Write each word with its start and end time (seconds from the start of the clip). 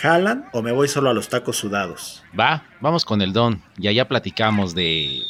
¿jalan 0.00 0.48
o 0.52 0.62
me 0.62 0.72
voy 0.72 0.88
solo 0.88 1.10
a 1.10 1.14
los 1.14 1.28
tacos 1.28 1.56
sudados? 1.56 2.22
Va, 2.38 2.64
vamos 2.80 3.04
con 3.04 3.20
el 3.22 3.32
don 3.32 3.62
y 3.76 3.88
allá 3.88 4.08
platicamos 4.08 4.74
de... 4.74 5.20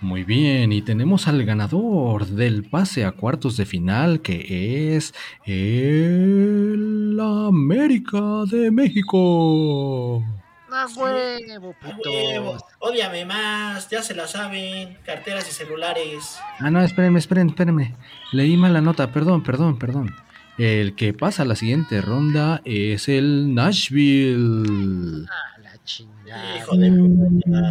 Muy 0.00 0.22
bien, 0.22 0.70
y 0.70 0.80
tenemos 0.80 1.26
al 1.26 1.44
ganador 1.44 2.26
del 2.26 2.62
pase 2.62 3.04
a 3.04 3.10
cuartos 3.10 3.56
de 3.56 3.66
final, 3.66 4.20
que 4.22 4.94
es 4.96 5.12
el 5.44 7.18
América 7.20 8.44
de 8.48 8.70
México. 8.70 10.22
¡A 10.70 10.86
huevo, 10.94 11.74
puto! 11.80 12.58
¡Ódiame 12.78 13.24
más! 13.24 13.90
Ya 13.90 14.00
se 14.02 14.14
la 14.14 14.28
saben. 14.28 14.98
Carteras 15.04 15.48
y 15.48 15.52
celulares. 15.52 16.38
Ah, 16.60 16.70
no, 16.70 16.80
espérenme, 16.80 17.18
espérenme, 17.18 17.50
espérenme. 17.50 17.96
Leí 18.30 18.56
mal 18.56 18.74
la 18.74 18.80
nota, 18.80 19.10
perdón, 19.10 19.42
perdón, 19.42 19.80
perdón. 19.80 20.14
El 20.58 20.96
que 20.96 21.12
pasa 21.12 21.44
a 21.44 21.46
la 21.46 21.54
siguiente 21.54 22.00
ronda 22.00 22.62
es 22.64 23.08
el 23.08 23.54
Nashville. 23.54 25.24
Ah, 25.30 25.60
la 25.62 25.84
chingada. 25.84 26.56
Hijo 26.56 26.76
de 26.76 26.90
puta. 26.90 27.70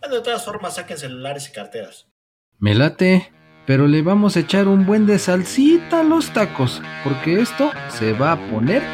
Bueno, 0.00 0.14
de 0.14 0.20
todas 0.22 0.44
formas, 0.44 0.76
saquen 0.76 0.96
celulares 0.96 1.48
y 1.48 1.52
carteras. 1.52 2.06
Me 2.60 2.76
late, 2.76 3.32
pero 3.66 3.88
le 3.88 4.02
vamos 4.02 4.36
a 4.36 4.40
echar 4.40 4.68
un 4.68 4.86
buen 4.86 5.06
de 5.06 5.18
salsita 5.18 6.00
a 6.00 6.04
los 6.04 6.32
tacos, 6.32 6.80
porque 7.02 7.40
esto 7.40 7.72
se 7.88 8.12
va 8.12 8.32
a 8.32 8.50
poner 8.50 8.84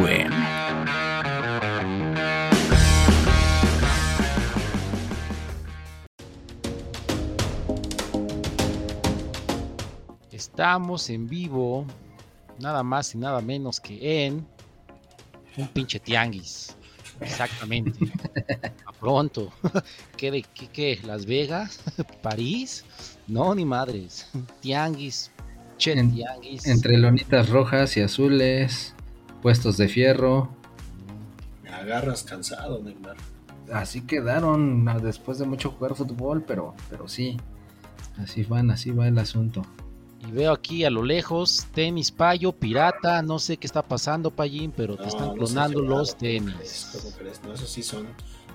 bueno. 0.00 0.34
Estamos 10.32 11.08
en 11.10 11.28
vivo, 11.28 11.86
nada 12.62 12.82
más 12.82 13.14
y 13.14 13.18
nada 13.18 13.40
menos 13.40 13.80
que 13.80 14.24
en 14.26 14.46
un 15.56 15.68
pinche 15.68 16.00
tianguis. 16.00 16.76
Exactamente. 17.20 17.92
A 18.86 18.92
pronto. 18.92 19.52
¿Qué 20.16 20.30
de 20.30 20.42
qué, 20.42 20.68
qué? 20.68 21.00
¿Las 21.04 21.26
Vegas? 21.26 21.80
¿París? 22.22 22.84
No, 23.26 23.54
ni 23.54 23.64
madres. 23.64 24.28
Tianguis. 24.60 25.30
Che, 25.76 25.92
En- 25.92 26.14
tianguis. 26.14 26.66
Entre 26.66 26.96
lonitas 26.96 27.48
rojas 27.50 27.96
y 27.96 28.00
azules, 28.00 28.94
puestos 29.42 29.76
de 29.76 29.88
fierro. 29.88 30.48
Me 31.62 31.70
agarras 31.70 32.22
cansado, 32.22 32.82
Neymar. 32.82 33.16
Así 33.72 34.02
quedaron 34.02 34.88
ah, 34.88 34.98
después 34.98 35.38
de 35.38 35.46
mucho 35.46 35.70
jugar 35.70 35.94
fútbol, 35.94 36.42
pero, 36.46 36.74
pero 36.90 37.08
sí. 37.08 37.36
Así 38.18 38.42
van, 38.44 38.70
así 38.70 38.90
va 38.90 39.08
el 39.08 39.18
asunto. 39.18 39.62
Y 40.26 40.30
veo 40.30 40.52
aquí 40.52 40.84
a 40.84 40.90
lo 40.90 41.02
lejos 41.02 41.66
tenis 41.74 42.10
payo, 42.12 42.52
pirata, 42.52 43.22
no 43.22 43.38
sé 43.38 43.56
qué 43.56 43.66
está 43.66 43.82
pasando, 43.82 44.30
Payín, 44.30 44.72
pero 44.76 44.96
te 44.96 45.02
No, 45.02 45.08
están 45.08 45.26
no 45.28 45.34
clonando 45.34 45.80
los 45.82 46.10
¿cómo 46.10 46.20
tenis. 46.20 46.54
crees? 46.54 46.90
¿Cómo 46.92 47.16
crees? 47.16 47.42
No, 47.42 47.52
esos 47.54 47.68
sí 47.68 47.82
son. 47.82 48.06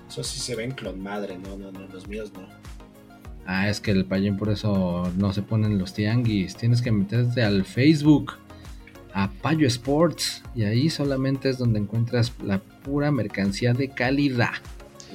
Esos 0.08 0.26
sí 0.26 0.40
se 0.40 0.54
ven 0.54 0.70
clon 0.70 0.98
madre. 1.00 1.36
No, 1.36 1.56
no, 1.58 1.70
no. 1.70 1.80
Los 1.88 2.08
míos 2.08 2.32
no. 2.32 2.48
Ah, 3.46 3.68
es 3.68 3.80
que 3.80 3.90
el 3.90 4.04
payín 4.06 4.36
por 4.38 4.48
eso 4.50 5.10
no 5.16 5.32
se 5.32 5.42
ponen 5.42 5.78
los 5.78 5.92
tianguis. 5.92 6.56
Tienes 6.56 6.80
que 6.80 6.90
meterte 6.92 7.42
al 7.42 7.64
Facebook, 7.64 8.34
a 9.12 9.30
Payo 9.30 9.66
Sports, 9.66 10.42
y 10.54 10.64
ahí 10.64 10.88
solamente 10.90 11.50
es 11.50 11.58
donde 11.58 11.78
encuentras 11.80 12.32
la 12.42 12.58
pura 12.58 13.10
mercancía 13.10 13.72
de 13.74 13.90
calidad. 13.90 14.52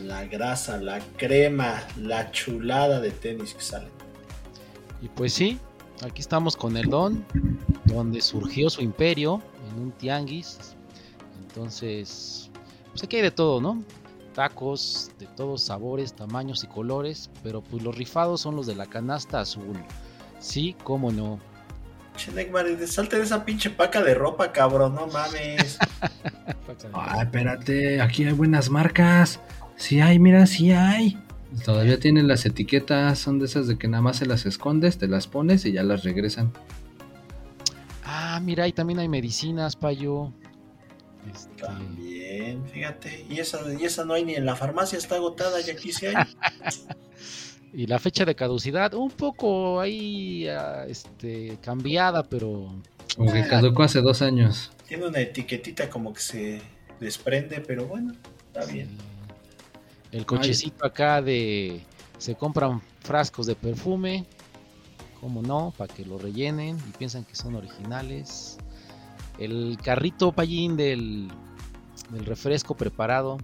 La 0.04 0.26
grasa, 0.26 0.78
la 0.78 1.00
crema, 1.18 1.84
la 1.98 2.32
chulada 2.32 3.00
de 3.02 3.12
tenis 3.12 3.54
que 3.54 3.62
salen. 3.62 3.90
Y 5.02 5.10
pues 5.10 5.34
sí, 5.34 5.60
aquí 6.06 6.22
estamos 6.22 6.56
con 6.56 6.78
el 6.78 6.90
Don, 6.90 7.26
donde 7.86 8.22
surgió 8.22 8.70
su 8.70 8.82
imperio 8.82 9.42
en 9.70 9.84
un 9.84 9.92
tianguis. 9.92 10.76
Entonces, 11.42 12.50
pues 12.92 13.04
aquí 13.04 13.18
hay 13.18 13.22
de 13.22 13.32
todo, 13.32 13.62
¿no? 13.62 13.84
Tacos 14.34 15.12
de 15.20 15.28
todos 15.28 15.64
sabores, 15.64 16.14
tamaños 16.14 16.64
y 16.64 16.68
colores, 16.68 17.30
pero 17.44 17.62
pues 17.62 17.84
los 17.84 17.96
rifados 17.96 18.42
son 18.42 18.56
los 18.56 18.66
de 18.66 18.76
la 18.76 18.88
canasta 18.88 19.40
azul. 19.42 19.78
Sí, 20.40 20.76
cómo 20.84 21.12
no. 21.12 21.40
Che, 22.16 22.32
Neymar, 22.32 22.66
salte 22.88 23.18
de 23.18 23.24
esa 23.24 23.46
pinche 23.46 23.70
paca 23.70 24.02
de 24.04 24.14
ropa, 24.14 24.52
cabrón. 24.52 24.96
No 24.96 25.08
mames. 25.08 25.78
Ah, 26.94 27.22
espérate, 27.22 28.02
aquí 28.02 28.26
hay 28.26 28.34
buenas 28.34 28.70
marcas. 28.70 29.40
Sí 29.76 30.02
hay, 30.02 30.18
mira, 30.18 30.46
sí 30.46 30.72
hay. 30.72 31.18
Todavía 31.66 32.00
tienen 32.00 32.28
las 32.28 32.46
etiquetas, 32.46 33.20
son 33.20 33.40
de 33.40 33.46
esas 33.46 33.68
de 33.68 33.78
que 33.78 33.88
nada 33.88 34.02
más 34.02 34.18
se 34.18 34.26
las 34.26 34.46
escondes, 34.46 34.98
te 34.98 35.08
las 35.08 35.28
pones 35.28 35.66
y 35.66 35.72
ya 35.72 35.84
las 35.84 36.04
regresan. 36.04 36.52
Ah, 38.04 38.40
mira, 38.42 38.66
ahí 38.66 38.74
también 38.74 39.00
hay 39.00 39.08
medicinas, 39.08 39.76
payo. 39.76 40.32
Este, 41.32 41.64
También, 41.64 42.66
fíjate. 42.68 43.26
Y 43.30 43.40
esa, 43.40 43.60
y 43.80 43.86
esa 43.86 44.04
no 44.04 44.14
hay 44.14 44.26
ni 44.26 44.36
en 44.36 44.46
la 44.46 44.56
farmacia, 44.56 44.98
está 44.98 45.16
agotada 45.16 45.62
y 45.62 45.70
aquí 45.70 45.94
sí 45.94 46.08
hay. 46.08 46.16
y 47.74 47.88
la 47.88 48.00
fecha 48.00 48.26
de 48.26 48.36
caducidad, 48.36 48.94
un 48.94 49.12
poco 49.12 49.80
ahí 49.80 50.48
ah, 50.48 50.86
este, 50.88 51.58
cambiada, 51.62 52.24
pero 52.24 52.74
Como 53.16 53.32
que 53.32 53.48
caducó 53.48 53.84
hace 53.84 54.02
dos 54.02 54.22
años. 54.22 54.72
Tiene 54.88 55.08
una 55.08 55.20
etiquetita 55.20 55.90
como 55.90 56.14
que 56.14 56.22
se 56.22 56.62
desprende, 57.00 57.62
pero 57.62 57.86
bueno, 57.86 58.14
está 58.54 58.66
bien. 58.72 58.90
El 60.14 60.26
cochecito 60.26 60.86
acá 60.86 61.22
de 61.22 61.82
se 62.18 62.36
compran 62.36 62.82
frascos 63.02 63.46
de 63.48 63.56
perfume, 63.56 64.26
como 65.20 65.42
no, 65.42 65.74
para 65.78 65.94
que 65.94 66.06
lo 66.06 66.18
rellenen 66.18 66.78
y 66.88 66.98
piensan 66.98 67.26
que 67.26 67.36
son 67.36 67.56
originales. 67.56 68.58
El 69.40 69.78
carrito 69.84 70.32
payín 70.32 70.78
del, 70.78 71.30
del 72.12 72.26
refresco 72.26 72.76
preparado. 72.76 73.38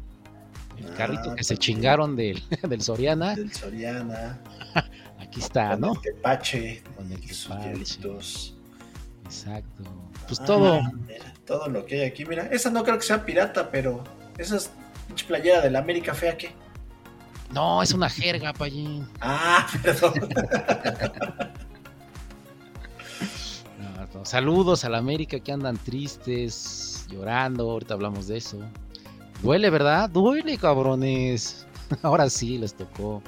El 0.78 0.85
Ah, 0.85 0.94
carrito 0.96 1.35
que 1.35 1.44
se 1.44 1.57
chingaron 1.57 2.16
del, 2.16 2.41
del 2.69 2.81
Soriana. 2.81 3.36
Del 3.36 3.51
Soriana, 3.51 4.40
Aquí 5.19 5.41
está, 5.41 5.72
con 5.72 5.81
¿no? 5.81 5.94
el 5.94 6.01
tepache, 6.01 6.84
Con 6.96 7.12
el 7.12 7.19
tepache. 7.19 7.74
Exacto. 9.25 9.84
Pues 10.28 10.40
Ah, 10.40 10.46
todo. 10.46 10.81
mira, 11.07 11.34
todo 11.46 11.68
lo 11.68 11.86
que 11.86 11.96
hay 12.01 12.07
aquí, 12.07 12.25
mira. 12.25 12.46
Esa 12.47 12.69
no 12.69 12.84
creo 12.84 12.97
que 12.97 13.03
sea 13.06 13.25
pirata, 13.25 13.69
pero 13.72 14.03
esa 14.38 14.57
es 14.57 14.72
pinche 15.09 15.25
playera 15.25 15.62
de 15.62 15.72
la 15.72 15.80
América 15.80 16.14
Fea 16.14 16.38
que. 16.38 16.52
No, 17.52 17.81
es 17.81 17.94
una 17.94 18.09
jerga, 18.09 18.53
payín. 18.53 19.08
Ah, 19.22 19.68
perdón. 19.84 20.14
No, 23.80 24.08
no, 24.14 24.25
Saludos 24.25 24.84
a 24.84 24.90
la 24.90 24.98
América 24.98 25.40
que 25.40 25.52
andan 25.52 25.78
tristes, 25.78 27.08
llorando. 27.09 27.72
Ahorita 27.72 27.94
hablamos 27.94 28.28
de 28.28 28.38
eso. 28.38 28.59
Duele, 29.42 29.69
¿verdad? 29.69 30.09
Duele, 30.09 30.58
cabrones. 30.58 31.66
Ahora 32.03 32.30
sí 32.30 32.58
les 32.58 32.74
tocó. 32.75 33.24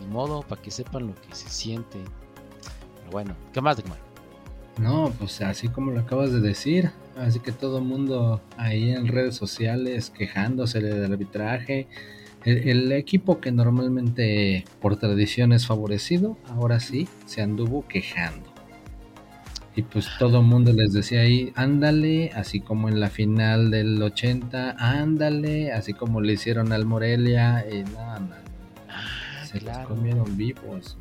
Ni 0.00 0.06
modo, 0.06 0.42
para 0.42 0.62
que 0.62 0.70
sepan 0.70 1.08
lo 1.08 1.14
que 1.14 1.34
se 1.34 1.48
siente. 1.50 1.98
Pero 2.98 3.10
bueno, 3.10 3.34
¿qué 3.52 3.60
más 3.60 3.76
de 3.76 3.82
comer? 3.82 3.98
No, 4.78 5.12
pues 5.18 5.40
así 5.42 5.68
como 5.68 5.90
lo 5.90 6.00
acabas 6.00 6.32
de 6.32 6.40
decir. 6.40 6.90
Así 7.20 7.38
que 7.40 7.52
todo 7.52 7.78
el 7.78 7.84
mundo 7.84 8.40
ahí 8.56 8.90
en 8.90 9.06
redes 9.06 9.34
sociales 9.36 10.10
quejándose 10.10 10.80
del 10.80 11.12
arbitraje. 11.12 11.86
El, 12.44 12.68
el 12.68 12.92
equipo 12.92 13.40
que 13.40 13.52
normalmente 13.52 14.64
por 14.80 14.96
tradición 14.96 15.52
es 15.52 15.66
favorecido, 15.66 16.38
ahora 16.48 16.80
sí 16.80 17.06
se 17.26 17.42
anduvo 17.42 17.86
quejando. 17.86 18.48
Y 19.76 19.82
pues 19.82 20.08
todo 20.18 20.40
el 20.40 20.46
mundo 20.46 20.72
les 20.72 20.92
decía 20.92 21.20
ahí, 21.20 21.52
ándale, 21.54 22.30
así 22.34 22.60
como 22.60 22.88
en 22.88 22.98
la 22.98 23.08
final 23.08 23.70
del 23.70 24.02
80, 24.02 24.76
ándale, 24.78 25.72
así 25.72 25.92
como 25.92 26.20
le 26.20 26.32
hicieron 26.32 26.72
al 26.72 26.86
Morelia, 26.86 27.64
y 27.70 27.82
nada, 27.84 28.18
no, 28.18 28.34
Ah, 28.88 29.44
se 29.44 29.60
los 29.60 29.64
claro. 29.64 29.88
comieron 29.90 30.36
vivos. 30.36 30.96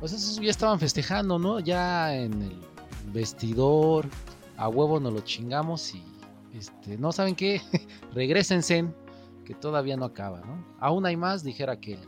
Pues 0.00 0.12
esos 0.12 0.38
ya 0.40 0.50
estaban 0.50 0.78
festejando, 0.78 1.38
¿no? 1.38 1.58
Ya 1.60 2.14
en 2.14 2.42
el 2.42 2.56
vestidor. 3.14 4.06
A 4.56 4.68
huevo 4.68 5.00
nos 5.00 5.12
lo 5.12 5.20
chingamos 5.20 5.94
y. 5.94 6.02
Este, 6.54 6.96
no 6.98 7.12
saben 7.12 7.34
qué. 7.34 7.60
Regrésense. 8.14 8.86
Que 9.44 9.54
todavía 9.54 9.96
no 9.96 10.04
acaba, 10.04 10.40
¿no? 10.40 10.64
Aún 10.80 11.06
hay 11.06 11.16
más, 11.16 11.44
dijera 11.44 11.74
aquel. 11.74 12.00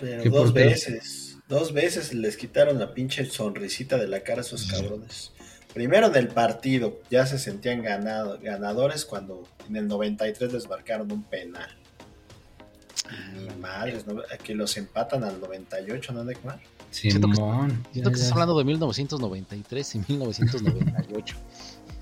Pero 0.00 0.22
¿Qué 0.22 0.28
dos 0.30 0.52
veces. 0.52 1.38
Dos 1.48 1.72
veces 1.72 2.14
les 2.14 2.36
quitaron 2.36 2.78
la 2.78 2.94
pinche 2.94 3.24
sonrisita 3.26 3.96
de 3.98 4.06
la 4.06 4.20
cara 4.20 4.38
a 4.38 4.40
esos 4.42 4.66
cabrones. 4.70 5.32
Primero 5.74 6.08
del 6.10 6.28
partido, 6.28 7.00
ya 7.10 7.26
se 7.26 7.38
sentían 7.38 7.82
ganado, 7.82 8.38
ganadores 8.40 9.04
cuando 9.04 9.42
en 9.68 9.76
el 9.76 9.88
93 9.88 10.52
les 10.52 10.68
marcaron 10.68 11.10
un 11.10 11.24
penal. 11.24 11.68
Madres, 13.60 14.06
¿no? 14.06 14.22
que 14.42 14.54
los 14.54 14.76
empatan 14.76 15.24
al 15.24 15.40
98, 15.40 16.12
¿no, 16.12 16.24
Neymar? 16.24 16.60
Siento 16.90 17.28
que- 17.28 17.34
Simón. 17.34 17.84
Siento 17.92 18.10
que 18.10 18.16
ya, 18.16 18.22
estás 18.22 18.32
hablando 18.32 18.56
de 18.56 18.64
1993 18.64 19.94
y 19.96 19.98
1998. 20.08 21.36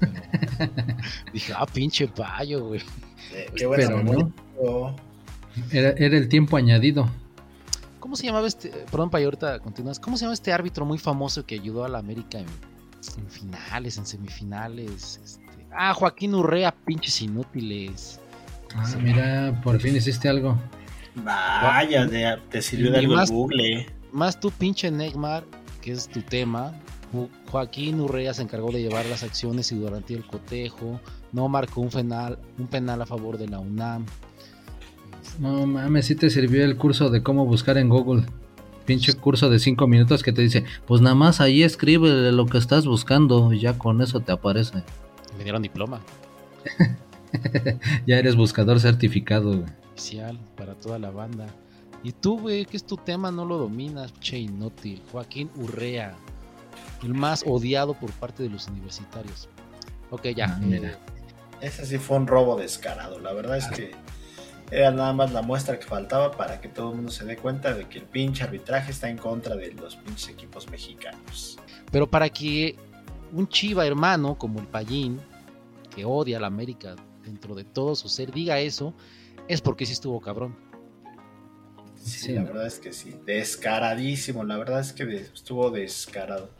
Dije, 1.32 1.52
ah, 1.56 1.66
pinche 1.66 2.08
payo, 2.08 2.66
güey. 2.66 2.80
Eh, 3.34 3.50
qué 3.54 3.66
buena 3.66 3.84
Pero 3.86 3.96
memoria. 3.98 4.28
no. 4.62 4.96
Era, 5.70 5.90
era 5.90 6.16
el 6.16 6.28
tiempo 6.28 6.56
añadido. 6.56 7.08
¿Cómo 8.00 8.16
se 8.16 8.26
llamaba 8.26 8.46
este? 8.46 8.68
Perdón, 8.90 9.10
payo, 9.10 9.26
ahorita 9.26 9.58
continúas. 9.60 9.98
¿Cómo 10.00 10.16
se 10.16 10.22
llama 10.24 10.34
este 10.34 10.52
árbitro 10.52 10.84
muy 10.84 10.98
famoso 10.98 11.44
que 11.46 11.54
ayudó 11.54 11.84
a 11.84 11.88
la 11.88 11.98
América 11.98 12.38
en, 12.38 12.46
en 13.18 13.28
finales, 13.30 13.96
en 13.98 14.06
semifinales? 14.06 15.20
Este, 15.22 15.66
ah, 15.72 15.94
Joaquín 15.94 16.34
Urrea, 16.34 16.74
pinches 16.84 17.20
inútiles. 17.22 18.18
Ah, 18.74 18.84
Sí. 18.86 18.96
mira, 19.00 19.60
por 19.62 19.78
fin 19.80 19.94
hiciste 19.96 20.28
algo. 20.28 20.58
Vaya, 21.14 22.08
te 22.50 22.62
sirvió 22.62 22.90
de 22.90 22.98
algo 22.98 23.12
el 23.12 23.18
más- 23.18 23.30
Google. 23.30 23.86
Más 24.12 24.38
tú, 24.40 24.50
pinche 24.50 24.90
Neymar, 24.90 25.44
que 25.80 25.92
es 25.92 26.08
tu 26.08 26.20
tema. 26.22 26.72
Jo- 27.12 27.28
Joaquín 27.50 28.00
Urrea 28.00 28.32
se 28.34 28.42
encargó 28.42 28.70
de 28.72 28.80
llevar 28.82 29.06
las 29.06 29.22
acciones 29.22 29.70
y 29.72 29.76
durante 29.76 30.14
el 30.14 30.24
cotejo. 30.26 31.00
No 31.32 31.48
marcó 31.48 31.80
un 31.80 31.90
penal, 31.90 32.38
un 32.58 32.66
penal 32.66 33.02
a 33.02 33.06
favor 33.06 33.38
de 33.38 33.48
la 33.48 33.58
UNAM. 33.58 34.04
No 35.38 35.66
mames, 35.66 36.06
sí 36.06 36.14
te 36.14 36.30
sirvió 36.30 36.64
el 36.64 36.76
curso 36.76 37.08
de 37.10 37.22
cómo 37.22 37.46
buscar 37.46 37.78
en 37.78 37.88
Google. 37.88 38.24
Pinche 38.84 39.14
curso 39.14 39.48
de 39.48 39.58
5 39.60 39.86
minutos 39.86 40.22
que 40.22 40.32
te 40.32 40.42
dice, 40.42 40.64
pues 40.86 41.00
nada 41.00 41.14
más 41.14 41.40
ahí 41.40 41.62
escribe 41.62 42.32
lo 42.32 42.46
que 42.46 42.58
estás 42.58 42.84
buscando 42.86 43.52
y 43.52 43.60
ya 43.60 43.78
con 43.78 44.02
eso 44.02 44.20
te 44.20 44.32
aparece. 44.32 44.82
Me 45.38 45.44
dieron 45.44 45.62
diploma 45.62 46.00
Ya 48.06 48.18
eres 48.18 48.36
buscador 48.36 48.80
certificado, 48.80 49.50
güey. 49.58 49.70
oficial 49.92 50.38
para 50.56 50.74
toda 50.74 50.98
la 50.98 51.10
banda. 51.10 51.46
Y 52.02 52.12
tú, 52.12 52.40
güey, 52.40 52.66
que 52.66 52.76
es 52.76 52.84
tu 52.84 52.96
tema, 52.96 53.30
no 53.30 53.44
lo 53.44 53.56
dominas, 53.58 54.12
che 54.20 54.36
inútil. 54.38 55.00
Joaquín 55.12 55.48
Urrea, 55.56 56.16
el 57.06 57.14
más 57.14 57.44
odiado 57.46 57.94
por 57.94 58.10
parte 58.12 58.42
de 58.42 58.48
los 58.50 58.68
universitarios. 58.68 59.48
Ok, 60.10 60.26
ya. 60.36 60.46
Ah, 60.46 60.58
eh, 60.60 60.64
mira. 60.66 60.98
Ese 61.60 61.86
sí 61.86 61.98
fue 61.98 62.16
un 62.16 62.26
robo 62.26 62.56
descarado. 62.56 63.18
La 63.20 63.32
verdad 63.32 63.56
es 63.56 63.66
que 63.68 63.92
era 64.70 64.90
nada 64.90 65.12
más 65.12 65.32
la 65.32 65.42
muestra 65.42 65.78
que 65.78 65.86
faltaba 65.86 66.30
para 66.32 66.60
que 66.60 66.68
todo 66.68 66.90
el 66.90 66.96
mundo 66.96 67.10
se 67.12 67.24
dé 67.24 67.36
cuenta 67.36 67.72
de 67.74 67.88
que 67.88 67.98
el 67.98 68.04
pinche 68.04 68.42
arbitraje 68.42 68.90
está 68.90 69.08
en 69.08 69.18
contra 69.18 69.54
de 69.54 69.72
los 69.72 69.96
pinches 69.96 70.28
equipos 70.30 70.68
mexicanos. 70.70 71.58
Pero 71.90 72.10
para 72.10 72.28
que 72.28 72.76
un 73.32 73.46
chiva 73.48 73.86
hermano 73.86 74.36
como 74.36 74.60
el 74.60 74.66
Payín, 74.66 75.20
que 75.94 76.04
odia 76.04 76.38
a 76.38 76.40
la 76.40 76.46
América 76.48 76.96
dentro 77.24 77.54
de 77.54 77.64
todo 77.64 77.94
su 77.94 78.08
ser, 78.08 78.32
diga 78.32 78.58
eso, 78.58 78.94
es 79.46 79.60
porque 79.60 79.86
sí 79.86 79.92
estuvo 79.92 80.20
cabrón. 80.20 80.56
Sí, 82.02 82.18
Sí, 82.18 82.32
la 82.32 82.40
¿no? 82.40 82.48
verdad 82.48 82.66
es 82.66 82.78
que 82.80 82.92
sí. 82.92 83.14
Descaradísimo. 83.24 84.42
La 84.42 84.56
verdad 84.56 84.80
es 84.80 84.92
que 84.92 85.04
estuvo 85.32 85.70
descarado. 85.70 86.50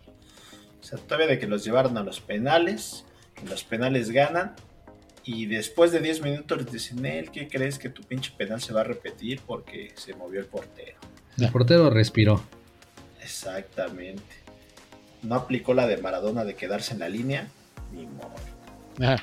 O 0.82 0.84
sea, 0.84 0.98
todavía 0.98 1.28
de 1.28 1.38
que 1.38 1.46
los 1.46 1.64
llevaron 1.64 1.96
a 1.96 2.02
los 2.02 2.20
penales. 2.20 3.04
los 3.48 3.62
penales 3.62 4.10
ganan. 4.10 4.54
Y 5.24 5.46
después 5.46 5.92
de 5.92 6.00
10 6.00 6.22
minutos 6.22 6.58
les 6.58 6.72
dicen, 6.72 7.06
él, 7.06 7.30
¿qué 7.30 7.46
crees 7.46 7.78
que 7.78 7.88
tu 7.88 8.02
pinche 8.02 8.32
penal 8.36 8.60
se 8.60 8.72
va 8.72 8.80
a 8.80 8.84
repetir? 8.84 9.40
Porque 9.46 9.92
se 9.94 10.14
movió 10.14 10.40
el 10.40 10.46
portero. 10.46 10.98
El 11.38 11.50
portero 11.50 11.88
respiró. 11.90 12.42
Exactamente. 13.22 14.22
No 15.22 15.36
aplicó 15.36 15.74
la 15.74 15.86
de 15.86 15.98
Maradona 15.98 16.44
de 16.44 16.56
quedarse 16.56 16.94
en 16.94 16.98
la 16.98 17.08
línea. 17.08 17.48
Ni 17.92 18.06
modo. 18.06 18.34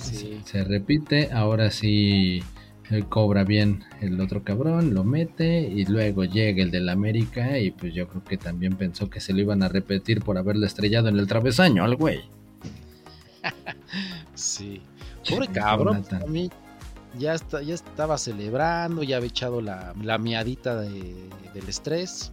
Sí. 0.00 0.40
Se 0.46 0.64
repite, 0.64 1.30
ahora 1.32 1.70
sí 1.70 2.42
él 2.90 3.06
cobra 3.08 3.44
bien 3.44 3.84
el 4.00 4.20
otro 4.20 4.42
cabrón, 4.44 4.94
lo 4.94 5.02
mete 5.04 5.60
y 5.60 5.84
luego 5.86 6.24
llega 6.24 6.62
el 6.62 6.70
del 6.70 6.88
América 6.88 7.58
y 7.58 7.70
pues 7.72 7.94
yo 7.94 8.06
creo 8.08 8.22
que 8.24 8.36
también 8.36 8.76
pensó 8.76 9.10
que 9.10 9.20
se 9.20 9.32
lo 9.32 9.40
iban 9.40 9.62
a 9.62 9.68
repetir 9.68 10.22
por 10.22 10.38
haberle 10.38 10.66
estrellado 10.66 11.08
en 11.08 11.18
el 11.18 11.26
travesaño 11.26 11.84
al 11.84 11.96
güey. 11.96 12.20
Sí. 14.34 14.82
Pobre 15.28 15.48
cabrón. 15.48 15.94
Jonathan. 16.04 16.22
A 16.22 16.26
mí 16.26 16.50
ya, 17.18 17.34
está, 17.34 17.62
ya 17.62 17.74
estaba 17.74 18.18
celebrando, 18.18 19.02
ya 19.02 19.16
había 19.16 19.28
echado 19.28 19.60
la, 19.60 19.94
la 20.02 20.18
miadita 20.18 20.76
de- 20.80 21.28
del 21.54 21.68
estrés. 21.68 22.32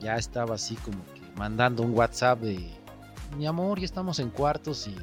Ya 0.00 0.16
estaba 0.16 0.54
así 0.56 0.74
como 0.76 0.98
que 1.14 1.20
mandando 1.36 1.82
un 1.82 1.92
WhatsApp 1.92 2.40
de 2.40 2.66
mi 3.36 3.46
amor, 3.46 3.78
ya 3.78 3.84
estamos 3.84 4.18
en 4.18 4.30
cuartos 4.30 4.88
y 4.88 4.96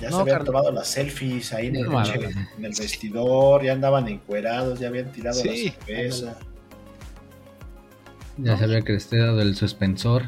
Ya 0.00 0.10
No, 0.10 0.16
se 0.16 0.22
habían 0.22 0.44
tomado 0.44 0.70
las 0.72 0.88
selfies 0.88 1.52
ahí 1.54 1.68
en 1.68 1.76
el, 1.76 1.84
No, 1.90 2.04
en 2.04 2.64
el 2.64 2.72
vestidor. 2.78 3.62
Ya 3.64 3.72
andaban 3.72 4.08
encuerados. 4.08 4.78
Ya 4.78 4.88
habían 4.88 5.10
tirado 5.12 5.40
Sí, 5.40 5.72
la 5.80 5.86
cerveza. 5.86 6.38
Ya 8.38 8.52
No. 8.52 8.58
se 8.58 8.64
había 8.64 8.82
crecido 8.82 9.36
del 9.36 9.56
suspensor. 9.56 10.24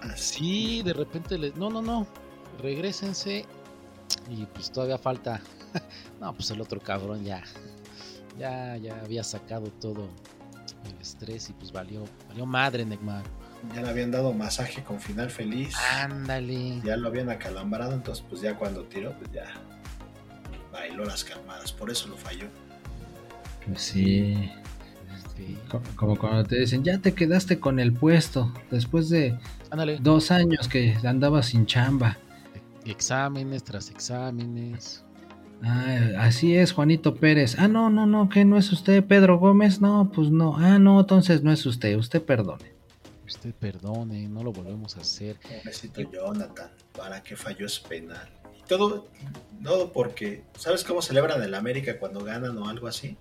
Así. 0.00 0.34
Sí, 0.38 0.82
de 0.82 0.94
repente 0.94 1.36
les. 1.36 1.54
No, 1.56 1.68
no, 1.68 1.82
no. 1.82 2.06
Regrésense. 2.62 3.44
Y 4.30 4.46
pues 4.46 4.70
todavía 4.72 4.96
falta. 4.96 5.40
no, 6.20 6.32
pues 6.34 6.50
el 6.50 6.60
otro 6.60 6.80
cabrón 6.80 7.22
ya. 7.22 7.42
Ya, 8.38 8.76
ya 8.78 8.98
había 9.04 9.22
sacado 9.22 9.66
todo 9.80 10.08
el 10.86 10.98
estrés 11.02 11.50
y 11.50 11.52
pues 11.52 11.70
valió. 11.72 12.04
Valió 12.28 12.46
madre, 12.46 12.86
Neymar. 12.86 13.24
Ya 13.74 13.82
le 13.82 13.88
habían 13.88 14.10
dado 14.10 14.32
masaje 14.32 14.82
con 14.82 15.00
final 15.00 15.30
feliz. 15.30 15.74
Ándale. 16.00 16.80
Ya 16.84 16.96
lo 16.96 17.08
habían 17.08 17.28
acalambrado. 17.30 17.92
Entonces, 17.92 18.24
pues 18.28 18.40
ya 18.42 18.56
cuando 18.56 18.84
tiró, 18.84 19.12
pues 19.18 19.30
ya 19.32 19.44
bailó 20.72 21.04
las 21.04 21.24
calmadas. 21.24 21.72
Por 21.72 21.90
eso 21.90 22.08
lo 22.08 22.16
falló. 22.16 22.46
Pues 23.66 23.80
sí. 23.82 24.50
Sí. 25.36 25.56
Co- 25.70 25.82
Como 25.96 26.16
cuando 26.18 26.44
te 26.44 26.58
dicen, 26.58 26.82
ya 26.84 26.98
te 26.98 27.12
quedaste 27.14 27.58
con 27.60 27.78
el 27.80 27.92
puesto 27.92 28.52
después 28.70 29.08
de 29.10 29.38
Ándale. 29.70 29.98
dos 30.00 30.30
años 30.30 30.68
que 30.68 30.96
andabas 31.04 31.46
sin 31.46 31.66
chamba. 31.66 32.16
Exámenes 32.84 33.62
tras 33.62 33.90
exámenes. 33.90 35.04
Ah, 35.62 35.98
así 36.20 36.56
es, 36.56 36.72
Juanito 36.72 37.14
Pérez. 37.14 37.56
Ah, 37.58 37.68
no, 37.68 37.90
no, 37.90 38.06
no, 38.06 38.30
que 38.30 38.46
no 38.46 38.56
es 38.56 38.72
usted, 38.72 39.04
Pedro 39.04 39.38
Gómez. 39.38 39.80
No, 39.82 40.10
pues 40.14 40.30
no. 40.30 40.56
Ah, 40.56 40.78
no, 40.78 40.98
entonces 41.00 41.42
no 41.42 41.52
es 41.52 41.66
usted. 41.66 41.96
Usted 41.98 42.22
perdone. 42.22 42.72
Usted 43.30 43.54
perdone, 43.54 44.28
no 44.28 44.42
lo 44.42 44.52
volvemos 44.52 44.96
a 44.96 45.02
hacer. 45.02 45.36
Pobrecito 45.36 46.00
Jonathan, 46.02 46.68
¿para 46.96 47.22
qué 47.22 47.36
falló 47.36 47.64
ese 47.66 47.80
penal? 47.88 48.28
Y 48.58 48.62
todo, 48.66 49.06
todo 49.62 49.92
porque, 49.92 50.42
¿sabes 50.58 50.82
cómo 50.82 51.00
celebran 51.00 51.40
el 51.40 51.54
América 51.54 51.96
cuando 52.00 52.24
ganan 52.24 52.58
o 52.58 52.68
algo 52.68 52.88
así? 52.88 53.16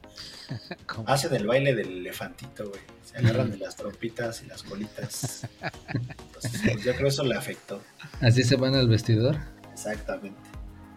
Hacen 1.05 1.35
el 1.35 1.45
baile 1.45 1.75
del 1.75 1.99
elefantito, 1.99 2.69
güey. 2.69 2.81
Se 3.03 3.19
agarran 3.19 3.51
de 3.51 3.57
las 3.59 3.75
trompitas 3.75 4.41
y 4.41 4.47
las 4.47 4.63
colitas. 4.63 5.47
Entonces, 5.61 6.59
pues 6.63 6.83
yo 6.83 6.91
creo 6.93 7.03
que 7.03 7.07
eso 7.07 7.23
le 7.23 7.35
afectó. 7.35 7.79
Así 8.19 8.43
se 8.43 8.55
van 8.55 8.73
al 8.73 8.87
vestidor 8.89 9.37
Exactamente. 9.71 10.39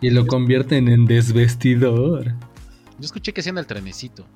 y 0.00 0.09
lo 0.09 0.26
convierten 0.26 0.88
en 0.88 1.04
desvestidor. 1.04 2.28
Yo 2.99 3.04
escuché 3.04 3.35
que 3.35 3.42
hacían 3.42 3.59
el 3.59 3.66
trenecito. 3.66 4.26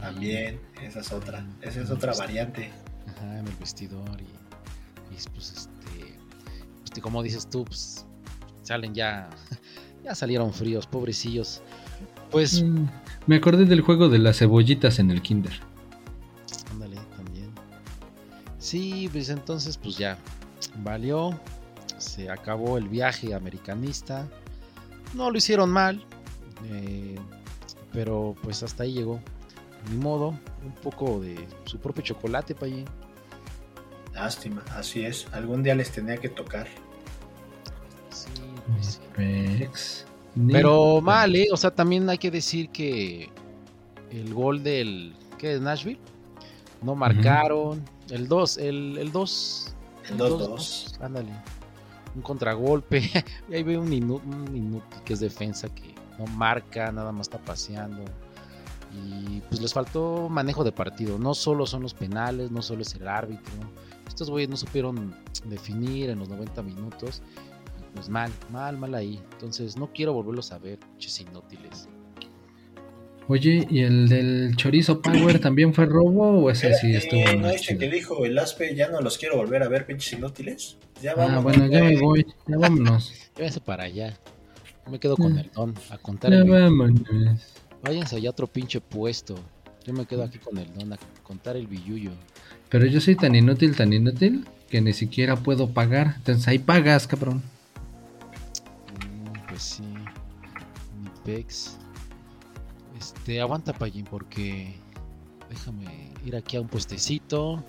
También, 0.00 0.60
esa 0.82 1.00
es 1.00 1.12
otra. 1.12 1.46
Esa 1.60 1.82
es 1.82 1.90
otra 1.90 2.12
variante. 2.14 2.72
Ajá, 3.22 3.38
en 3.38 3.46
el 3.46 3.54
vestidor 3.56 4.20
y, 4.20 4.24
y, 5.14 5.28
pues 5.34 5.52
este, 5.52 6.18
pues, 6.90 7.00
como 7.02 7.22
dices 7.22 7.48
tú, 7.48 7.64
pues 7.64 8.04
salen 8.62 8.94
ya, 8.94 9.28
ya 10.04 10.14
salieron 10.14 10.52
fríos, 10.52 10.86
pobrecillos. 10.86 11.62
Pues, 12.30 12.62
Mm, 12.62 12.86
Me 13.26 13.36
acordé 13.36 13.64
del 13.66 13.82
juego 13.82 14.08
de 14.08 14.18
las 14.18 14.38
cebollitas 14.38 14.98
en 14.98 15.10
el 15.10 15.20
kinder. 15.22 15.52
ándale, 16.72 16.96
también. 17.16 17.50
Sí, 18.58 19.08
pues 19.12 19.28
entonces 19.28 19.76
pues 19.78 19.96
ya, 19.98 20.16
valió, 20.82 21.38
se 21.98 22.30
acabó 22.30 22.78
el 22.78 22.88
viaje 22.88 23.34
americanista, 23.34 24.26
no 25.14 25.30
lo 25.30 25.36
hicieron 25.38 25.70
mal, 25.70 26.02
eh, 26.70 27.16
pero 27.92 28.34
pues 28.42 28.62
hasta 28.62 28.84
ahí 28.84 28.92
llegó. 28.94 29.20
Ni 29.90 29.96
modo, 29.96 30.28
un 30.64 30.72
poco 30.82 31.20
de 31.20 31.34
su 31.64 31.78
propio 31.78 32.02
chocolate 32.04 32.54
para 32.54 32.66
allí. 32.72 32.84
Lástima, 34.22 34.62
así 34.76 35.04
es. 35.04 35.26
Algún 35.32 35.64
día 35.64 35.74
les 35.74 35.90
tenía 35.90 36.16
que 36.16 36.28
tocar. 36.28 36.68
Sí, 38.10 38.28
sí. 38.80 39.00
Pex. 39.16 40.06
Pero 40.48 41.00
mal, 41.00 41.34
¿eh? 41.34 41.48
O 41.50 41.56
sea, 41.56 41.72
también 41.72 42.08
hay 42.08 42.18
que 42.18 42.30
decir 42.30 42.68
que 42.68 43.30
el 44.12 44.32
gol 44.32 44.62
del. 44.62 45.16
¿Qué? 45.38 45.54
¿De 45.54 45.60
Nashville? 45.60 45.98
No 46.82 46.94
marcaron. 46.94 47.84
El 48.10 48.28
2, 48.28 48.58
el, 48.58 48.98
el 48.98 49.10
2. 49.10 49.74
El 50.10 50.18
2-2. 50.18 51.00
Ándale. 51.00 51.32
Un 52.14 52.22
contragolpe. 52.22 53.02
y 53.48 53.54
ahí 53.54 53.64
veo 53.64 53.80
un 53.80 53.92
inútil 53.92 55.02
que 55.04 55.14
es 55.14 55.20
defensa 55.20 55.68
que 55.74 55.96
no 56.16 56.26
marca, 56.26 56.92
nada 56.92 57.10
más 57.10 57.26
está 57.26 57.38
paseando. 57.38 58.04
Y 58.94 59.40
pues 59.48 59.60
les 59.60 59.74
faltó 59.74 60.28
manejo 60.28 60.62
de 60.62 60.70
partido. 60.70 61.18
No 61.18 61.34
solo 61.34 61.66
son 61.66 61.82
los 61.82 61.92
penales, 61.92 62.52
no 62.52 62.62
solo 62.62 62.82
es 62.82 62.94
el 62.94 63.08
árbitro. 63.08 63.54
Estos 64.06 64.30
güeyes 64.30 64.48
no 64.50 64.56
supieron 64.56 65.14
definir 65.46 66.10
en 66.10 66.18
los 66.18 66.28
90 66.28 66.62
minutos. 66.62 67.22
Pues 67.94 68.08
mal, 68.08 68.30
mal, 68.50 68.78
mal 68.78 68.94
ahí. 68.94 69.20
Entonces 69.32 69.76
no 69.76 69.92
quiero 69.92 70.12
volverlos 70.14 70.50
a 70.52 70.58
ver, 70.58 70.78
pinches 70.78 71.20
inútiles. 71.20 71.88
Oye, 73.28 73.66
¿y 73.70 73.80
el 73.82 74.08
del 74.08 74.56
chorizo 74.56 75.00
Power 75.00 75.38
también 75.38 75.72
fue 75.72 75.86
robo 75.86 76.42
o 76.42 76.50
ese 76.50 76.74
sí 76.74 76.94
estuvo 76.94 77.20
Eh, 77.20 77.36
¿No 77.36 77.50
chido? 77.56 77.78
que 77.78 77.88
dijo 77.88 78.24
el 78.26 78.36
Aspe, 78.38 78.74
ya 78.74 78.88
no 78.88 79.00
los 79.00 79.16
quiero 79.16 79.36
volver 79.36 79.62
a 79.62 79.68
ver, 79.68 79.86
pinches 79.86 80.14
inútiles? 80.14 80.76
Ya 81.00 81.12
Ah, 81.12 81.14
vamos. 81.16 81.44
bueno, 81.44 81.66
ya 81.68 81.82
me 81.84 81.98
voy, 82.00 82.26
ya 82.48 82.58
vámonos. 82.58 83.12
Váyanse 83.36 83.60
para 83.60 83.84
allá. 83.84 84.18
Yo 84.84 84.90
me 84.90 84.98
quedo 84.98 85.16
con 85.16 85.38
el 85.38 85.50
don 85.52 85.72
a 85.90 85.98
contar 85.98 86.32
Ya 86.32 86.38
el 86.38 86.50
vámonos. 86.50 87.00
Váyanse 87.82 88.16
allá 88.16 88.28
a 88.28 88.32
otro 88.32 88.46
pinche 88.48 88.80
puesto. 88.80 89.36
Yo 89.86 89.92
me 89.92 90.04
quedo 90.04 90.24
aquí 90.24 90.38
con 90.38 90.58
el 90.58 90.72
don 90.74 90.92
a 90.92 90.98
contar 91.22 91.56
el 91.56 91.68
billuyo. 91.68 92.10
Pero 92.72 92.86
yo 92.86 93.00
soy 93.02 93.16
tan 93.16 93.34
inútil, 93.34 93.76
tan 93.76 93.92
inútil, 93.92 94.46
que 94.70 94.80
ni 94.80 94.94
siquiera 94.94 95.36
puedo 95.36 95.68
pagar. 95.68 96.14
Entonces 96.16 96.48
ahí 96.48 96.58
pagas, 96.58 97.06
cabrón. 97.06 97.42
Mm, 98.96 99.46
pues 99.46 99.62
sí. 99.62 99.82
Mi 99.82 101.10
pex. 101.22 101.76
Este, 102.98 103.42
aguanta, 103.42 103.74
Payín, 103.74 104.06
porque. 104.06 104.74
Déjame 105.50 106.14
ir 106.24 106.34
aquí 106.34 106.56
a 106.56 106.62
un 106.62 106.68
puestecito. 106.68 107.62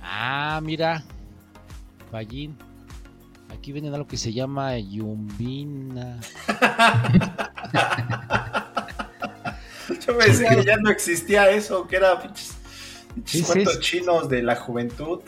Ah, 0.00 0.60
mira. 0.62 1.02
Payín. 2.12 2.56
Aquí 3.52 3.72
vienen 3.72 3.92
algo 3.92 4.06
que 4.06 4.16
se 4.16 4.32
llama 4.32 4.78
Yumbina. 4.78 6.20
Yo 10.06 10.16
pensé 10.16 10.46
que 10.46 10.64
ya 10.64 10.76
no 10.76 10.90
existía 10.90 11.50
eso, 11.50 11.88
que 11.88 11.96
era 11.96 12.22
pinches 12.22 12.54
Sí, 13.24 13.38
sí, 13.38 13.44
cuentos 13.44 13.74
sí. 13.74 13.80
chinos 13.80 14.28
de 14.28 14.42
la 14.42 14.56
juventud. 14.56 15.20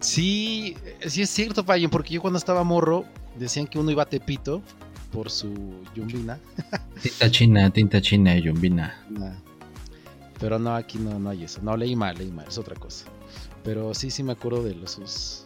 Sí, 0.00 0.76
eh, 0.84 1.08
sí 1.08 1.22
es 1.22 1.30
cierto, 1.30 1.64
Payín, 1.64 1.90
porque 1.90 2.14
yo 2.14 2.20
cuando 2.20 2.38
estaba 2.38 2.64
morro 2.64 3.04
decían 3.38 3.66
que 3.66 3.78
uno 3.78 3.90
iba 3.90 4.02
a 4.02 4.06
Tepito 4.06 4.62
por 5.12 5.30
su 5.30 5.54
Yumbina. 5.94 6.38
Tinta 7.02 7.30
china, 7.30 7.70
tinta 7.70 8.00
china, 8.00 8.36
yumbina. 8.36 9.04
Nah. 9.10 9.34
Pero 10.40 10.58
no, 10.58 10.74
aquí 10.74 10.98
no, 10.98 11.18
no 11.18 11.30
hay 11.30 11.44
eso. 11.44 11.60
No, 11.62 11.76
leí 11.76 11.94
mal, 11.94 12.16
leí 12.18 12.32
mal, 12.32 12.46
es 12.48 12.58
otra 12.58 12.74
cosa. 12.74 13.06
Pero 13.62 13.94
sí, 13.94 14.10
sí 14.10 14.22
me 14.24 14.32
acuerdo 14.32 14.64
de 14.64 14.74
los, 14.74 14.92
sus, 14.92 15.44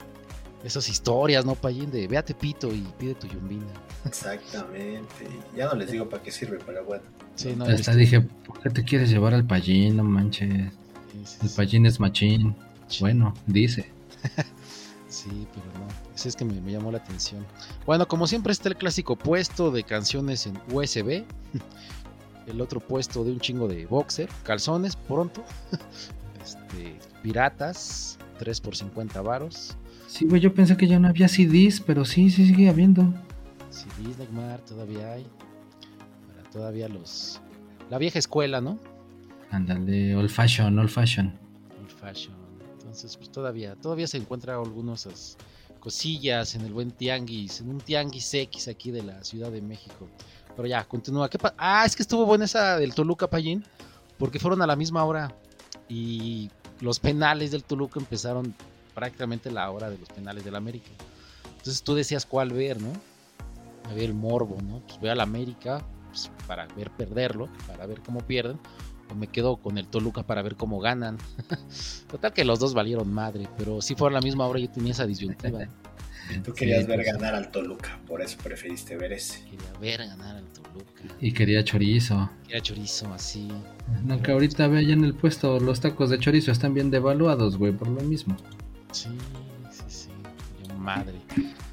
esas 0.65 0.89
historias, 0.89 1.45
¿no, 1.45 1.55
Payín? 1.55 1.91
De 1.91 2.09
ve 2.09 2.17
a 2.17 2.25
Tepito 2.25 2.73
y 2.73 2.87
pide 2.99 3.15
tu 3.15 3.27
yumbina. 3.27 3.67
Exactamente. 4.07 5.27
Ya 5.55 5.67
no 5.67 5.75
les 5.75 5.91
digo 5.91 6.09
para 6.09 6.23
qué 6.23 6.31
sirve, 6.31 6.59
pero 6.65 6.85
bueno. 6.85 7.05
Sí, 7.35 7.55
no, 7.55 7.67
Hasta 7.67 7.95
dije, 7.95 8.21
¿por 8.21 8.61
qué 8.63 8.71
te 8.71 8.85
quieres 8.85 9.11
llevar 9.11 9.35
al 9.35 9.45
payín? 9.45 9.97
No 9.97 10.05
manches. 10.05 10.73
El 11.43 11.51
payín 11.51 11.87
es 11.87 12.01
machín. 12.01 12.55
Bueno, 13.01 13.35
dice. 13.47 13.91
Sí, 15.09 15.47
pero 15.55 15.65
no. 15.79 15.87
Ese 16.15 16.29
es 16.29 16.37
que 16.37 16.45
me, 16.45 16.61
me 16.61 16.73
llamó 16.73 16.91
la 16.91 16.99
atención. 16.99 17.47
Bueno, 17.87 18.07
como 18.07 18.27
siempre 18.27 18.53
está 18.53 18.69
el 18.69 18.77
clásico 18.77 19.17
puesto 19.17 19.71
de 19.71 19.83
canciones 19.85 20.47
en 20.47 20.59
USB. 20.71 21.25
El 22.47 22.61
otro 22.61 22.81
puesto 22.81 23.25
de 23.25 23.33
un 23.33 23.41
chingo 23.41 23.67
de 23.67 23.87
boxer, 23.87 24.29
calzones, 24.43 24.97
pronto. 24.97 25.45
Este, 26.45 26.97
piratas, 27.23 28.19
3 28.39 28.61
por 28.61 28.77
50 28.77 29.21
varos. 29.21 29.77
Sí, 30.07 30.27
güey, 30.27 30.41
yo 30.41 30.55
pensé 30.55 30.77
que 30.77 30.87
ya 30.87 31.01
no 31.01 31.09
había 31.09 31.27
CDs, 31.27 31.81
pero 31.81 32.05
sí, 32.05 32.31
sí 32.31 32.47
sigue 32.47 32.69
habiendo. 32.69 33.03
CDs 33.71 34.19
Neymar 34.19 34.61
todavía 34.61 35.13
hay. 35.13 35.27
Todavía 36.53 36.89
los. 36.89 37.41
La 37.91 37.99
vieja 37.99 38.21
escuela, 38.21 38.61
¿no? 38.61 38.79
Ándale, 39.51 40.17
old 40.17 40.31
fashion, 40.31 40.79
old 40.79 40.91
fashion. 40.91 41.33
Old 41.81 41.91
fashion. 41.91 42.35
Entonces, 42.79 43.17
pues 43.17 43.31
todavía, 43.31 43.77
todavía 43.77 44.07
se 44.07 44.17
encuentra 44.17 44.55
algunas 44.55 45.37
cosillas 45.81 46.55
en 46.55 46.63
el 46.63 46.73
buen 46.73 46.91
tianguis, 46.91 47.61
en 47.61 47.69
un 47.69 47.79
tianguis 47.79 48.33
X 48.35 48.69
aquí 48.69 48.91
de 48.91 49.03
la 49.03 49.23
Ciudad 49.23 49.51
de 49.51 49.61
México. 49.63 50.09
Pero 50.57 50.67
ya, 50.67 50.83
continúa. 50.85 51.29
¿Qué 51.29 51.39
ah, 51.59 51.85
es 51.85 51.95
que 51.95 52.03
estuvo 52.03 52.25
buena 52.25 52.47
esa 52.47 52.79
del 52.79 52.95
Toluca 52.95 53.29
Payín, 53.29 53.63
porque 54.19 54.39
fueron 54.39 54.63
a 54.63 54.67
la 54.67 54.77
misma 54.77 55.05
hora 55.05 55.35
y 55.89 56.51
los 56.81 56.99
penales 56.99 57.51
del 57.51 57.65
Toluca 57.65 58.01
empezaron 58.01 58.55
prácticamente 58.95 59.51
la 59.51 59.71
hora 59.71 59.91
de 59.91 59.99
los 59.99 60.09
penales 60.09 60.45
del 60.45 60.57
América. 60.57 60.91
Entonces 61.51 61.83
tú 61.83 61.95
decías 61.95 62.25
cuál 62.25 62.53
ver, 62.53 62.81
¿no? 62.81 62.93
Había 63.91 64.05
el 64.05 64.15
morbo, 64.15 64.57
¿no? 64.63 64.81
Pues 64.87 65.01
ve 65.01 65.11
al 65.11 65.21
América 65.21 65.85
pues, 66.09 66.31
para 66.47 66.67
ver 66.69 66.91
perderlo, 66.91 67.49
para 67.67 67.87
ver 67.87 68.01
cómo 68.01 68.21
pierden, 68.21 68.59
me 69.15 69.27
quedo 69.29 69.57
con 69.57 69.79
el 69.79 69.87
Toluca 69.87 70.23
para 70.25 70.43
ver 70.43 70.57
cómo 70.57 70.81
ganan. 70.81 71.19
Total 72.11 72.33
que 72.33 72.45
los 72.45 72.59
dos 72.59 72.75
valieron 72.75 73.13
madre, 73.13 73.49
pero 73.57 73.81
si 73.81 73.95
fuera 73.95 74.15
la 74.15 74.21
misma 74.21 74.47
hora 74.47 74.59
yo 74.59 74.69
tenía 74.69 74.93
esa 74.93 75.07
disyuntiva. 75.07 75.69
Tú 76.45 76.53
querías 76.53 76.81
Sí, 76.81 76.87
ver 76.89 76.97
pues, 76.97 77.13
ganar 77.13 77.35
al 77.35 77.51
Toluca, 77.53 78.01
por 78.07 78.21
eso 78.21 78.37
preferiste 78.43 78.97
ver 78.97 79.13
ese. 79.13 79.45
Quería 79.45 79.73
ver 79.81 80.09
ganar 80.09 80.37
al 80.37 80.45
Toluca. 80.47 81.03
Y 81.21 81.33
quería 81.33 81.63
chorizo. 81.63 82.29
Quería 82.45 82.61
chorizo 82.61 83.13
así. 83.15 83.49
No, 84.05 84.21
que 84.21 84.33
ahorita 84.33 84.67
ve 84.67 84.79
allá 84.79 84.95
en 84.95 85.05
el 85.05 85.15
puesto, 85.15 85.61
los 85.61 85.81
tacos 85.81 86.11
de 86.11 86.19
chorizo 86.19 86.51
están 86.51 86.75
bien 86.75 86.91
devaluados, 86.91 87.57
güey, 87.57 87.73
por 87.73 87.87
lo 87.87 88.01
mismo. 88.01 88.37
Sí, 88.91 89.09
sí, 89.71 89.85
sí. 89.87 90.09
Yo, 90.69 90.75
madre. 90.75 91.21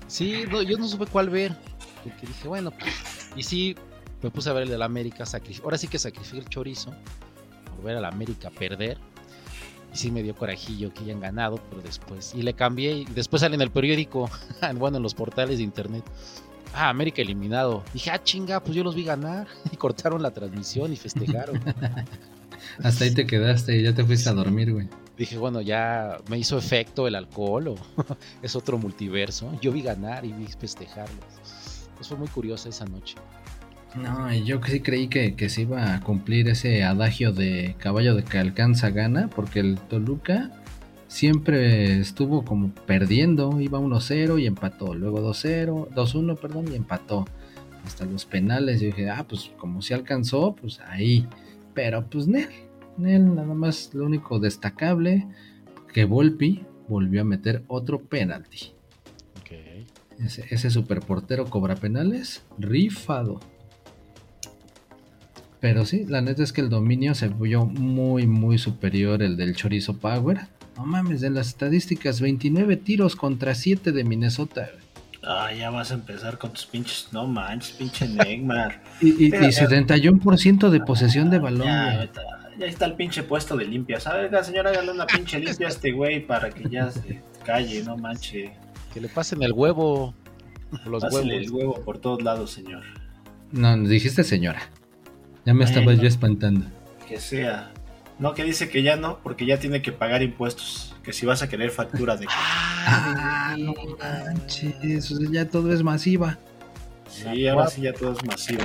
Sí, 0.07 0.43
no, 0.51 0.61
yo 0.61 0.77
no 0.77 0.87
supe 0.87 1.07
cuál 1.07 1.29
ver. 1.29 1.57
Porque 2.03 2.27
dije, 2.27 2.47
bueno, 2.47 2.69
pues, 2.69 2.93
y 3.35 3.41
sí, 3.41 3.75
me 4.23 4.31
puse 4.31 4.49
a 4.49 4.53
ver 4.53 4.63
el 4.63 4.69
de 4.69 4.77
la 4.77 4.85
América. 4.85 5.25
Ahora 5.63 5.77
sí 5.77 5.87
que 5.87 5.99
sacrifiqué 5.99 6.39
el 6.39 6.49
chorizo 6.49 6.91
por 7.75 7.83
ver 7.83 7.97
a 7.97 8.01
la 8.01 8.07
América 8.07 8.49
perder. 8.49 8.97
Y 9.93 9.97
sí 9.97 10.09
me 10.09 10.23
dio 10.23 10.35
corajillo 10.35 10.91
que 10.93 11.01
hayan 11.03 11.19
ganado, 11.19 11.59
pero 11.69 11.81
después. 11.81 12.33
Y 12.33 12.41
le 12.41 12.53
cambié. 12.53 12.93
Y 12.97 13.05
después 13.05 13.41
sale 13.41 13.55
en 13.55 13.61
el 13.61 13.69
periódico, 13.69 14.29
bueno, 14.75 14.97
en 14.97 15.03
los 15.03 15.13
portales 15.13 15.57
de 15.57 15.63
internet. 15.63 16.03
Ah, 16.73 16.89
América 16.89 17.21
eliminado. 17.21 17.83
Dije, 17.93 18.09
ah, 18.09 18.23
chinga, 18.23 18.63
pues 18.63 18.75
yo 18.75 18.83
los 18.83 18.95
vi 18.95 19.03
ganar. 19.03 19.47
Y 19.71 19.75
cortaron 19.75 20.21
la 20.21 20.31
transmisión 20.31 20.91
y 20.91 20.95
festejaron. 20.95 21.61
Hasta 22.83 23.03
ahí 23.03 23.13
te 23.13 23.27
quedaste 23.27 23.77
y 23.77 23.83
ya 23.83 23.93
te 23.93 24.03
fuiste 24.03 24.29
a 24.29 24.33
dormir, 24.33 24.71
güey. 24.71 24.87
Dije, 25.17 25.37
bueno, 25.37 25.61
ya 25.61 26.17
me 26.27 26.39
hizo 26.39 26.57
efecto 26.57 27.07
el 27.07 27.13
alcohol 27.13 27.67
o 27.67 27.75
es 28.41 28.55
otro 28.55 28.79
multiverso. 28.79 29.51
Yo 29.61 29.71
vi 29.71 29.83
ganar 29.83 30.25
y 30.25 30.31
vi 30.31 30.47
festejarlos. 30.47 31.23
Pues 31.95 32.07
fue 32.07 32.17
muy 32.17 32.27
curiosa 32.29 32.69
esa 32.69 32.85
noche. 32.85 33.15
No, 33.95 34.33
yo 34.33 34.59
sí 34.65 34.79
creí 34.79 35.07
que, 35.07 35.35
que 35.35 35.49
se 35.49 35.61
iba 35.61 35.93
a 35.93 35.99
cumplir 35.99 36.49
ese 36.49 36.83
adagio 36.83 37.31
de 37.31 37.75
caballo 37.77 38.15
de 38.15 38.23
que 38.23 38.39
alcanza 38.39 38.89
gana, 38.89 39.29
porque 39.29 39.59
el 39.59 39.77
Toluca 39.77 40.51
siempre 41.07 41.99
estuvo 41.99 42.43
como 42.43 42.73
perdiendo, 42.73 43.61
iba 43.61 43.79
1-0 43.79 44.41
y 44.41 44.47
empató, 44.47 44.95
luego 44.95 45.19
2-0, 45.19 45.89
2-1, 45.89 46.37
perdón, 46.37 46.71
y 46.71 46.75
empató. 46.75 47.25
Hasta 47.85 48.05
los 48.05 48.25
penales, 48.25 48.81
yo 48.81 48.87
dije, 48.87 49.09
ah, 49.09 49.25
pues 49.27 49.51
como 49.57 49.81
si 49.81 49.93
alcanzó, 49.93 50.55
pues 50.55 50.79
ahí. 50.79 51.27
Pero 51.75 52.03
pues 52.09 52.27
Nel, 52.27 52.49
Nel, 52.97 53.35
nada 53.35 53.53
más 53.53 53.93
lo 53.93 54.05
único 54.05 54.39
destacable, 54.39 55.27
que 55.93 56.05
Volpi 56.05 56.65
volvió 56.87 57.21
a 57.21 57.25
meter 57.25 57.63
otro 57.67 58.01
penalti. 58.01 58.73
Ese, 60.19 60.45
ese 60.51 60.69
superportero 60.69 61.45
cobra 61.45 61.75
penales, 61.75 62.43
rifado. 62.57 63.39
Pero 65.63 65.85
sí, 65.85 66.03
la 66.09 66.19
neta 66.19 66.43
es 66.43 66.51
que 66.51 66.59
el 66.59 66.67
dominio 66.67 67.15
se 67.15 67.29
vio 67.29 67.65
muy, 67.65 68.27
muy 68.27 68.57
superior 68.57 69.23
el 69.23 69.37
del 69.37 69.55
Chorizo 69.55 69.95
Power. 69.97 70.41
No 70.75 70.85
mames, 70.85 71.21
de 71.21 71.29
las 71.29 71.47
estadísticas, 71.47 72.19
29 72.19 72.75
tiros 72.75 73.15
contra 73.15 73.55
7 73.55 73.93
de 73.93 74.03
Minnesota. 74.03 74.69
güey. 74.73 74.83
Ah, 75.23 75.53
ya 75.53 75.69
vas 75.69 75.91
a 75.91 75.93
empezar 75.93 76.37
con 76.37 76.51
tus 76.51 76.65
pinches. 76.65 77.07
No 77.13 77.27
manches, 77.27 77.77
pinche 77.77 78.09
Neymar. 78.09 78.83
Y, 79.01 79.27
y, 79.27 79.29
Pero, 79.29 79.45
y 79.45 79.51
71% 79.51 80.69
de 80.69 80.81
posesión 80.81 81.29
de 81.29 81.39
balón. 81.39 81.65
Ya, 81.65 82.09
ya 82.59 82.65
está 82.65 82.83
el 82.83 82.95
pinche 82.95 83.23
puesto 83.23 83.55
de 83.55 83.63
limpias. 83.63 84.05
A 84.05 84.17
ver, 84.17 84.43
señora, 84.43 84.71
hágale 84.71 84.91
una 84.91 85.05
pinche 85.05 85.39
limpia 85.39 85.67
a 85.67 85.69
este 85.69 85.93
güey 85.93 86.27
para 86.27 86.49
que 86.49 86.69
ya 86.69 86.91
se 86.91 87.21
calle, 87.45 87.81
no 87.85 87.95
manche. 87.95 88.51
Que 88.93 88.99
le 88.99 89.07
pasen 89.07 89.41
el 89.41 89.53
huevo. 89.53 90.13
Los 90.85 91.03
Pásale 91.03 91.35
huevos. 91.35 91.45
el 91.45 91.51
huevo 91.51 91.81
por 91.85 91.99
todos 91.99 92.21
lados, 92.21 92.51
señor. 92.51 92.83
No, 93.53 93.77
dijiste 93.77 94.25
señora. 94.25 94.59
Ya 95.45 95.53
me 95.53 95.63
estaba 95.65 95.85
Bueno. 95.85 96.01
yo 96.01 96.07
espantando. 96.07 96.65
Que 97.07 97.19
sea. 97.19 97.71
No, 98.19 98.33
que 98.33 98.43
dice 98.43 98.69
que 98.69 98.83
ya 98.83 98.95
no, 98.95 99.19
porque 99.23 99.45
ya 99.45 99.59
tiene 99.59 99.81
que 99.81 99.91
pagar 99.91 100.21
impuestos. 100.21 100.95
Que 101.03 101.11
si 101.11 101.25
vas 101.25 101.41
a 101.41 101.49
querer 101.49 101.71
factura 101.71 102.15
de. 102.15 102.27
Ah, 102.29 103.55
no 103.57 103.73
manches, 103.99 105.11
o 105.11 105.17
sea, 105.17 105.27
ya 105.31 105.49
todo 105.49 105.73
es 105.73 105.83
masiva. 105.83 106.37
Sí, 107.09 107.47
ahora 107.47 107.67
sí 107.67 107.81
ya 107.81 107.93
todo 107.93 108.13
es 108.13 108.23
masivo. 108.25 108.63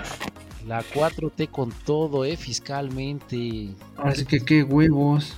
La 0.67 0.83
4T 0.83 1.49
con 1.51 1.73
todo, 1.73 2.25
eh, 2.25 2.37
fiscalmente. 2.37 3.71
Ahora 3.97 4.15
sí 4.15 4.25
que 4.25 4.41
qué 4.41 4.63
huevos. 4.63 5.35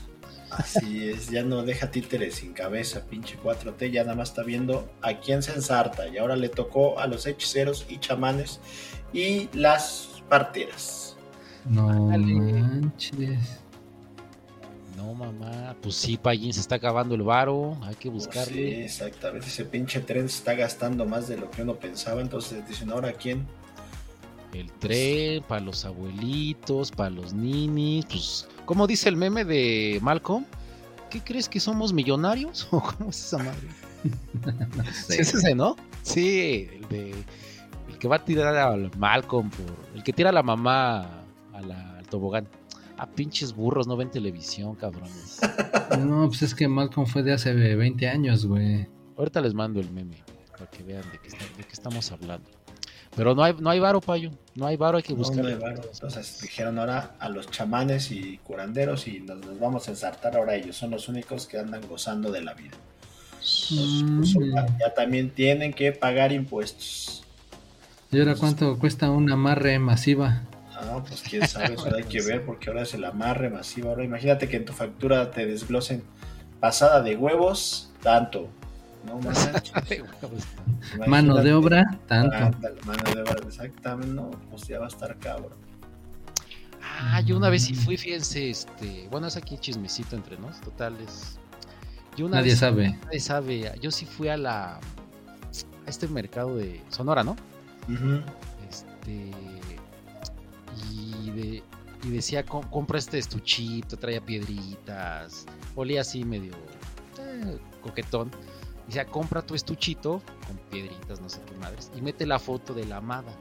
Así 0.51 1.09
es, 1.09 1.31
ya 1.31 1.45
no 1.45 1.63
deja 1.63 1.93
títeres 1.93 2.35
sin 2.37 2.53
cabeza, 2.53 3.05
pinche 3.09 3.39
4T, 3.43 3.91
ya 3.93 4.03
nada 4.03 4.17
más 4.17 4.31
está 4.31 4.43
viendo 4.43 4.91
a 5.01 5.15
quién 5.21 5.43
se 5.45 5.53
ensarta. 5.53 6.09
Y 6.09 6.19
ahora 6.19 6.35
le 6.35 6.49
tocó 6.49 6.99
a 6.99 7.07
los 7.07 7.27
hechiceros 7.27 7.87
y 7.89 7.99
chamanes 7.99 8.61
y 9.13 9.49
las 9.53 10.09
parteras. 10.29 11.00
No 11.69 11.89
manches. 12.09 13.61
No, 14.97 15.15
mamá. 15.15 15.75
Pues 15.81 15.95
sí, 15.95 16.17
Payín 16.17 16.53
se 16.53 16.61
está 16.61 16.75
acabando 16.77 17.15
el 17.15 17.23
varo. 17.23 17.77
Hay 17.83 17.95
que 17.95 18.11
Pues 18.11 18.27
buscarle. 18.27 18.53
sí, 18.55 18.83
exactamente. 18.83 19.47
Ese 19.47 19.65
pinche 19.65 20.01
tren 20.01 20.29
se 20.29 20.39
está 20.39 20.55
gastando 20.55 21.07
más 21.07 21.29
de 21.29 21.37
lo 21.39 21.51
que 21.51 21.63
uno 21.63 21.77
pensaba. 21.77 22.21
Entonces 22.21 22.67
dicen, 22.69 22.91
¿ahora 22.91 23.13
quién? 23.13 23.47
El 24.53 24.71
tren, 24.73 25.43
para 25.45 25.61
los 25.61 25.85
abuelitos, 25.85 26.91
para 26.91 27.11
los 27.11 27.33
ninis. 27.33 28.05
Pues, 28.07 28.49
¿cómo 28.67 28.87
dice 28.87 29.09
el 29.09 29.17
meme 29.17 29.45
de 29.45 29.99
Malcolm? 30.03 30.45
¿Qué 31.09 31.23
crees 31.23 31.49
que 31.49 31.61
somos 31.61 31.93
millonarios? 31.93 32.67
¿O 32.73 32.81
cómo 32.83 33.11
es 33.11 33.19
esa 33.27 33.39
madre? 33.39 33.69
No 34.77 34.85
Sí, 34.93 35.17
es 35.19 35.35
ese, 35.35 35.55
¿no? 35.55 35.77
Sí, 36.03 36.69
el 36.75 36.89
de. 36.89 37.25
El 37.89 37.99
que 37.99 38.09
va 38.09 38.17
a 38.17 38.25
tirar 38.25 38.57
al 38.57 38.91
Malcolm 38.97 39.51
por. 39.51 39.67
El 39.95 40.03
que 40.03 40.13
tira 40.13 40.31
a 40.31 40.33
la 40.33 40.43
mamá 40.43 41.20
a 41.61 41.67
la- 41.67 41.99
al 41.99 42.07
tobogán. 42.07 42.49
A 42.99 43.07
pinches 43.07 43.55
burros, 43.55 43.87
no 43.87 43.97
ven 43.97 44.11
televisión, 44.11 44.75
cabrones. 44.75 45.41
No, 45.99 46.29
pues 46.29 46.43
es 46.43 46.55
que 46.55 46.69
Malcolm 46.69 47.07
fue 47.07 47.23
de 47.25 47.33
hace 47.33 47.53
20 47.53 48.09
años, 48.09 48.47
güey. 48.47 48.87
Ahorita 49.17 49.41
les 49.41 49.55
mando 49.55 49.81
el 49.81 49.91
meme 49.91 50.23
para 50.53 50.71
que 50.71 50.83
vean 50.85 51.03
de 51.11 51.19
qué, 51.19 51.29
está- 51.29 51.45
de 51.57 51.65
qué 51.65 51.73
estamos 51.73 52.11
hablando. 52.13 52.49
Pero 53.17 53.35
no 53.35 53.43
hay, 53.43 53.55
no 53.59 53.69
hay 53.71 53.81
varo, 53.81 54.01
payo. 54.01 54.31
No 54.55 54.67
hay 54.67 54.77
varo, 54.77 54.99
hay 54.99 55.03
que 55.03 55.13
No, 55.15 55.19
buscar. 55.19 55.43
no 55.43 55.49
hay 55.49 55.57
varo. 55.57 55.83
Entonces 55.93 56.41
dijeron 56.43 56.79
ahora 56.79 57.17
a 57.19 57.29
los 57.29 57.51
chamanes 57.51 58.13
y 58.13 58.39
curanderos 58.39 59.09
y 59.09 59.19
nos, 59.21 59.45
nos 59.45 59.59
vamos 59.59 59.89
a 59.89 59.91
ensartar 59.91 60.37
ahora 60.37 60.55
ellos. 60.55 60.77
Son 60.77 60.91
los 60.93 61.09
únicos 61.09 61.47
que 61.47 61.59
andan 61.59 61.81
gozando 61.89 62.31
de 62.31 62.43
la 62.43 62.55
vida. 62.55 62.77
Mm. 63.73 64.19
Pues, 64.19 64.33
ya- 64.35 64.67
ya 64.79 64.95
también 64.95 65.31
tienen 65.31 65.73
que 65.73 65.91
pagar 65.93 66.31
impuestos. 66.33 67.25
¿Y 68.13 68.19
ahora 68.21 68.37
cuánto 68.37 68.79
cuesta 68.79 69.11
un 69.11 69.31
amarre 69.33 69.79
masiva? 69.81 70.43
Ah, 70.83 71.03
pues 71.07 71.23
quién 71.23 71.47
sabe, 71.47 71.75
eso 71.75 71.95
hay 71.95 72.05
que 72.05 72.23
ver 72.27 72.45
porque 72.45 72.71
ahora 72.71 72.83
es 72.83 72.95
el 72.95 73.05
amarre 73.05 73.51
masivo. 73.51 73.91
Ahora 73.91 74.05
imagínate 74.05 74.49
que 74.49 74.57
en 74.57 74.65
tu 74.65 74.73
factura 74.73 75.31
te 75.31 75.47
desglosen 75.47 76.03
pasada 76.59 77.03
de 77.03 77.17
huevos, 77.17 77.91
tanto. 78.03 78.49
No 79.07 79.19
manches. 79.19 79.73
Mano 81.07 81.37
de 81.37 81.53
obra, 81.55 81.99
tanto. 82.07 82.37
Ándale, 82.37 82.81
mano 82.85 83.03
de 83.15 83.23
obra, 83.23 83.37
exactamente. 83.47 84.13
No, 84.13 84.31
pues 84.51 84.67
ya 84.69 84.79
va 84.79 84.87
a 84.87 84.89
estar 84.89 85.17
cabrón. 85.19 85.53
Ah, 86.83 87.21
yo 87.23 87.37
una 87.37 87.49
vez 87.49 87.65
sí 87.65 87.75
fui, 87.75 87.97
fíjense, 87.97 88.51
este. 88.51 89.09
Bueno, 89.11 89.27
es 89.29 89.37
aquí 89.37 89.57
chismecito 89.59 90.17
entre 90.17 90.39
nos, 90.39 90.61
total, 90.61 90.97
es. 91.01 91.39
Yo 92.17 92.27
una 92.27 92.37
Nadie 92.37 92.51
vez, 92.51 92.59
sabe. 92.59 92.99
nadie 93.05 93.21
sabe. 93.21 93.73
Yo 93.81 93.91
sí 93.91 94.05
fui 94.05 94.29
a 94.29 94.37
la. 94.37 94.75
a 94.75 94.81
este 95.87 96.07
mercado 96.09 96.57
de 96.57 96.83
Sonora, 96.91 97.23
¿no? 97.25 97.37
Este. 98.69 99.31
Y, 101.35 101.41
de- 101.41 101.63
y 102.05 102.09
decía, 102.11 102.45
"Com- 102.45 102.69
compra 102.71 102.99
este 102.99 103.19
estuchito, 103.19 103.97
traía 103.97 104.21
piedritas. 104.25 105.47
Olía 105.77 106.01
así 106.03 106.25
medio 106.25 106.53
eh, 107.19 107.59
coquetón. 107.83 108.31
Decía, 108.87 109.07
compra 109.07 109.43
tu 109.43 109.55
estuchito 109.55 110.23
con 110.47 110.57
piedritas, 110.71 111.21
no 111.21 111.29
sé 111.29 111.41
qué 111.47 111.55
madres. 111.59 111.91
Y 111.97 112.01
mete 112.03 112.27
la 112.27 112.39
foto 112.39 112.75
de 112.75 112.85
la 112.87 112.97
amada. 112.97 113.33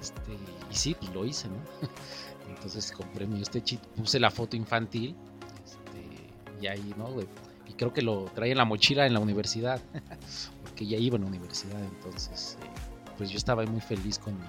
Este, 0.00 0.32
y 0.70 0.74
sí, 0.74 0.94
pues 0.98 1.12
lo 1.14 1.24
hice, 1.24 1.48
¿no? 1.48 1.56
Entonces 2.48 2.92
compré 2.92 3.26
mi 3.26 3.40
estuchito, 3.40 3.88
puse 3.96 4.20
la 4.20 4.30
foto 4.30 4.56
infantil. 4.56 5.14
Este, 5.64 6.62
y 6.62 6.66
ahí, 6.66 6.94
¿no? 6.98 7.08
Y 7.66 7.72
creo 7.72 7.92
que 7.92 8.02
lo 8.02 8.24
traía 8.34 8.52
en 8.52 8.58
la 8.58 8.64
mochila 8.66 9.06
en 9.06 9.14
la 9.14 9.20
universidad. 9.20 9.80
Porque 10.62 10.86
ya 10.86 10.98
iba 10.98 11.16
en 11.16 11.22
la 11.22 11.28
universidad, 11.28 11.82
entonces. 11.82 12.58
eh, 12.62 12.66
pues 13.16 13.30
yo 13.30 13.36
estaba 13.38 13.64
muy 13.64 13.80
feliz 13.80 14.18
con 14.18 14.34
mi, 14.34 14.44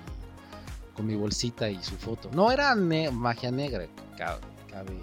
con 0.96 1.06
mi 1.08 1.16
bolsita 1.16 1.70
y 1.70 1.82
su 1.84 1.96
foto. 1.96 2.30
No 2.34 2.52
era 2.52 2.74
ne- 2.76 3.12
magia 3.12 3.52
negra, 3.52 3.86
ca- 4.18 4.40
cabe 4.70 4.94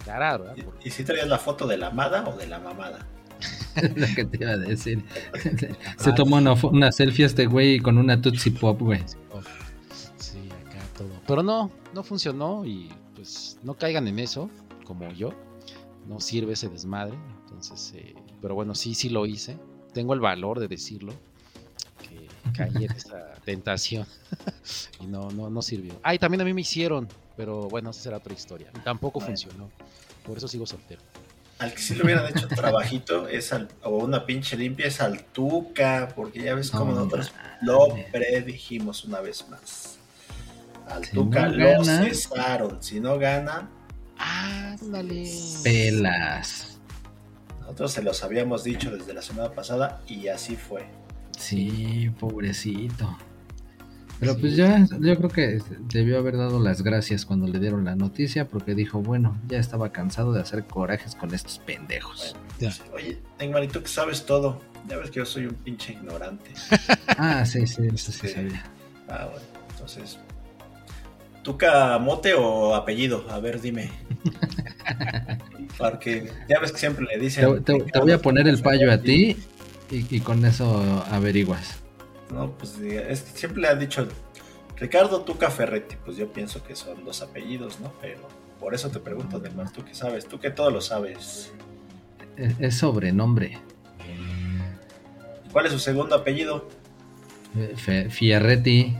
aclarar, 0.00 0.40
¿verdad? 0.40 0.56
Porque- 0.64 0.84
¿Y, 0.84 0.88
y 0.88 0.90
si 0.90 1.04
traías 1.04 1.26
la 1.28 1.38
foto 1.38 1.66
de 1.66 1.76
la 1.78 1.88
amada 1.88 2.28
o 2.28 2.36
de 2.36 2.46
la 2.46 2.58
mamada? 2.58 3.06
lo 3.94 4.06
que 4.16 4.24
te 4.24 4.36
iba 4.42 4.50
a 4.52 4.56
decir. 4.56 5.04
Se 5.98 6.12
tomó 6.12 6.36
una, 6.36 6.54
una 6.54 6.90
selfie 6.92 7.24
este 7.26 7.46
güey 7.46 7.78
con 7.78 7.96
una 7.98 8.20
Tootsie 8.20 8.52
Pop, 8.52 8.80
güey. 8.80 9.00
sí, 10.18 10.38
acá 10.66 10.80
todo. 10.96 11.10
Pero 11.26 11.42
no, 11.42 11.70
no 11.94 12.02
funcionó 12.02 12.64
y 12.64 12.90
pues 13.14 13.58
no 13.62 13.74
caigan 13.74 14.08
en 14.08 14.18
eso, 14.18 14.50
como 14.84 15.10
yo. 15.12 15.32
No 16.06 16.20
sirve 16.20 16.54
ese 16.54 16.68
desmadre. 16.68 17.14
Entonces, 17.44 17.92
eh, 17.96 18.14
pero 18.40 18.54
bueno, 18.54 18.74
sí, 18.74 18.94
sí 18.94 19.08
lo 19.08 19.26
hice. 19.26 19.58
Tengo 19.92 20.14
el 20.14 20.20
valor 20.20 20.58
de 20.58 20.68
decirlo. 20.68 21.12
Caí 22.56 22.84
en 22.84 22.92
esa 22.96 23.34
tentación. 23.44 24.06
y 25.00 25.06
no, 25.06 25.30
no, 25.30 25.50
no 25.50 25.62
sirvió. 25.62 25.98
Ah, 26.02 26.14
y 26.14 26.18
también 26.18 26.40
a 26.40 26.44
mí 26.44 26.52
me 26.54 26.60
hicieron. 26.62 27.08
Pero 27.36 27.68
bueno, 27.68 27.90
esa 27.90 28.02
será 28.02 28.16
otra 28.18 28.32
historia. 28.34 28.68
Y 28.76 28.80
tampoco 28.80 29.20
Bueno. 29.20 29.28
funcionó. 29.34 29.70
Por 30.24 30.36
eso 30.38 30.48
sigo 30.48 30.66
soltero. 30.66 31.00
Al 31.58 31.72
que 31.72 31.78
sí 31.78 31.94
le 31.94 32.04
hubieran 32.04 32.26
hecho 32.28 32.46
trabajito 32.48 33.26
es 33.26 33.52
al, 33.52 33.68
o 33.82 33.96
una 33.98 34.24
pinche 34.26 34.56
limpia 34.56 34.86
es 34.86 35.00
al 35.00 35.24
Tuca, 35.24 36.08
porque 36.14 36.42
ya 36.42 36.54
ves 36.54 36.70
como 36.70 36.92
No, 36.92 36.98
nosotros 37.04 37.32
lo 37.62 37.88
predijimos 38.12 39.04
una 39.04 39.20
vez 39.20 39.48
más. 39.48 39.96
Al 40.88 41.04
Si 41.04 41.12
Tuca 41.12 41.46
no 41.48 41.56
lo 41.56 41.64
gana- 41.84 42.04
cesaron. 42.04 42.82
Si 42.82 43.00
no 43.00 43.18
gana, 43.18 43.68
Ándale. 44.16 45.28
Pelas. 45.64 46.78
nosotros 47.60 47.92
se 47.92 48.02
los 48.02 48.22
habíamos 48.22 48.64
dicho 48.64 48.90
desde 48.96 49.12
la 49.14 49.22
semana 49.22 49.50
pasada 49.52 50.00
y 50.06 50.28
así 50.28 50.56
fue. 50.56 50.86
Sí, 51.38 52.10
pobrecito. 52.18 53.16
Pero 54.20 54.34
Sí. 54.34 54.40
pues 54.40 54.56
ya, 54.56 54.84
yo 55.00 55.16
creo 55.16 55.28
que 55.30 55.62
debió 55.92 56.18
haber 56.18 56.36
dado 56.36 56.58
las 56.58 56.82
gracias 56.82 57.24
cuando 57.24 57.46
le 57.46 57.60
dieron 57.60 57.84
la 57.84 57.94
noticia 57.94 58.48
porque 58.48 58.74
dijo, 58.74 59.00
bueno, 59.00 59.38
ya 59.48 59.58
estaba 59.58 59.92
cansado 59.92 60.32
de 60.32 60.40
hacer 60.40 60.64
corajes 60.64 61.14
con 61.14 61.32
estos 61.32 61.60
pendejos. 61.60 62.34
Ya. 62.58 62.72
Oye, 62.92 63.18
Neymar, 63.38 63.62
¿y 63.62 63.68
tú 63.68 63.80
que 63.80 63.88
sabes 63.88 64.26
todo? 64.26 64.60
Ya 64.88 64.96
ves 64.96 65.10
que 65.10 65.18
yo 65.20 65.24
soy 65.24 65.46
un 65.46 65.54
pinche 65.54 65.92
ignorante. 65.92 66.50
Ah, 67.20 67.44
sí, 67.46 67.66
sí, 67.66 67.82
eso 67.92 68.10
sí 68.12 68.26
Sí. 68.26 68.34
sabía. 68.34 68.64
Ah, 69.08 69.28
bueno, 69.30 69.46
entonces. 69.70 70.18
¿Tuca 71.42 71.98
mote 71.98 72.34
o 72.34 72.74
apellido? 72.74 73.24
A 73.30 73.38
ver, 73.40 73.60
dime. 73.60 73.90
Porque 75.78 76.30
ya 76.48 76.58
ves 76.60 76.72
que 76.72 76.78
siempre 76.78 77.04
le 77.04 77.12
Te, 77.14 77.18
dicen. 77.18 77.64
te- 77.64 77.80
te 77.80 77.98
voy 78.00 78.12
a 78.12 78.18
poner 78.18 78.48
el 78.48 78.60
payo 78.60 78.90
a 78.92 78.98
ti 78.98 79.36
y, 79.90 80.16
y 80.16 80.20
con 80.20 80.44
eso 80.44 81.04
averiguas. 81.10 81.76
No, 82.30 82.50
pues 82.52 82.76
es 82.78 83.22
que 83.22 83.38
siempre 83.38 83.62
le 83.62 83.68
han 83.68 83.78
dicho 83.78 84.06
Ricardo 84.76 85.22
Tuca 85.22 85.50
Ferretti. 85.50 85.96
Pues 86.04 86.16
yo 86.16 86.32
pienso 86.32 86.62
que 86.62 86.76
son 86.76 87.04
los 87.04 87.22
apellidos, 87.22 87.80
¿no? 87.80 87.92
Pero 88.00 88.28
por 88.60 88.74
eso 88.74 88.90
te 88.90 88.98
pregunto, 89.00 89.38
Neymar, 89.38 89.70
¿tú 89.70 89.84
qué 89.84 89.94
sabes? 89.94 90.26
Tú 90.26 90.38
que 90.38 90.50
todo 90.50 90.70
lo 90.70 90.80
sabes. 90.80 91.52
Es, 92.36 92.54
es 92.60 92.76
sobrenombre. 92.76 93.58
¿Cuál 95.52 95.66
es 95.66 95.72
su 95.72 95.78
segundo 95.78 96.14
apellido? 96.14 96.68
Eh, 97.56 97.74
Fe- 97.76 98.10
Fierretti, 98.10 98.94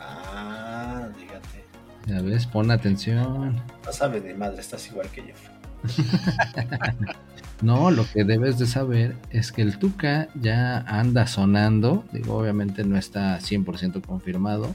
Ah, 0.00 1.08
dígate. 1.16 1.64
ya 2.06 2.20
ves, 2.20 2.46
pon 2.46 2.70
atención. 2.72 3.62
No 3.84 3.92
sabes 3.92 4.24
ni 4.24 4.34
madre, 4.34 4.60
estás 4.60 4.86
igual 4.88 5.08
que 5.10 5.20
yo. 5.28 5.34
No, 7.62 7.92
lo 7.92 8.04
que 8.12 8.24
debes 8.24 8.58
de 8.58 8.66
saber 8.66 9.14
es 9.30 9.52
que 9.52 9.62
el 9.62 9.78
Tuca 9.78 10.28
ya 10.34 10.78
anda 10.78 11.28
sonando, 11.28 12.04
digo, 12.12 12.34
obviamente 12.34 12.82
no 12.82 12.98
está 12.98 13.38
100% 13.38 14.04
confirmado, 14.04 14.74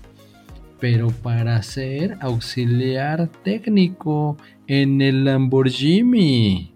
pero 0.79 1.09
para 1.09 1.61
ser 1.63 2.17
auxiliar 2.21 3.27
técnico 3.43 4.37
en 4.67 5.01
el 5.01 5.25
Lamborghini. 5.25 6.73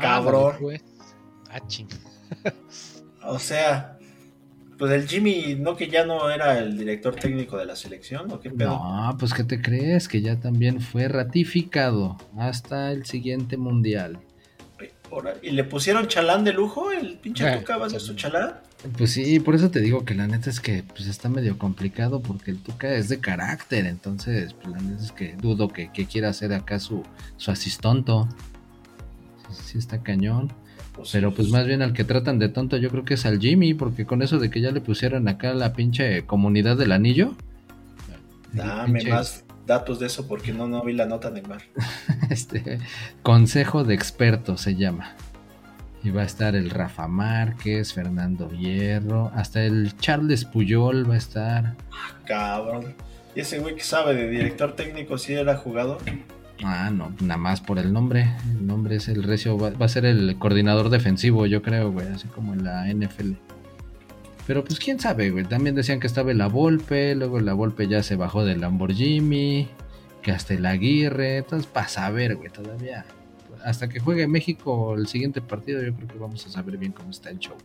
Cabrón. 0.00 0.56
Pues. 0.60 0.82
Ah. 1.50 1.60
O 3.26 3.38
sea, 3.38 3.97
pues 4.78 4.92
el 4.92 5.08
Jimmy, 5.08 5.56
¿no 5.58 5.76
que 5.76 5.88
ya 5.88 6.06
no 6.06 6.30
era 6.30 6.58
el 6.58 6.78
director 6.78 7.14
técnico 7.16 7.58
de 7.58 7.66
la 7.66 7.74
selección? 7.74 8.30
¿O 8.30 8.40
qué 8.40 8.50
pedo? 8.50 8.70
No, 8.70 9.16
pues 9.18 9.34
¿qué 9.34 9.44
te 9.44 9.60
crees? 9.60 10.08
Que 10.08 10.22
ya 10.22 10.36
también 10.36 10.80
fue 10.80 11.08
ratificado 11.08 12.16
hasta 12.38 12.92
el 12.92 13.04
siguiente 13.04 13.56
mundial. 13.56 14.20
¿Y 15.42 15.50
le 15.50 15.64
pusieron 15.64 16.06
chalán 16.06 16.44
de 16.44 16.52
lujo? 16.52 16.92
¿El 16.92 17.18
pinche 17.18 17.48
Eh, 17.48 17.56
Tuca 17.58 17.76
va 17.78 17.86
a 17.86 17.90
ser 17.90 18.00
su 18.00 18.14
chalán? 18.14 18.54
Pues 18.96 19.12
sí, 19.12 19.40
por 19.40 19.54
eso 19.54 19.70
te 19.70 19.80
digo 19.80 20.04
que 20.04 20.14
la 20.14 20.26
neta 20.26 20.50
es 20.50 20.60
que 20.60 20.84
pues 20.84 21.08
está 21.08 21.28
medio 21.28 21.58
complicado 21.58 22.20
porque 22.20 22.52
el 22.52 22.58
Tuca 22.58 22.94
es 22.94 23.08
de 23.08 23.18
carácter, 23.18 23.86
entonces 23.86 24.52
pues 24.52 24.68
la 24.68 24.80
neta 24.80 25.02
es 25.02 25.10
que 25.12 25.34
dudo 25.36 25.68
que, 25.68 25.90
que 25.90 26.06
quiera 26.06 26.28
hacer 26.28 26.52
acá 26.52 26.78
su, 26.78 27.02
su 27.36 27.50
asistonto. 27.50 28.28
Sí, 29.50 29.62
sí 29.64 29.78
está 29.78 30.02
cañón. 30.02 30.52
Pues, 30.98 31.10
Pero 31.12 31.32
pues 31.32 31.48
más 31.50 31.64
bien 31.64 31.80
al 31.80 31.92
que 31.92 32.02
tratan 32.02 32.40
de 32.40 32.48
tonto 32.48 32.76
yo 32.76 32.90
creo 32.90 33.04
que 33.04 33.14
es 33.14 33.24
al 33.24 33.38
Jimmy, 33.38 33.72
porque 33.72 34.04
con 34.04 34.20
eso 34.20 34.38
de 34.38 34.50
que 34.50 34.60
ya 34.60 34.72
le 34.72 34.80
pusieron 34.80 35.28
acá 35.28 35.54
la 35.54 35.72
pinche 35.72 36.26
comunidad 36.26 36.76
del 36.76 36.90
anillo. 36.90 37.34
Dame 38.52 38.98
pinche, 38.98 39.12
más 39.12 39.44
datos 39.64 40.00
de 40.00 40.06
eso 40.06 40.26
porque 40.26 40.52
no, 40.52 40.66
no 40.66 40.82
vi 40.82 40.94
la 40.94 41.06
nota 41.06 41.30
de 41.30 41.42
Mar. 41.42 41.62
Este, 42.30 42.78
Consejo 43.22 43.84
de 43.84 43.94
expertos 43.94 44.62
se 44.62 44.74
llama. 44.74 45.14
Y 46.02 46.10
va 46.10 46.22
a 46.22 46.24
estar 46.24 46.56
el 46.56 46.70
Rafa 46.70 47.06
Márquez, 47.06 47.92
Fernando 47.92 48.50
Hierro, 48.50 49.30
hasta 49.34 49.62
el 49.62 49.96
Charles 49.98 50.44
Puyol 50.44 51.08
va 51.08 51.14
a 51.14 51.18
estar. 51.18 51.76
Cabrón. 52.26 52.94
¿Y 53.36 53.40
ese 53.40 53.60
güey 53.60 53.76
que 53.76 53.84
sabe 53.84 54.14
de 54.14 54.28
director 54.28 54.74
técnico 54.74 55.16
si 55.16 55.34
era 55.34 55.56
jugador? 55.56 55.98
Ah, 56.64 56.90
no, 56.90 57.12
nada 57.20 57.38
más 57.38 57.60
por 57.60 57.78
el 57.78 57.92
nombre. 57.92 58.34
El 58.52 58.66
nombre 58.66 58.96
es 58.96 59.08
el 59.08 59.22
Recio, 59.22 59.56
va, 59.56 59.70
va 59.70 59.86
a 59.86 59.88
ser 59.88 60.04
el 60.04 60.36
coordinador 60.38 60.90
defensivo, 60.90 61.46
yo 61.46 61.62
creo, 61.62 61.92
güey, 61.92 62.08
así 62.08 62.26
como 62.28 62.52
en 62.52 62.64
la 62.64 62.86
NFL. 62.92 63.32
Pero 64.46 64.64
pues 64.64 64.78
quién 64.78 64.98
sabe, 64.98 65.30
güey. 65.30 65.44
También 65.44 65.74
decían 65.74 66.00
que 66.00 66.06
estaba 66.06 66.32
la 66.32 66.48
Volpe, 66.48 67.14
luego 67.14 67.38
la 67.40 67.52
Volpe 67.52 67.86
ya 67.86 68.02
se 68.02 68.16
bajó 68.16 68.44
del 68.44 68.60
Lamborghini, 68.62 69.68
que 70.22 70.32
hasta 70.32 70.54
el 70.54 70.64
Aguirre. 70.66 71.38
Entonces, 71.38 71.68
para 71.70 71.86
saber, 71.88 72.36
güey, 72.36 72.50
todavía. 72.50 73.04
Hasta 73.64 73.88
que 73.88 74.00
juegue 74.00 74.26
México 74.26 74.94
el 74.94 75.06
siguiente 75.06 75.40
partido, 75.42 75.82
yo 75.82 75.92
creo 75.94 76.08
que 76.08 76.18
vamos 76.18 76.46
a 76.46 76.50
saber 76.50 76.78
bien 76.78 76.92
cómo 76.92 77.10
está 77.10 77.28
el 77.30 77.38
show. 77.38 77.56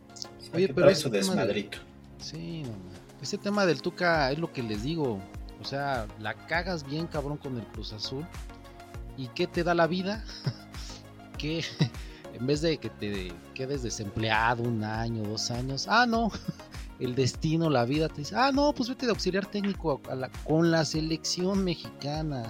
Oye, 0.53 0.67
pero 0.73 0.89
ese 0.89 1.01
su 1.03 1.09
tema 1.09 1.21
de- 1.21 1.27
desmadrito. 1.29 1.77
Sí, 2.19 2.63
no, 2.63 2.69
no. 2.69 2.75
Ese 3.21 3.37
tema 3.37 3.65
del 3.65 3.81
Tuca 3.81 4.29
es 4.31 4.37
lo 4.39 4.51
que 4.51 4.61
les 4.61 4.83
digo. 4.83 5.21
O 5.61 5.65
sea, 5.65 6.05
la 6.19 6.33
cagas 6.33 6.85
bien 6.85 7.07
cabrón 7.07 7.37
con 7.37 7.57
el 7.57 7.63
Cruz 7.67 7.93
Azul. 7.93 8.25
¿Y 9.17 9.27
qué 9.29 9.47
te 9.47 9.63
da 9.63 9.73
la 9.73 9.87
vida? 9.87 10.23
que 11.37 11.63
en 12.33 12.47
vez 12.47 12.61
de 12.61 12.77
que 12.77 12.89
te 12.89 13.31
quedes 13.53 13.83
desempleado 13.83 14.63
un 14.63 14.83
año, 14.83 15.23
dos 15.23 15.51
años, 15.51 15.87
ah, 15.87 16.05
no, 16.05 16.31
el 16.99 17.15
destino, 17.15 17.69
la 17.69 17.85
vida 17.85 18.07
te 18.09 18.21
dice, 18.21 18.35
ah, 18.35 18.51
no, 18.51 18.73
pues 18.73 18.89
vete 18.89 19.05
de 19.05 19.11
auxiliar 19.11 19.45
técnico 19.45 20.01
a 20.09 20.15
la- 20.15 20.29
con 20.45 20.71
la 20.71 20.85
selección 20.85 21.63
mexicana. 21.63 22.43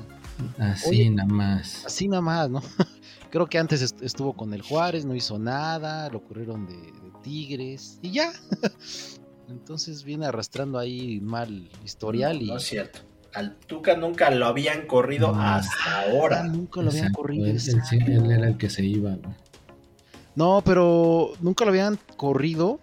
Así 0.57 0.89
Oye. 0.89 1.09
nada 1.11 1.27
más. 1.29 1.85
Así 1.85 2.07
nada 2.07 2.21
más, 2.21 2.49
¿no? 2.49 2.61
Creo 3.29 3.47
que 3.47 3.57
antes 3.59 3.81
est- 3.81 4.01
estuvo 4.01 4.33
con 4.33 4.53
el 4.53 4.61
Juárez, 4.61 5.05
no 5.05 5.15
hizo 5.15 5.37
nada, 5.39 6.09
lo 6.09 6.23
corrieron 6.23 6.65
de, 6.67 6.75
de 6.75 7.11
Tigres 7.23 7.99
y 8.01 8.11
ya. 8.11 8.31
Entonces 9.49 10.03
viene 10.03 10.25
arrastrando 10.25 10.77
ahí 10.79 11.19
mal 11.21 11.69
historial 11.83 12.41
y 12.41 12.47
No 12.47 12.57
es 12.57 12.63
cierto. 12.63 12.99
Al 13.33 13.55
Tuca 13.55 13.95
nunca 13.97 14.29
lo 14.31 14.45
habían 14.45 14.85
corrido 14.85 15.31
No. 15.33 15.41
hasta 15.41 15.73
Ah, 15.85 16.03
ahora. 16.11 16.43
nunca 16.43 16.81
lo 16.81 16.89
habían 16.89 17.05
Exacto, 17.05 17.21
corrido. 17.21 17.45
Él, 17.45 17.51
él 17.53 17.59
sí- 17.59 17.71
exacto. 17.71 18.05
él 18.11 18.31
era 18.31 18.47
el 18.47 18.57
que 18.57 18.69
se 18.69 18.83
iba, 18.85 19.11
güey. 19.11 19.35
No, 20.35 20.61
pero 20.65 21.31
nunca 21.41 21.63
lo 21.65 21.71
habían 21.71 21.99
corrido 22.17 22.79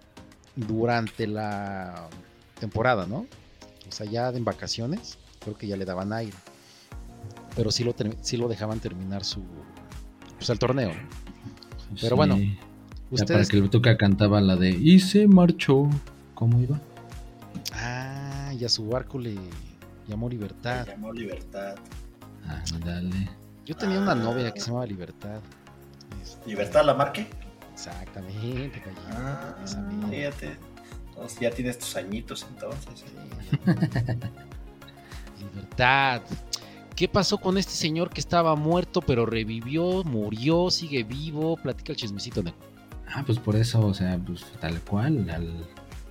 durante 0.55 1.27
la 1.27 2.07
temporada, 2.59 3.05
¿no? 3.07 3.25
O 3.87 3.91
sea, 3.91 4.05
ya 4.05 4.29
en 4.29 4.45
vacaciones, 4.45 5.17
creo 5.39 5.57
que 5.57 5.67
ya 5.67 5.75
le 5.77 5.85
daban 5.85 6.13
aire. 6.13 6.35
Pero 7.55 7.71
sí 7.71 7.83
lo, 7.83 7.93
sí 8.21 8.37
lo 8.37 8.47
dejaban 8.47 8.79
terminar 8.79 9.23
su 9.25 9.41
pues, 10.37 10.49
el 10.49 10.59
torneo. 10.59 10.89
¿no? 10.89 11.97
Pero 11.99 12.15
bueno, 12.15 12.37
Ya 13.11 13.25
para 13.25 13.43
que 13.45 13.57
el 13.57 13.69
Tuca 13.69 13.97
cantaba 13.97 14.39
la 14.41 14.55
de 14.55 14.69
Y 14.69 14.99
se 14.99 15.27
marchó. 15.27 15.89
¿Cómo 16.35 16.59
iba? 16.61 16.79
Ah, 17.73 18.53
y 18.57 18.63
a 18.63 18.69
su 18.69 18.87
barco 18.87 19.19
le 19.19 19.35
llamó 20.07 20.29
Libertad. 20.29 20.85
Se 20.85 20.91
llamó 20.91 21.13
Libertad. 21.13 21.75
Ah, 22.47 22.63
dale. 22.83 23.29
Yo 23.65 23.75
tenía 23.75 23.99
una 23.99 24.15
novia 24.15 24.51
que 24.51 24.59
se 24.59 24.67
llamaba 24.67 24.85
Libertad. 24.85 25.39
Este, 26.21 26.49
¿Libertad 26.49 26.85
la 26.85 26.93
marque? 26.93 27.27
Exactamente, 27.73 28.79
Gallina. 28.79 29.09
Ah, 29.11 29.55
Esa 29.63 29.81
misma. 29.81 30.09
fíjate. 30.09 30.57
Entonces, 31.09 31.39
ya 31.39 31.51
tienes 31.51 31.79
tus 31.79 31.95
añitos 31.95 32.45
entonces. 32.49 33.03
Libertad. 35.39 36.21
¿Qué 36.95 37.07
pasó 37.07 37.37
con 37.37 37.57
este 37.57 37.71
señor 37.71 38.09
que 38.11 38.21
estaba 38.21 38.55
muerto 38.55 39.01
pero 39.01 39.25
revivió, 39.25 40.03
murió, 40.03 40.69
sigue 40.69 41.03
vivo? 41.03 41.57
Platica 41.57 41.93
el 41.93 41.97
chismecito, 41.97 42.43
Neco. 42.43 42.57
Ah, 43.13 43.23
pues 43.25 43.39
por 43.39 43.55
eso, 43.55 43.85
o 43.85 43.93
sea, 43.93 44.19
pues 44.25 44.45
tal 44.59 44.79
cual. 44.81 45.29
Al, 45.29 45.51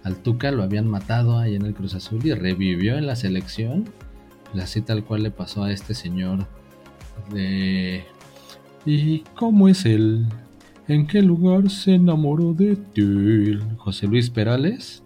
al 0.04 0.16
Tuca 0.16 0.50
lo 0.50 0.62
habían 0.62 0.86
matado 0.86 1.38
ahí 1.38 1.54
en 1.54 1.66
el 1.66 1.74
Cruz 1.74 1.94
Azul 1.94 2.24
y 2.24 2.32
revivió 2.32 2.96
en 2.96 3.06
la 3.06 3.16
selección. 3.16 3.84
Pues 4.50 4.64
así 4.64 4.80
tal 4.80 5.04
cual 5.04 5.22
le 5.22 5.30
pasó 5.30 5.64
a 5.64 5.72
este 5.72 5.94
señor 5.94 6.46
de... 7.32 8.04
¿Y 8.86 9.20
cómo 9.34 9.68
es 9.68 9.84
él? 9.84 10.26
¿En 10.88 11.06
qué 11.06 11.22
lugar 11.22 11.70
se 11.70 11.94
enamoró 11.94 12.54
de 12.54 12.76
ti? 12.76 13.58
José 13.76 14.06
Luis 14.06 14.30
Perales. 14.30 15.02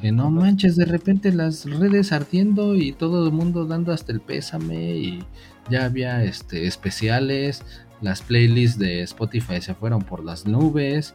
Que 0.00 0.10
no 0.10 0.30
manches, 0.30 0.76
de 0.76 0.86
repente 0.86 1.30
las 1.30 1.66
redes 1.66 2.12
ardiendo 2.12 2.74
y 2.74 2.92
todo 2.92 3.26
el 3.26 3.32
mundo 3.32 3.66
dando 3.66 3.92
hasta 3.92 4.12
el 4.12 4.20
pésame 4.20 4.96
y 4.96 5.24
ya 5.68 5.84
había 5.84 6.24
este 6.24 6.66
especiales, 6.66 7.62
las 8.00 8.22
playlists 8.22 8.78
de 8.78 9.02
Spotify 9.02 9.60
se 9.60 9.74
fueron 9.74 10.02
por 10.02 10.24
las 10.24 10.46
nubes 10.46 11.14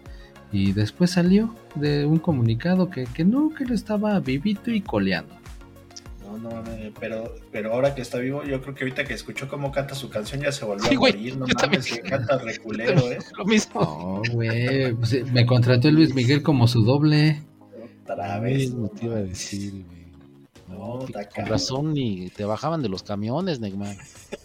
y 0.56 0.72
después 0.72 1.12
salió 1.12 1.54
de 1.76 2.06
un 2.06 2.18
comunicado 2.18 2.90
que, 2.90 3.04
que 3.04 3.26
no, 3.26 3.50
que 3.54 3.66
él 3.66 3.74
estaba 3.74 4.18
vivito 4.22 4.72
y 4.72 4.80
coleando. 4.80 5.36
No, 6.24 6.38
no, 6.38 6.50
no, 6.50 6.64
pero, 6.98 7.36
pero 7.52 7.74
ahora 7.74 7.94
que 7.94 8.02
está 8.02 8.20
vivo, 8.20 8.42
yo 8.46 8.62
creo 8.62 8.74
que 8.74 8.86
ahorita 8.86 9.04
que 9.04 9.14
escuchó 9.14 9.50
cómo 9.50 9.70
canta 9.74 9.96
su 9.96 10.10
canción 10.10 10.40
ya 10.42 10.54
se 10.54 10.64
volvió 10.64 10.86
Sí, 10.88 10.96
a 10.96 11.00
morir. 11.00 11.34
No 11.38 11.46
mames, 11.46 11.56
también. 11.58 11.82
que 11.84 12.10
canta 12.10 12.38
reculero, 12.44 13.12
¿eh? 13.12 13.20
Lo 13.38 13.44
mismo. 13.44 14.22
No, 14.26 14.34
güey, 14.34 14.94
pues, 14.94 15.12
eh, 15.12 15.26
me 15.34 15.46
contrató 15.46 15.92
Luis 15.92 16.16
Miguel 16.16 16.42
como 16.42 16.68
su 16.70 16.86
doble. 16.86 17.42
Otra 18.04 18.40
vez. 18.40 18.74
no 18.74 18.88
te 18.88 19.08
iba 19.08 19.18
a 19.18 19.24
decir, 19.24 19.84
güey. 19.86 20.06
No, 20.70 21.00
con 21.36 21.46
razón 21.48 21.94
ni 21.94 22.30
te 22.30 22.46
bajaban 22.46 22.82
de 22.82 22.88
los 22.90 23.04
camiones, 23.04 23.60
Neymar. 23.60 23.98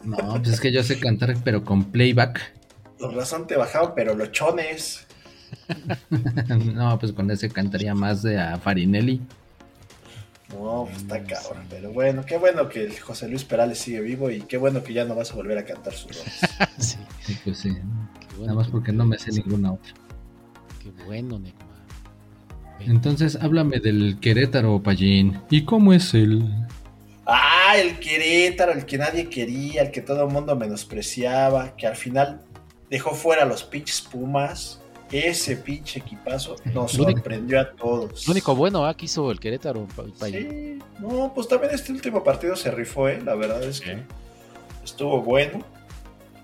No, 0.05 0.17
pues 0.17 0.49
es 0.49 0.61
que 0.61 0.73
yo 0.73 0.83
sé 0.83 0.99
cantar, 0.99 1.37
pero 1.45 1.65
con 1.65 1.85
playback. 1.85 2.53
Con 2.99 3.15
razón 3.15 3.47
te 3.47 3.57
bajaban, 3.57 3.93
pero 3.95 4.15
los 4.17 4.33
chones. 4.33 5.07
no, 6.75 6.99
pues 6.99 7.13
con 7.13 7.31
ese 7.31 7.49
cantaría 7.51 7.95
más 7.95 8.23
de 8.23 8.39
a 8.41 8.59
Farinelli. 8.59 9.21
No, 10.53 10.87
pues 10.91 10.99
está 11.03 11.23
cabrón. 11.23 11.65
Pero 11.71 11.93
bueno, 11.93 12.25
qué 12.27 12.37
bueno 12.37 12.69
que 12.69 12.85
el 12.85 12.99
José 12.99 13.29
Luis 13.29 13.45
Perales 13.45 13.79
sigue 13.79 14.01
vivo 14.01 14.31
y 14.31 14.41
qué 14.43 14.57
bueno 14.57 14.83
que 14.83 14.93
ya 14.93 15.05
no 15.05 15.15
vas 15.15 15.31
a 15.31 15.35
volver 15.37 15.59
a 15.59 15.65
cantar 15.65 15.93
sus 15.95 16.11
rolas. 16.19 16.41
sí, 16.79 16.97
Sí, 17.21 17.37
pues 17.45 17.59
sí. 17.59 17.69
qué 17.75 18.27
bueno 18.37 18.47
Nada 18.47 18.55
más 18.55 18.67
que- 18.67 18.73
porque 18.73 18.93
no 18.93 19.07
me 19.07 19.19
sé 19.19 19.31
ninguna 19.33 19.73
otra. 19.73 19.93
Qué 20.83 20.91
bueno, 21.05 21.39
Neymar. 21.39 21.71
Entonces, 22.81 23.37
háblame 23.41 23.79
del 23.79 24.19
Querétaro, 24.21 24.83
Pallín. 24.83 25.39
¿Y 25.51 25.65
cómo 25.67 25.93
es 25.93 26.15
él? 26.15 26.43
Ah, 27.27 27.75
el 27.77 28.01
Querétaro, 28.01 28.73
el 28.73 28.87
que 28.87 28.97
nadie 28.99 29.29
quería, 29.29 29.83
el 29.83 29.91
que 29.91 30.01
todo 30.01 30.25
el 30.27 30.33
mundo 30.33 30.57
menospreciaba, 30.57 31.77
que 31.77 31.87
al 31.87 31.95
final 31.95 32.41
dejó 32.89 33.15
fuera 33.15 33.43
a 33.43 33.47
los 33.47 33.63
pinches 33.63 34.01
Pumas. 34.01 34.80
Ese 35.13 35.57
pinche 35.57 35.99
equipazo 35.99 36.55
nos 36.73 36.93
sorprendió 36.93 37.61
a 37.61 37.73
todos. 37.73 38.27
Lo 38.29 38.33
único 38.33 38.55
bueno 38.55 38.87
ah, 38.87 38.97
que 38.97 39.07
hizo 39.07 39.31
el 39.33 39.41
Querétaro. 39.41 39.87
pa- 39.97 40.05
Sí, 40.29 40.79
no, 41.01 41.33
pues 41.35 41.49
también 41.49 41.75
este 41.75 41.91
último 41.93 42.23
partido 42.23 42.55
se 42.55 42.71
rifó, 42.71 43.09
¿eh? 43.09 43.21
La 43.25 43.35
verdad 43.35 43.63
es 43.65 43.81
que 43.81 43.99
estuvo 44.85 45.21
bueno. 45.21 45.65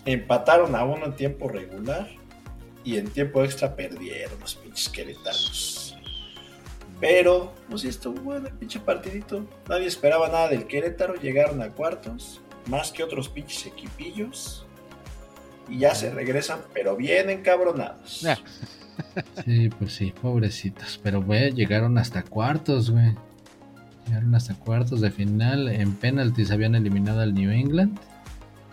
Empataron 0.04 0.74
a 0.74 0.84
uno 0.84 1.06
en 1.06 1.14
tiempo 1.16 1.48
regular 1.48 2.08
y 2.84 2.96
en 2.96 3.08
tiempo 3.08 3.42
extra 3.44 3.74
perdieron 3.76 4.38
los 4.40 4.54
pinches 4.56 4.88
queretanos. 4.88 5.96
Pero, 7.00 7.52
pues 7.68 7.82
sí, 7.82 7.88
estuvo 7.88 8.20
bueno 8.20 8.48
el 8.48 8.54
pinche 8.54 8.80
partidito. 8.80 9.44
Nadie 9.68 9.86
esperaba 9.86 10.28
nada 10.28 10.48
del 10.48 10.66
Querétaro. 10.66 11.14
Llegaron 11.14 11.60
a 11.62 11.70
cuartos, 11.70 12.40
más 12.68 12.90
que 12.90 13.02
otros 13.04 13.28
pinches 13.28 13.66
equipillos. 13.66 14.65
Y 15.68 15.78
ya 15.78 15.94
se 15.94 16.10
regresan, 16.10 16.60
pero 16.72 16.96
bien 16.96 17.30
encabronados. 17.30 18.20
Ya. 18.20 18.38
Sí, 19.44 19.68
pues 19.78 19.92
sí, 19.92 20.12
pobrecitos. 20.22 20.98
Pero, 21.02 21.22
güey, 21.22 21.52
llegaron 21.52 21.98
hasta 21.98 22.22
cuartos, 22.22 22.90
güey. 22.90 23.14
Llegaron 24.06 24.34
hasta 24.34 24.54
cuartos 24.54 25.00
de 25.00 25.10
final. 25.10 25.68
En 25.68 25.94
penaltis 25.94 26.50
habían 26.50 26.74
eliminado 26.74 27.20
al 27.20 27.34
New 27.34 27.50
England. 27.50 27.98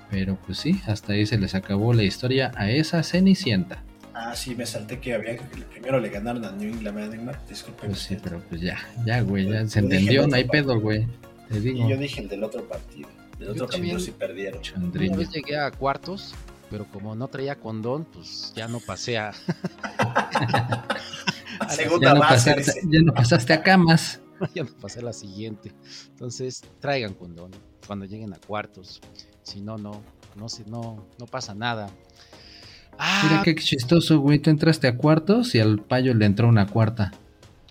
Pero, 0.09 0.37
pues 0.45 0.59
sí, 0.59 0.79
hasta 0.85 1.13
ahí 1.13 1.25
se 1.25 1.37
les 1.37 1.55
acabó 1.55 1.93
la 1.93 2.03
historia 2.03 2.51
a 2.55 2.69
esa 2.69 3.01
Cenicienta. 3.03 3.83
Ah, 4.13 4.35
sí, 4.35 4.53
me 4.53 4.65
salté 4.65 4.99
que 4.99 5.15
había 5.15 5.35
que 5.35 5.43
primero 5.71 5.99
le 5.99 6.09
ganaron 6.09 6.45
a 6.45 6.51
New 6.51 6.71
England. 6.71 7.35
Disculpe. 7.49 7.87
Pues 7.87 7.99
sí, 7.99 8.17
pero 8.21 8.39
pues 8.47 8.61
ya, 8.61 8.77
ya, 9.05 9.21
güey, 9.21 9.49
ya 9.49 9.67
se 9.67 9.79
entendió, 9.79 10.27
no 10.27 10.35
hay 10.35 10.43
pedo, 10.43 10.79
güey. 10.79 11.07
Te 11.49 11.59
digo, 11.59 11.85
Y 11.85 11.89
yo 11.89 11.97
dije 11.97 12.21
el 12.21 12.29
del 12.29 12.43
otro 12.43 12.63
partido. 12.67 13.09
Del 13.39 13.47
Yo 13.47 13.53
otro 13.53 13.67
partido 13.67 13.99
sí 13.99 14.11
perdieron. 14.11 14.59
Una 14.59 14.63
Chandriño. 14.63 15.17
vez 15.17 15.31
llegué 15.31 15.57
a 15.57 15.71
cuartos, 15.71 16.35
pero 16.73 16.87
como 16.87 17.13
no 17.13 17.27
traía 17.27 17.59
condón, 17.59 18.03
pues 18.03 18.51
ya 18.55 18.67
no 18.67 18.79
pasé 18.79 19.19
a. 19.19 19.31
Segunda 21.69 22.07
Ya 22.07 22.13
no, 22.15 22.19
base. 22.19 22.55
pasaste, 22.55 22.81
ya 22.89 23.01
no 23.03 23.13
pasaste 23.13 23.53
a 23.53 23.61
camas. 23.61 24.19
ya 24.55 24.63
no 24.63 24.71
pasé 24.81 25.01
a 25.01 25.03
la 25.03 25.13
siguiente. 25.13 25.71
Entonces, 26.09 26.63
traigan 26.79 27.13
condón 27.13 27.51
cuando 27.85 28.05
lleguen 28.05 28.33
a 28.33 28.37
cuartos. 28.37 29.01
Si 29.43 29.61
no, 29.61 29.77
no, 29.77 30.01
no 30.35 30.49
sé, 30.49 30.63
no, 30.65 31.05
no 31.19 31.27
pasa 31.27 31.53
nada. 31.53 31.91
Ah, 32.97 33.21
Mira 33.29 33.43
qué 33.43 33.53
chistoso, 33.53 34.17
güey. 34.17 34.39
Tú 34.39 34.49
entraste 34.49 34.87
a 34.87 34.97
cuartos 34.97 35.53
y 35.53 35.59
al 35.59 35.77
payo 35.77 36.15
le 36.15 36.25
entró 36.25 36.47
una 36.47 36.65
cuarta. 36.65 37.11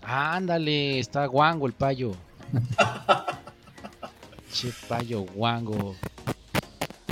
ándale, 0.01 0.99
está 0.99 1.25
guango 1.25 1.67
el 1.67 1.73
payo. 1.73 2.13
che, 4.53 4.71
payo 4.87 5.23
guango. 5.23 5.93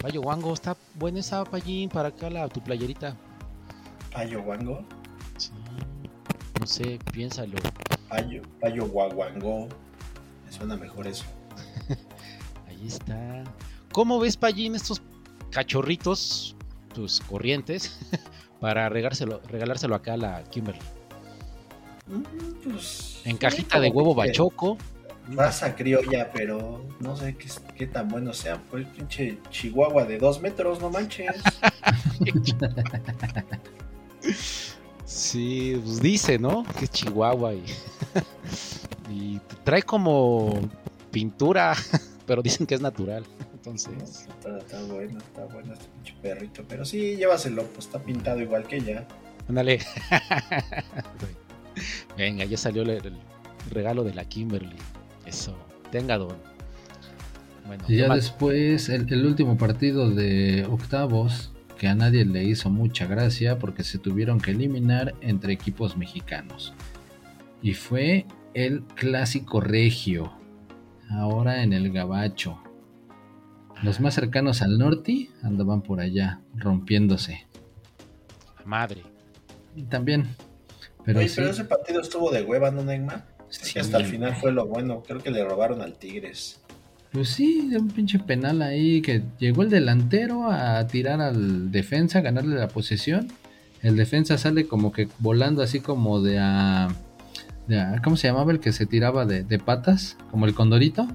Payo 0.02 0.22
guango, 0.22 0.54
está 0.54 0.76
buena 0.96 1.20
esa 1.20 1.44
payín 1.44 1.90
para 1.90 2.10
acá 2.10 2.30
la, 2.30 2.48
tu 2.50 2.62
playerita. 2.62 3.16
Payo 4.12 4.42
Wango. 4.42 4.84
Sí, 5.38 5.52
no 6.60 6.66
sé, 6.68 7.00
piénsalo. 7.14 7.58
Payo, 8.10 8.42
Payo 8.60 8.86
Guaguango. 8.88 9.68
Me 10.46 10.52
suena 10.52 10.76
mejor 10.76 11.08
eso. 11.08 11.24
Ahí 12.68 12.88
está. 12.88 13.44
¿Cómo 13.94 14.20
ves, 14.20 14.36
Payín, 14.38 14.76
estos 14.76 15.02
cachorritos, 15.52 16.56
tus 16.94 17.22
corrientes, 17.22 17.98
para 18.60 18.90
regárselo, 18.90 19.42
regalárselo 19.48 19.96
acá 19.96 20.14
a 20.14 20.18
la 20.18 20.44
Kimberly. 20.46 20.82
Mm, 22.08 22.24
Pues, 22.70 23.22
En 23.24 23.38
cajita 23.38 23.80
de 23.80 23.90
huevo 23.90 24.14
que 24.14 24.28
bachoco. 24.28 24.78
Raza 25.30 25.76
criolla, 25.76 26.32
pero 26.34 26.84
no 27.00 27.16
sé 27.16 27.36
qué, 27.36 27.48
qué 27.76 27.88
tan 27.88 28.10
bueno 28.10 28.34
sea. 28.34 28.62
Pues 28.70 28.86
pinche 28.88 29.38
chihuahua 29.50 30.06
de 30.06 30.18
dos 30.18 30.42
metros, 30.42 30.82
no 30.82 30.90
manches. 30.90 31.36
Sí, 35.06 35.80
pues 35.84 36.02
dice, 36.02 36.40
¿no? 36.40 36.64
Que 36.78 36.86
es 36.86 36.92
Chihuahua 36.92 37.54
y, 37.54 37.64
y 39.12 39.40
trae 39.64 39.84
como 39.84 40.60
pintura, 41.12 41.76
pero 42.26 42.42
dicen 42.42 42.66
que 42.66 42.76
es 42.76 42.82
natural. 42.82 43.26
Entonces, 43.54 44.28
Está, 44.40 44.58
está 44.58 44.82
bueno, 44.84 45.20
está 45.20 45.46
bueno 45.46 45.74
este 45.74 45.86
pinche 45.90 46.16
perrito. 46.22 46.64
Pero 46.68 46.86
sí, 46.86 47.16
llévaselo, 47.18 47.64
pues 47.66 47.86
está 47.86 48.00
pintado 48.02 48.40
igual 48.42 48.66
que 48.68 48.78
ella. 48.78 49.08
ándale. 49.48 49.80
Venga, 52.18 52.46
ya 52.46 52.58
salió 52.58 52.82
el, 52.84 52.90
el 52.90 53.18
regalo 53.70 54.04
de 54.04 54.14
la 54.14 54.26
Kimberly. 54.26 54.76
Eso, 55.32 55.56
tenga 55.92 56.18
don. 56.18 56.36
Bueno, 57.66 57.86
Y 57.88 57.96
ya 57.98 58.14
después, 58.14 58.90
el, 58.90 59.12
el 59.14 59.26
último 59.26 59.58
partido 59.58 60.10
de 60.10 60.68
octavos, 60.70 61.54
que 61.78 61.88
a 61.88 61.96
nadie 61.96 62.26
le 62.26 62.44
hizo 62.44 62.70
mucha 62.70 63.08
gracia 63.08 63.58
porque 63.58 63.86
se 63.86 63.98
tuvieron 63.98 64.42
que 64.42 64.52
eliminar 64.52 65.16
entre 65.22 65.54
equipos 65.54 65.96
mexicanos. 65.96 66.74
Y 67.62 67.76
fue 67.76 68.26
el 68.54 68.82
clásico 68.96 69.62
regio, 69.62 70.34
ahora 71.10 71.64
en 71.64 71.72
el 71.72 71.94
Gabacho. 71.94 72.62
Los 73.84 74.02
más 74.02 74.16
cercanos 74.16 74.62
al 74.62 74.78
norte 74.78 75.30
andaban 75.44 75.82
por 75.82 76.02
allá, 76.02 76.42
rompiéndose. 76.56 77.48
madre. 78.66 79.04
Y 79.78 79.84
también. 79.84 80.28
Pero 81.06 81.20
Oye, 81.20 81.30
sí, 81.30 81.36
pero 81.38 81.52
ese 81.52 81.64
partido 81.64 82.02
estuvo 82.02 82.30
de 82.32 82.44
hueva, 82.44 82.70
¿no, 82.70 82.84
Neymar? 82.84 83.31
Sí, 83.52 83.78
hasta 83.80 83.98
el 83.98 84.06
final 84.06 84.36
fue 84.36 84.52
lo 84.52 84.66
bueno. 84.66 85.04
Creo 85.06 85.20
que 85.20 85.30
le 85.32 85.44
robaron 85.44 85.82
al 85.82 85.94
Tigres. 85.94 86.60
Pues 87.12 87.30
sí, 87.30 87.68
de 87.70 87.78
un 87.78 87.90
pinche 87.90 88.20
penal 88.20 88.62
ahí 88.62 89.02
que 89.02 89.22
llegó 89.38 89.64
el 89.64 89.70
delantero 89.70 90.50
a 90.50 90.88
tirar 90.88 91.20
al 91.22 91.70
defensa, 91.72 92.20
a 92.20 92.22
ganarle 92.22 92.56
la 92.56 92.70
posesión. 92.70 93.28
El 93.82 93.96
defensa 93.98 94.38
sale 94.38 94.66
como 94.68 94.92
que 94.92 95.10
volando 95.20 95.62
así 95.62 95.80
como 95.82 96.22
de 96.22 96.40
a... 96.40 96.88
de 97.68 97.80
a- 97.80 98.02
¿Cómo 98.04 98.16
se 98.16 98.28
llamaba 98.28 98.52
el 98.54 98.60
que 98.60 98.72
se 98.72 98.86
tiraba 98.86 99.26
de, 99.26 99.44
de 99.44 99.60
patas? 99.60 100.16
Como 100.30 100.46
el 100.46 100.54
condorito. 100.54 101.08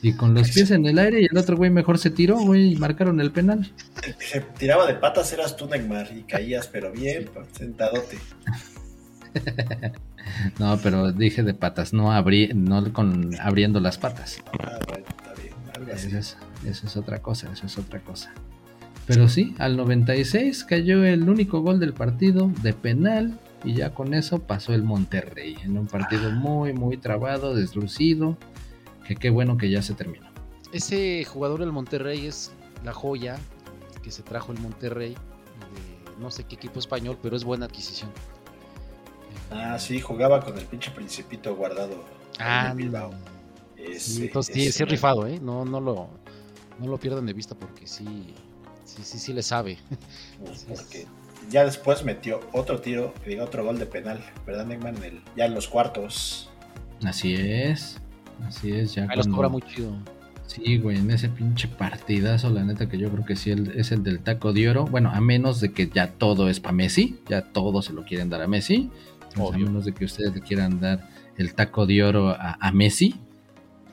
Y 0.00 0.12
con 0.12 0.32
los 0.34 0.50
pies 0.52 0.70
en 0.70 0.86
el 0.86 0.96
aire 1.00 1.22
y 1.22 1.24
el 1.24 1.36
otro 1.36 1.56
güey 1.56 1.70
mejor 1.70 1.98
se 1.98 2.10
tiró, 2.10 2.38
güey, 2.38 2.74
y 2.74 2.76
marcaron 2.76 3.20
el 3.20 3.32
penal. 3.32 3.72
Se 4.20 4.40
tiraba 4.56 4.86
de 4.86 4.94
patas 4.94 5.32
eras 5.32 5.56
tú, 5.56 5.66
Neymar, 5.66 6.16
y 6.16 6.22
caías, 6.22 6.68
pero 6.68 6.92
bien, 6.92 7.28
sentadote. 7.50 8.16
No, 10.58 10.78
pero 10.82 11.10
dije 11.10 11.42
de 11.42 11.54
patas, 11.54 11.92
no, 11.92 12.12
abrí, 12.12 12.50
no 12.54 12.92
con 12.92 13.30
abriendo 13.40 13.80
las 13.80 13.98
patas. 13.98 14.42
Ah, 14.60 14.78
bueno, 14.86 15.04
está 15.08 15.34
bien. 15.40 15.54
Algo 15.74 15.92
así. 15.92 16.08
Eso 16.08 16.18
es, 16.18 16.36
eso 16.66 16.86
es 16.86 16.96
otra 16.96 17.20
cosa, 17.20 17.50
eso 17.52 17.66
es 17.66 17.78
otra 17.78 18.00
cosa. 18.00 18.32
Pero 19.06 19.26
sí, 19.26 19.54
al 19.58 19.76
96 19.78 20.64
cayó 20.64 21.02
el 21.02 21.28
único 21.28 21.62
gol 21.62 21.80
del 21.80 21.94
partido 21.94 22.52
de 22.62 22.74
penal 22.74 23.38
y 23.64 23.72
ya 23.74 23.94
con 23.94 24.12
eso 24.12 24.40
pasó 24.40 24.74
el 24.74 24.82
Monterrey 24.82 25.56
en 25.64 25.78
un 25.78 25.86
partido 25.86 26.30
muy, 26.30 26.74
muy 26.74 26.98
trabado, 26.98 27.54
deslucido, 27.54 28.36
que 29.06 29.16
qué 29.16 29.30
bueno 29.30 29.56
que 29.56 29.70
ya 29.70 29.80
se 29.80 29.94
terminó. 29.94 30.28
Ese 30.72 31.24
jugador 31.24 31.60
del 31.60 31.72
Monterrey 31.72 32.26
es 32.26 32.52
la 32.84 32.92
joya 32.92 33.36
que 34.02 34.10
se 34.10 34.22
trajo 34.22 34.52
el 34.52 34.60
Monterrey 34.60 35.14
de 35.14 36.20
no 36.20 36.30
sé 36.30 36.44
qué 36.44 36.56
equipo 36.56 36.78
español, 36.78 37.18
pero 37.22 37.34
es 37.34 37.44
buena 37.44 37.64
adquisición. 37.64 38.10
Ah, 39.50 39.78
sí, 39.78 40.00
jugaba 40.00 40.40
con 40.44 40.56
el 40.58 40.64
pinche 40.66 40.90
principito 40.90 41.54
guardado. 41.56 42.04
Ah, 42.38 42.72
Bilbao. 42.76 43.10
sí, 43.76 43.82
Ese- 43.92 44.24
entonces 44.26 44.54
sí, 44.54 44.62
ese 44.66 44.78
sí 44.78 44.84
rifado, 44.84 45.26
¿eh? 45.26 45.38
No, 45.40 45.64
no 45.64 45.80
lo, 45.80 46.08
no 46.78 46.86
lo 46.86 46.98
pierdan 46.98 47.26
de 47.26 47.32
vista 47.32 47.54
porque 47.54 47.86
sí, 47.86 48.34
sí, 48.84 49.02
sí, 49.02 49.18
sí 49.18 49.32
le 49.32 49.42
sabe. 49.42 49.78
Porque 50.68 51.06
ya 51.50 51.64
después 51.64 52.04
metió 52.04 52.40
otro 52.52 52.80
tiro, 52.80 53.14
digo, 53.26 53.44
otro 53.44 53.64
gol 53.64 53.78
de 53.78 53.86
penal, 53.86 54.20
¿verdad, 54.46 54.66
Neymar? 54.66 54.94
En 54.96 55.04
el- 55.04 55.22
ya 55.36 55.46
en 55.46 55.54
los 55.54 55.66
cuartos. 55.68 56.50
Así 57.04 57.34
es, 57.34 57.96
así 58.46 58.70
es, 58.72 58.94
ya 58.94 59.02
Ahí 59.04 59.16
los 59.16 59.26
cuando- 59.26 59.36
cobra 59.36 59.48
muy 59.48 59.62
chido. 59.62 59.92
Sí, 60.46 60.78
güey, 60.78 60.96
en 60.98 61.10
ese 61.10 61.28
pinche 61.28 61.68
partidazo, 61.68 62.48
la 62.50 62.64
neta 62.64 62.88
que 62.88 62.96
yo 62.98 63.10
creo 63.10 63.24
que 63.24 63.36
sí 63.36 63.50
el- 63.50 63.78
es 63.78 63.92
el 63.92 64.02
del 64.02 64.20
taco 64.20 64.52
de 64.54 64.68
oro. 64.70 64.84
Bueno, 64.86 65.10
a 65.12 65.20
menos 65.20 65.60
de 65.60 65.72
que 65.72 65.88
ya 65.88 66.12
todo 66.12 66.48
es 66.48 66.58
para 66.60 66.72
Messi, 66.72 67.18
ya 67.28 67.42
todo 67.42 67.82
se 67.82 67.92
lo 67.92 68.04
quieren 68.04 68.30
dar 68.30 68.40
a 68.42 68.46
Messi. 68.48 68.90
Pues, 69.38 69.50
a 69.50 69.56
Obvio. 69.56 69.66
menos 69.66 69.84
de 69.84 69.92
que 69.92 70.04
ustedes 70.04 70.34
le 70.34 70.40
quieran 70.40 70.80
dar 70.80 71.08
el 71.36 71.54
taco 71.54 71.86
de 71.86 72.02
oro 72.02 72.28
a, 72.30 72.58
a 72.60 72.72
Messi, 72.72 73.14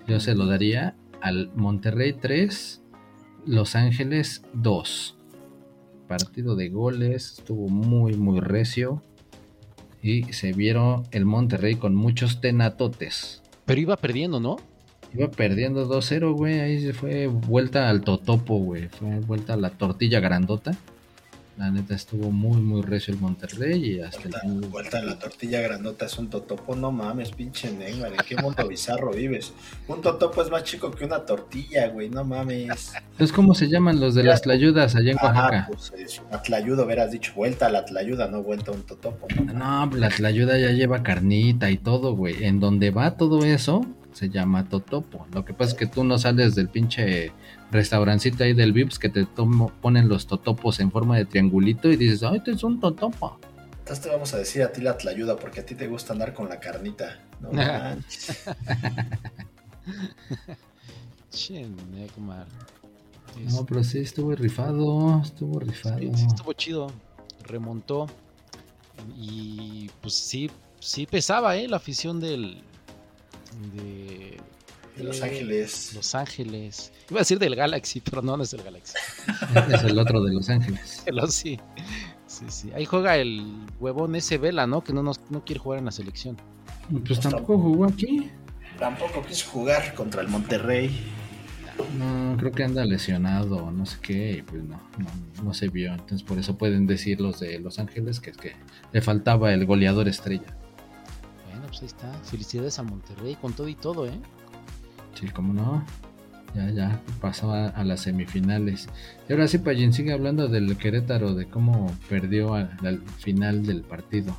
yo 0.08 0.19
se 0.19 0.36
lo 0.36 0.45
daría 0.45 0.95
al 1.21 1.51
Monterrey 1.55 2.13
3, 2.13 2.81
Los 3.45 3.75
Ángeles 3.75 4.43
2. 4.53 5.15
Partido 6.08 6.55
de 6.55 6.69
goles, 6.69 7.39
estuvo 7.39 7.67
muy, 7.67 8.13
muy 8.13 8.39
recio. 8.39 9.01
Y 10.03 10.31
se 10.34 10.53
vieron 10.53 11.03
el 11.12 11.25
Monterrey 11.25 11.75
con 11.75 11.95
muchos 11.95 12.39
tenatotes. 12.39 13.41
Pero 13.65 13.81
iba 13.81 13.97
perdiendo, 13.97 14.39
¿no? 14.39 14.58
Iba 15.15 15.31
perdiendo 15.31 15.89
2-0, 15.89 16.36
güey. 16.36 16.60
Ahí 16.60 16.81
se 16.81 16.93
fue 16.93 17.25
vuelta 17.25 17.89
al 17.89 18.01
totopo, 18.01 18.60
güey. 18.60 18.88
Fue 18.89 19.19
vuelta 19.21 19.53
a 19.53 19.58
la 19.58 19.71
tortilla 19.71 20.19
grandota. 20.19 20.77
La 21.58 21.72
neta 21.72 21.96
estuvo 21.96 22.32
muy, 22.32 22.58
muy 22.62 22.82
recio 22.82 23.13
el 23.13 23.20
Monterrey 23.22 23.91
y 23.96 24.00
hasta 24.02 24.18
el 24.24 24.30
Vuelta, 24.32 24.39
final. 24.41 24.70
vuelta 24.70 25.00
en 25.00 25.06
la 25.06 25.18
tortilla 25.18 25.62
grandota 25.62 26.06
es 26.06 26.18
un 26.18 26.30
totopo, 26.30 26.76
no 26.76 26.91
mames, 26.91 27.32
pinche 27.32 27.72
Neymar, 27.72 28.12
¿en 28.12 28.18
qué 28.28 28.36
mundo 28.36 28.68
bizarro 28.68 29.12
vives? 29.13 29.54
Un 29.88 30.02
totopo 30.02 30.41
es 30.41 30.52
más 30.52 30.63
chico 30.65 30.91
que 30.91 31.06
una 31.06 31.20
tortilla, 31.26 31.88
güey, 31.88 32.10
no 32.10 32.26
mames. 32.26 32.91
Entonces, 33.12 33.32
¿cómo 33.32 33.54
se 33.56 33.70
llaman 33.70 34.02
los 34.02 34.15
de 34.15 34.24
las 34.24 34.41
tlayudas 34.41 34.98
allá 34.98 35.12
en 35.13 35.18
Ah, 35.22 35.26
Oaxaca? 35.28 35.68
pues 35.70 35.94
es 35.98 36.22
una 36.28 36.41
tlayuda, 36.41 36.84
hubieras 36.84 37.12
dicho 37.12 37.32
vuelta 37.34 37.68
a 37.68 37.70
la 37.70 37.86
tlayuda, 37.86 38.28
no 38.28 38.44
vuelta 38.44 38.72
a 38.72 38.74
un 38.74 38.84
totopo. 38.84 39.26
¿no? 39.46 39.54
No, 39.88 39.96
la 39.96 40.10
tlayuda 40.10 40.58
ya 40.58 40.72
lleva 40.72 41.04
carnita 41.04 41.72
y 41.72 41.78
todo, 41.78 42.18
güey. 42.18 42.44
En 42.44 42.60
donde 42.60 42.91
va 42.91 43.15
todo 43.15 43.46
eso, 43.46 43.86
se 44.12 44.30
llama 44.30 44.68
totopo. 44.68 45.26
Lo 45.34 45.46
que 45.46 45.54
pasa 45.54 45.72
es 45.72 45.78
que 45.78 45.86
tú 45.88 46.04
no 46.04 46.18
sales 46.18 46.54
del 46.56 46.68
pinche 46.68 47.32
restaurancito 47.71 48.43
ahí 48.43 48.54
del 48.54 48.73
Vips 48.73 48.99
que 48.99 49.10
te 49.10 49.25
tomo- 49.25 49.71
ponen 49.82 50.08
los 50.08 50.28
totopos 50.28 50.80
en 50.80 50.91
forma 50.91 51.17
de 51.17 51.25
triangulito 51.25 51.89
y 51.91 51.95
dices, 51.97 52.23
ay, 52.23 52.38
este 52.38 52.51
es 52.51 52.63
un 52.63 52.80
totopo. 52.80 53.39
Entonces 53.80 54.04
te 54.04 54.10
vamos 54.10 54.34
a 54.34 54.38
decir 54.38 54.63
a 54.63 54.71
ti 54.71 54.82
la 54.82 54.97
tlayuda 54.97 55.36
porque 55.36 55.60
a 55.60 55.65
ti 55.65 55.75
te 55.75 55.88
gusta 55.88 56.13
andar 56.13 56.34
con 56.34 56.49
la 56.49 56.60
carnita. 56.60 57.19
No 57.39 57.51
manches. 57.54 58.43
Che, 61.32 61.67
Neymar. 61.91 62.47
No, 63.51 63.65
pero 63.65 63.84
sí 63.84 63.99
estuvo 63.99 64.34
rifado, 64.34 65.21
estuvo 65.21 65.60
rifado. 65.60 65.99
Sí, 65.99 66.10
sí 66.15 66.25
estuvo 66.25 66.54
chido. 66.54 66.91
Remontó. 67.43 68.08
Y 69.17 69.89
pues 70.01 70.13
sí, 70.13 70.49
sí 70.80 71.06
pesaba, 71.06 71.58
¿eh? 71.58 71.67
La 71.67 71.78
afición 71.78 72.19
del. 72.21 72.62
De, 73.73 74.38
De 74.97 75.03
Los 75.03 75.21
Ángeles. 75.21 75.91
Los 75.93 76.15
Ángeles. 76.15 76.91
Iba 77.10 77.19
a 77.19 77.21
decir 77.21 77.38
del 77.38 77.55
Galaxy, 77.55 78.01
pero 78.01 78.21
no, 78.21 78.38
no 78.38 78.43
es 78.43 78.53
el 78.53 78.63
Galaxy. 78.63 78.93
Es 79.73 79.84
el 79.84 79.99
otro 79.99 80.23
de 80.23 80.34
Los 80.34 80.49
Ángeles. 80.49 81.01
Pero 81.05 81.27
sí. 81.27 81.60
Sí, 82.27 82.45
sí. 82.49 82.71
Ahí 82.75 82.86
juega 82.86 83.17
el 83.17 83.65
huevón 83.79 84.15
ese 84.15 84.38
Vela, 84.38 84.67
¿no? 84.67 84.84
Que 84.84 84.93
no, 84.93 85.03
nos, 85.03 85.19
no 85.29 85.43
quiere 85.43 85.60
jugar 85.60 85.79
en 85.79 85.86
la 85.86 85.91
selección. 85.91 86.38
Pues 87.05 87.19
tampoco 87.19 87.58
jugó 87.58 87.86
aquí. 87.86 88.29
Tampoco 88.79 89.25
quiso 89.25 89.49
jugar 89.49 89.93
contra 89.93 90.21
el 90.21 90.27
Monterrey. 90.27 90.91
No, 91.97 92.38
creo 92.38 92.51
que 92.51 92.63
anda 92.63 92.86
lesionado, 92.86 93.69
no 93.71 93.86
sé 93.86 93.97
qué, 94.01 94.31
y 94.38 94.41
pues 94.41 94.63
no, 94.63 94.81
no, 94.97 95.43
no 95.43 95.53
se 95.53 95.67
vio. 95.67 95.93
Entonces 95.93 96.23
por 96.23 96.39
eso 96.39 96.58
pueden 96.58 96.88
decir 96.88 97.19
los 97.19 97.39
de 97.39 97.60
Los 97.60 97.79
Ángeles 97.79 98.19
que 98.19 98.29
es 98.29 98.38
que 98.38 98.53
le 98.93 99.01
faltaba 99.01 99.53
el 99.53 99.65
goleador 99.65 100.08
estrella. 100.08 100.55
Bueno, 101.49 101.67
pues 101.67 101.81
ahí 101.81 101.88
está. 101.88 102.13
Felicidades 102.23 102.79
a 102.79 102.84
Monterrey 102.84 103.36
con 103.36 103.53
todo 103.53 103.67
y 103.67 103.75
todo, 103.75 104.08
¿eh? 104.08 104.19
Sí, 105.15 105.28
cómo 105.30 105.54
no. 105.54 105.84
Ya, 106.54 106.69
ya, 106.69 107.01
pasó 107.19 107.51
a, 107.54 107.84
las 107.84 108.01
semifinales. 108.01 108.88
Y 109.28 109.34
ahora 109.34 109.47
sí, 109.49 109.58
Payín, 109.58 109.91
sigue 109.91 110.13
hablando 110.13 110.47
del 110.47 110.78
Querétaro, 110.78 111.34
de 111.34 111.47
cómo 111.47 111.93
perdió 112.08 112.54
al, 112.54 112.71
al 112.86 113.01
final 113.19 113.65
del 113.65 113.82
partido. 113.82 114.38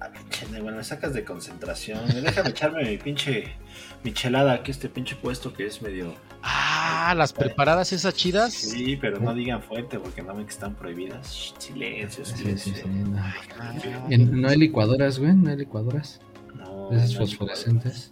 Ah, 0.00 0.08
Neymar, 0.50 0.74
me 0.74 0.82
sacas 0.82 1.12
de 1.12 1.24
concentración. 1.24 2.00
Déjame 2.22 2.48
echarme 2.50 2.84
mi 2.90 2.96
pinche 2.96 3.52
michelada 4.02 4.52
aquí, 4.54 4.70
este 4.70 4.88
pinche 4.88 5.14
puesto 5.14 5.52
que 5.52 5.66
es 5.66 5.82
medio. 5.82 6.14
Ah, 6.42 7.14
las 7.16 7.34
preparadas 7.34 7.92
esas 7.92 8.14
chidas. 8.14 8.52
Sí, 8.54 8.96
pero 8.96 9.20
no 9.20 9.34
digan 9.34 9.62
fuerte 9.62 9.98
porque 9.98 10.22
no 10.22 10.34
ven 10.34 10.46
que 10.46 10.52
están 10.52 10.74
prohibidas. 10.74 11.32
Shh, 11.34 11.52
Silencio, 11.58 12.24
Sí, 12.24 12.34
silencio. 12.36 12.74
sí, 12.74 12.80
sí. 12.82 12.88
No, 12.88 13.18
Ah, 13.60 13.74
Y 14.08 14.16
no 14.16 14.48
hay 14.48 14.56
licuadoras, 14.56 15.18
güey, 15.18 15.34
no 15.34 15.50
hay 15.50 15.56
licuadoras. 15.58 16.18
No, 16.56 16.90
Esas 16.92 17.12
no, 17.12 17.18
fosforescentes. 17.18 18.10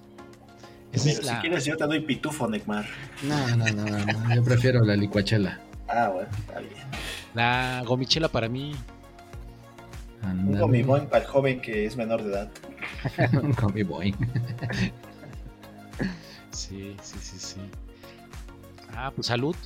Esa 0.92 1.04
Pero 1.04 1.10
es 1.10 1.16
si 1.18 1.24
la- 1.26 1.40
quieres, 1.40 1.64
yo 1.64 1.76
te 1.76 1.84
doy 1.86 2.00
pitufo, 2.00 2.48
Neymar. 2.48 2.86
No, 3.22 3.56
no, 3.56 3.64
no, 3.66 3.84
no, 3.84 4.04
no, 4.04 4.34
yo 4.34 4.44
prefiero 4.44 4.84
la 4.84 4.96
licuachela. 4.96 5.60
Ah, 5.88 6.08
bueno, 6.08 6.28
está 6.38 6.58
bien. 6.60 6.72
La 7.34 7.82
gomichela 7.86 8.28
para 8.28 8.48
mí. 8.48 8.74
Un 10.22 10.58
gomiboing 10.58 11.06
para 11.06 11.24
el 11.24 11.30
joven 11.30 11.60
que 11.60 11.86
es 11.86 11.96
menor 11.96 12.22
de 12.22 12.30
edad. 12.30 12.50
Un 13.42 13.52
Gomi 13.52 13.82
Boing. 13.82 14.14
Sí, 16.50 16.94
sí, 17.02 17.16
sí, 17.20 17.36
sí. 17.38 17.60
Ah, 18.94 19.10
pues 19.14 19.28
salud. 19.28 19.56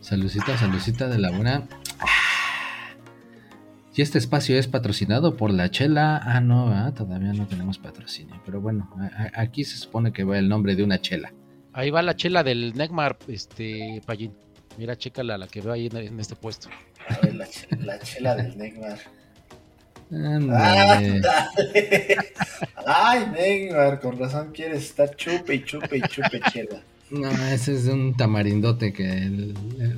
Salucita, 0.00 0.56
salucita 0.58 1.08
de 1.08 1.18
la 1.18 1.30
buena. 1.30 1.66
Y 3.98 4.02
este 4.02 4.18
espacio 4.18 4.56
es 4.56 4.68
patrocinado 4.68 5.36
por 5.36 5.50
la 5.50 5.72
chela. 5.72 6.18
Ah, 6.24 6.40
no, 6.40 6.94
todavía 6.94 7.32
no 7.32 7.48
tenemos 7.48 7.78
patrocinio. 7.78 8.40
Pero 8.46 8.60
bueno, 8.60 8.88
aquí 9.34 9.64
se 9.64 9.76
supone 9.76 10.12
que 10.12 10.22
va 10.22 10.38
el 10.38 10.48
nombre 10.48 10.76
de 10.76 10.84
una 10.84 11.00
chela. 11.00 11.32
Ahí 11.72 11.90
va 11.90 12.00
la 12.02 12.14
chela 12.14 12.44
del 12.44 12.74
Necmar, 12.76 13.18
este, 13.26 14.00
Payín. 14.06 14.34
Mira, 14.76 14.96
chécala 14.96 15.36
la 15.36 15.48
que 15.48 15.60
veo 15.62 15.72
ahí 15.72 15.86
en, 15.88 15.96
en 15.96 16.20
este 16.20 16.36
puesto. 16.36 16.68
A 17.08 17.18
ver, 17.26 17.34
la, 17.34 17.46
ch- 17.46 17.76
la 17.80 17.98
chela 17.98 18.36
del 18.36 18.56
Neymar. 18.56 18.98
Ándale. 20.12 21.20
Ay, 22.86 23.26
Neymar, 23.32 23.98
con 24.00 24.16
razón 24.16 24.52
quieres 24.54 24.84
estar 24.84 25.16
chupe 25.16 25.56
y 25.56 25.64
chupe 25.64 25.96
y 25.96 26.02
chupe 26.02 26.40
chela. 26.52 26.80
No, 27.10 27.30
ese 27.48 27.74
es 27.74 27.86
un 27.86 28.16
tamarindote 28.16 28.92
que 28.92 29.02
le, 29.08 29.54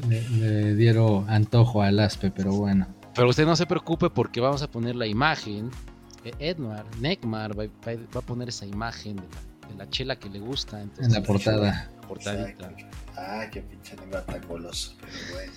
le- 0.08 0.28
le 0.38 0.74
dieron 0.74 1.28
antojo 1.28 1.82
al 1.82 2.00
aspe, 2.00 2.30
pero 2.30 2.52
bueno. 2.54 2.86
Pero 3.20 3.28
usted 3.28 3.44
no 3.44 3.54
se 3.54 3.66
preocupe 3.66 4.08
porque 4.08 4.40
vamos 4.40 4.62
a 4.62 4.70
poner 4.70 4.96
la 4.96 5.06
imagen. 5.06 5.70
Eh, 6.24 6.32
Edmar, 6.38 6.86
Necmar 7.00 7.50
va, 7.52 7.64
va- 7.66 7.92
va 8.16 8.20
a 8.20 8.22
poner 8.22 8.48
esa 8.48 8.64
imagen 8.64 9.16
de 9.16 9.22
la, 9.24 9.68
de 9.68 9.74
la 9.74 9.90
chela 9.90 10.16
que 10.18 10.30
le 10.30 10.38
gusta. 10.38 10.80
Entonces, 10.80 11.08
En 11.08 11.20
la 11.20 11.26
portada. 11.26 11.90
la 12.00 12.08
portadita. 12.08 12.70
Ay, 13.18 13.48
qué 13.52 13.60
pinche 13.60 13.94
Neymar 13.96 14.24
tan 14.24 14.40
goloso. 14.48 14.94
Pero 15.02 15.12
bueno. 15.34 15.52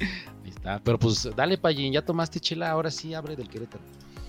Ahí 0.42 0.48
está. 0.48 0.80
Pero 0.82 0.98
pues 0.98 1.28
dale, 1.36 1.58
Payín, 1.58 1.92
ya 1.92 2.00
tomaste 2.02 2.40
chela, 2.40 2.70
ahora 2.70 2.90
sí 2.90 3.12
abre 3.12 3.36
del 3.36 3.50
Querétaro. 3.50 3.82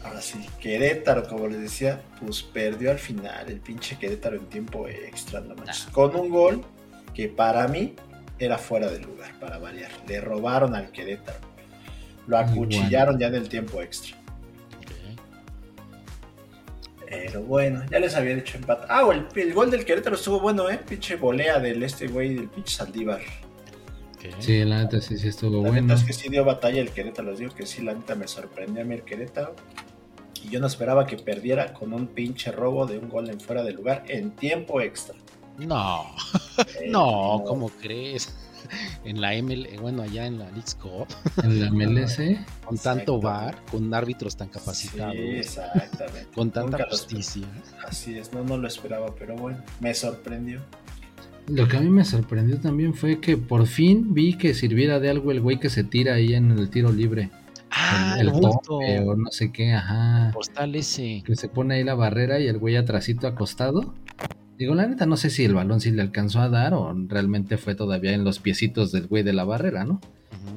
Ahora 0.04 0.22
sí, 0.22 0.46
Querétaro, 0.60 1.30
como 1.30 1.48
les 1.48 1.62
decía, 1.62 2.02
pues 2.20 2.44
perdió 2.44 2.92
al 2.92 3.00
final 3.00 3.48
el 3.50 3.62
pinche 3.62 3.98
Querétaro 3.98 4.36
en 4.36 4.48
tiempo 4.48 4.90
extra, 4.90 5.40
no 5.40 5.56
manches. 5.56 5.86
Con 5.94 6.14
un 6.18 6.30
gol 6.30 6.66
que 7.14 7.30
para 7.30 7.66
mí 7.70 7.96
era 8.40 8.58
fuera 8.58 8.92
de 8.92 9.00
lugar, 9.00 9.40
para 9.40 9.58
variar. 9.58 9.90
Le 10.06 10.20
robaron 10.20 10.76
al 10.76 10.92
Querétaro. 10.92 11.55
Lo 12.28 12.38
acuchillaron 12.38 13.20
ya 13.20 13.28
en 13.28 13.36
el 13.36 13.50
tiempo 13.50 13.82
extra. 13.82 14.16
Pero 17.08 17.44
bueno, 17.44 17.84
ya 17.92 18.00
les 18.00 18.16
había 18.16 18.36
dicho 18.36 18.58
empate. 18.58 18.86
Ah, 18.90 19.08
el, 19.12 19.28
el 19.40 19.54
gol 19.54 19.70
del 19.70 19.86
Querétaro 19.86 20.16
estuvo 20.16 20.40
bueno, 20.40 20.70
¿eh? 20.70 20.80
Pinche 20.88 21.16
volea 21.18 21.60
del 21.60 21.84
este 21.84 22.08
güey, 22.08 22.34
del 22.36 22.50
pinche 22.50 22.76
Saldívar. 22.76 23.22
Sí, 24.40 24.64
la 24.66 24.82
neta 24.82 25.00
sí, 25.00 25.20
sí 25.20 25.28
estuvo 25.28 25.62
La 25.62 25.70
bueno. 25.70 25.82
neta 25.84 25.94
es 25.94 26.04
que 26.04 26.12
sí 26.14 26.30
dio 26.30 26.44
batalla 26.44 26.82
el 26.82 26.90
Querétaro, 26.90 27.30
les 27.30 27.40
digo 27.40 27.54
que 27.54 27.68
sí, 27.68 27.84
la 27.84 27.94
neta 27.94 28.16
me 28.16 28.28
sorprendió 28.28 28.82
a 28.82 28.86
mí 28.86 28.96
el 28.96 29.04
Querétaro. 29.04 29.56
Y 30.44 30.50
yo 30.50 30.60
no 30.60 30.66
esperaba 30.66 31.06
que 31.06 31.18
perdiera 31.18 31.74
con 31.74 31.94
un 31.94 32.08
pinche 32.08 32.52
robo 32.52 32.88
de 32.88 32.98
un 32.98 33.08
gol 33.08 33.30
en 33.30 33.40
fuera 33.40 33.62
de 33.64 33.74
lugar 33.74 34.04
en 34.08 34.32
tiempo 34.32 34.82
extra. 34.82 35.16
No, 35.60 36.06
Eh, 36.82 36.88
no, 36.90 37.44
¿cómo 37.46 37.70
crees? 37.70 38.34
En 39.04 39.22
la 39.22 39.34
ML, 39.36 39.66
eh, 39.66 39.78
bueno, 39.80 40.02
allá 40.02 40.26
en 40.26 40.40
la 40.40 40.46
League's 40.52 40.76
Cup, 40.76 41.08
En 41.44 41.60
la 41.60 41.70
MLS. 41.72 42.20
con 42.66 42.78
tanto 42.78 43.20
bar, 43.22 43.58
con 43.72 43.94
árbitros 43.94 44.36
tan 44.36 44.50
capacitados, 44.50 45.16
Sí, 45.16 45.22
exactamente. 45.38 46.28
con 46.34 46.52
tanta 46.52 46.78
Nunca 46.78 46.90
justicia. 46.90 47.46
Así 47.88 48.18
es, 48.18 48.34
no, 48.34 48.44
no 48.44 48.58
lo 48.58 48.68
esperaba, 48.68 49.14
pero 49.18 49.36
bueno, 49.36 49.60
me 49.80 49.94
sorprendió. 49.94 50.62
Lo 51.48 51.68
que 51.68 51.78
a 51.78 51.80
mí 51.80 51.90
me 51.90 52.04
sorprendió 52.04 52.60
también 52.60 52.96
fue 52.96 53.20
que 53.20 53.38
por 53.38 53.68
fin 53.68 54.14
vi 54.16 54.36
que 54.36 54.56
sirviera 54.56 55.00
de 55.00 55.10
algo 55.12 55.32
el 55.32 55.42
güey 55.42 55.60
que 55.60 55.70
se 55.70 55.84
tira 55.84 56.16
ahí 56.16 56.34
en 56.34 56.50
el 56.52 56.70
tiro 56.72 56.92
libre. 56.92 57.30
Ah, 57.70 58.16
el 58.20 58.30
el 58.30 58.36
el 58.36 58.42
tope 58.42 59.00
o 59.02 59.16
no 59.16 59.30
sé 59.32 59.52
qué, 59.52 59.74
ajá. 59.74 60.32
postal 60.34 60.76
ese. 60.76 61.22
Que 61.26 61.36
se 61.36 61.50
pone 61.50 61.76
ahí 61.76 61.84
la 61.84 61.94
barrera 61.94 62.40
y 62.40 62.48
el 62.48 62.58
güey 62.58 62.78
atrasito 62.78 63.28
acostado. 63.28 63.94
Digo, 64.58 64.74
la 64.74 64.88
neta, 64.88 65.06
no 65.06 65.18
sé 65.18 65.30
si 65.30 65.44
el 65.44 65.54
balón 65.54 65.82
sí 65.82 65.92
le 65.92 66.02
alcanzó 66.02 66.40
a 66.40 66.50
dar 66.50 66.74
o 66.74 66.94
realmente 67.08 67.58
fue 67.58 67.76
todavía 67.76 68.14
en 68.14 68.24
los 68.24 68.40
piecitos 68.40 68.92
del 68.92 69.08
güey 69.08 69.22
de 69.24 69.34
la 69.34 69.44
barrera, 69.44 69.84
¿no? 69.84 70.00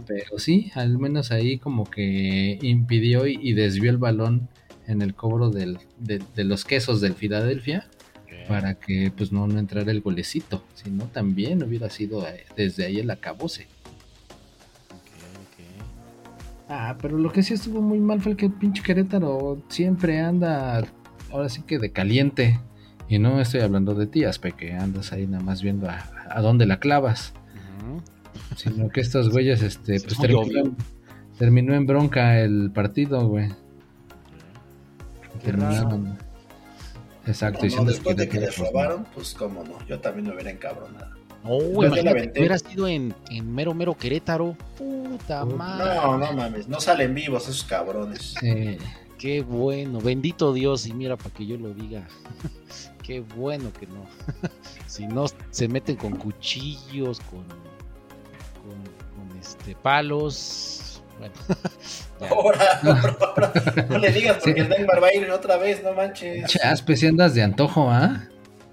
Pero 0.07 0.39
sí, 0.39 0.71
al 0.75 0.99
menos 0.99 1.33
ahí 1.33 1.59
como 1.59 1.85
que 1.91 2.59
impidió 2.63 3.27
y, 3.27 3.39
y 3.43 3.53
desvió 3.55 3.91
el 3.91 3.99
balón 3.99 4.49
en 4.87 5.03
el 5.03 5.15
cobro 5.15 5.51
del- 5.51 5.79
de, 5.99 6.23
de 6.35 6.45
los 6.45 6.65
quesos 6.65 7.01
del 7.01 7.15
Filadelfia 7.15 7.87
para 8.49 8.75
que 8.75 9.13
pues 9.15 9.33
no, 9.33 9.47
no 9.49 9.59
entrara 9.59 9.91
el 9.91 10.01
golecito, 10.01 10.63
si 10.75 10.91
no 10.91 11.05
también 11.07 11.63
hubiera 11.63 11.91
sido 11.91 12.27
eh, 12.27 12.47
desde 12.57 12.87
ahí 12.87 12.99
el 13.01 13.11
acabose. 13.11 13.67
Ok, 14.91 16.71
Ah, 16.71 16.97
pero 17.03 17.19
lo 17.19 17.33
que 17.33 17.43
sí 17.43 17.55
estuvo 17.55 17.81
muy 17.83 17.99
mal 17.99 18.21
fue 18.21 18.33
el 18.33 18.39
que 18.39 18.47
el 18.47 18.53
pinche 18.53 18.83
Querétaro 18.83 19.61
siempre 19.69 20.21
anda, 20.21 20.87
ahora 21.31 21.49
sí 21.49 21.63
que 21.63 21.79
de 21.79 21.91
caliente. 21.91 22.61
Y 23.09 23.19
no 23.19 23.41
estoy 23.41 23.61
hablando 23.61 23.95
de 23.95 24.07
ti, 24.07 24.25
Aspe, 24.25 24.53
que 24.53 24.73
andas 24.75 25.13
ahí 25.13 25.27
nada 25.27 25.43
más 25.43 25.63
viendo 25.63 25.89
a, 25.89 26.05
a 26.31 26.41
dónde 26.43 26.67
la 26.67 26.79
clavas. 26.79 27.33
Sino 28.57 28.89
que 28.91 29.01
estos 29.01 29.29
güeyes, 29.33 29.63
este, 29.63 29.95
Es 29.97 30.05
pues 30.05 30.19
terminó, 30.19 30.59
en- 30.59 30.77
terminó 31.39 31.75
en 31.75 31.87
bronca 31.87 32.39
el 32.41 32.71
partido, 32.73 33.27
güey. 33.27 33.49
Terminaron. 35.43 36.19
Exacto, 37.27 37.67
No, 37.67 37.77
no, 37.77 37.85
después 37.85 38.17
de 38.17 38.27
que 38.29 38.39
que 38.39 38.47
les 38.47 38.57
robaron, 38.59 39.07
pues 39.15 39.35
cómo 39.35 39.63
no, 39.63 39.87
yo 39.87 40.01
también 40.01 40.27
me 40.29 40.35
hubiera 40.35 40.51
encabronado. 40.51 41.15
La 41.45 41.87
imagínate 41.87 42.33
que 42.33 42.39
hubiera 42.41 42.59
sido 42.59 42.89
en, 42.89 43.15
en 43.31 43.55
mero, 43.55 43.73
mero 43.75 43.95
Querétaro. 43.97 44.57
Puta 44.77 45.45
madre. 45.45 45.95
No, 45.95 46.19
no 46.19 46.33
mames, 46.33 46.69
no 46.69 46.81
salen 46.81 47.15
vivos 47.15 47.45
esos 47.45 47.65
cabrones. 47.65 48.35
Sí. 48.41 48.79
Qué 49.19 49.43
bueno, 49.43 50.01
bendito 50.01 50.53
Dios, 50.55 50.87
y 50.87 50.95
mira 50.95 51.17
para 51.17 51.31
que 51.31 51.47
yo 51.47 51.57
lo 51.59 51.75
diga. 51.75 52.07
Qué 53.09 53.21
bueno 53.21 53.73
que 53.73 53.87
no. 53.87 54.05
si 54.87 55.07
no 55.07 55.25
se 55.51 55.67
meten 55.67 55.97
con 55.97 56.15
cuchillos, 56.17 57.21
con, 57.21 57.43
con, 58.61 58.77
con, 59.17 59.39
este 59.39 59.75
palos. 59.75 61.03
Bueno. 61.19 61.33
Ahora, 62.31 62.81
ahora, 62.83 63.53
no 63.89 63.99
le 63.99 64.13
digas 64.13 64.39
porque 64.43 64.55
Sí. 64.55 64.61
el 64.61 64.69
Neymar 64.69 65.03
va 65.03 65.07
a 65.07 65.15
ir 65.15 65.31
otra 65.31 65.57
vez, 65.57 65.83
no 65.83 65.95
manches. 65.95 66.51
Che, 66.51 66.61
Aspe, 66.61 66.97
si 66.97 67.07
andas 67.07 67.33
de 67.33 67.43
antojo, 67.43 67.89
¿ah? 67.91 68.25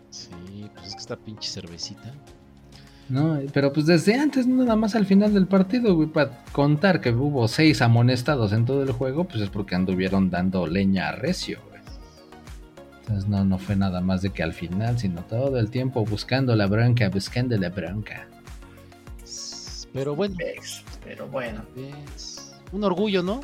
sí, 0.09 0.69
pues 0.73 0.87
es 0.87 0.93
que 0.95 0.99
esta 0.99 1.15
pinche 1.15 1.49
cervecita. 1.49 2.11
No, 3.07 3.39
pero 3.53 3.71
pues 3.71 3.85
desde 3.85 4.15
antes, 4.15 4.47
nada 4.47 4.75
más 4.75 4.95
al 4.95 5.05
final 5.05 5.33
del 5.33 5.47
partido, 5.47 5.95
güey, 5.95 6.09
para 6.09 6.43
contar 6.51 6.99
que 7.01 7.11
hubo 7.11 7.47
seis 7.47 7.81
amonestados 7.81 8.51
en 8.51 8.65
todo 8.65 8.83
el 8.83 8.91
juego, 8.91 9.25
pues 9.25 9.41
es 9.41 9.49
porque 9.49 9.75
anduvieron 9.75 10.29
dando 10.29 10.67
leña 10.67 11.09
a 11.09 11.11
recio, 11.13 11.61
güey. 11.69 11.74
Entonces 13.07 13.29
no, 13.29 13.45
no 13.45 13.59
fue 13.59 13.75
nada 13.75 14.01
más 14.01 14.23
de 14.23 14.31
que 14.31 14.41
al 14.41 14.51
final, 14.53 14.97
sino 14.97 15.23
todo 15.25 15.59
el 15.59 15.69
tiempo 15.69 16.03
buscando 16.03 16.55
la 16.55 16.65
bronca, 16.65 17.07
buscando 17.09 17.55
la 17.55 17.69
bronca. 17.69 18.27
Pero 19.93 20.15
bueno, 20.15 20.35
Pero 21.03 21.27
bueno, 21.27 21.63
es 22.15 22.53
un 22.71 22.83
orgullo, 22.83 23.21
¿no? 23.23 23.41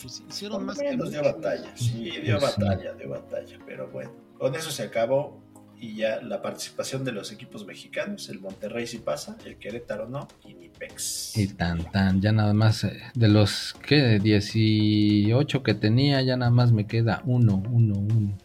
Pues 0.00 0.22
hicieron 0.28 0.58
por 0.58 0.66
más 0.66 0.78
que 0.78 0.90
menos 0.90 1.10
dio 1.10 1.22
muchos. 1.22 1.34
batalla. 1.36 1.76
Sí, 1.76 2.10
dio 2.22 2.38
Pues, 2.38 2.54
sí. 2.54 2.62
batalla, 2.62 2.92
dio 2.94 3.08
batalla. 3.10 3.58
Pero 3.66 3.88
bueno, 3.88 4.12
con 4.38 4.54
eso 4.54 4.70
se 4.70 4.84
acabó. 4.84 5.42
Y 5.80 5.94
ya 5.94 6.20
la 6.22 6.42
participación 6.42 7.04
de 7.04 7.12
los 7.12 7.30
equipos 7.30 7.64
mexicanos, 7.64 8.28
el 8.28 8.40
Monterrey 8.40 8.86
sí 8.88 8.98
pasa, 8.98 9.36
el 9.44 9.58
Querétaro 9.58 10.08
no, 10.08 10.26
y 10.44 10.54
ni 10.54 10.68
Pex. 10.70 11.36
Y 11.36 11.46
tan 11.48 11.84
tan, 11.92 12.20
ya 12.20 12.32
nada 12.32 12.52
más 12.52 12.82
eh, 12.82 13.00
de 13.14 13.28
los 13.28 13.74
que 13.86 14.18
18 14.18 15.62
que 15.62 15.74
tenía, 15.74 16.20
ya 16.22 16.36
nada 16.36 16.50
más 16.50 16.72
me 16.72 16.86
queda 16.86 17.22
uno, 17.26 17.62
uno, 17.70 17.94
uno. 17.98 18.36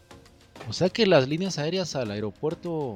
O 0.68 0.72
sea 0.72 0.88
que 0.90 1.06
las 1.06 1.28
líneas 1.28 1.58
aéreas 1.58 1.96
al 1.96 2.12
aeropuerto, 2.12 2.94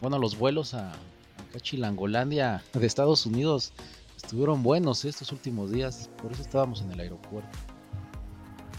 bueno, 0.00 0.18
los 0.18 0.38
vuelos 0.38 0.74
a, 0.74 0.92
a 0.92 1.60
Chilangolandia 1.60 2.62
de 2.72 2.86
Estados 2.86 3.26
Unidos 3.26 3.72
estuvieron 4.16 4.62
buenos 4.62 5.04
¿eh? 5.04 5.08
estos 5.08 5.32
últimos 5.32 5.72
días. 5.72 6.08
Por 6.22 6.32
eso 6.32 6.42
estábamos 6.42 6.82
en 6.82 6.92
el 6.92 7.00
aeropuerto. 7.00 7.58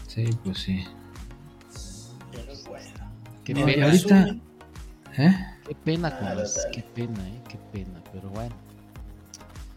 Sí, 0.08 0.24
pues 0.42 0.58
sí. 0.58 0.82
Pero 2.32 2.52
bueno. 2.66 3.12
Qué 3.44 3.82
ahorita- 3.82 4.34
¿Eh? 5.16 5.32
qué 5.68 5.74
pena 5.74 6.10
con 6.16 6.26
dale. 6.26 6.42
qué 6.72 6.82
pena, 6.94 7.20
¿eh? 7.28 7.40
Qué 7.48 7.58
pena, 7.72 8.00
pero 8.12 8.28
bueno. 8.30 8.54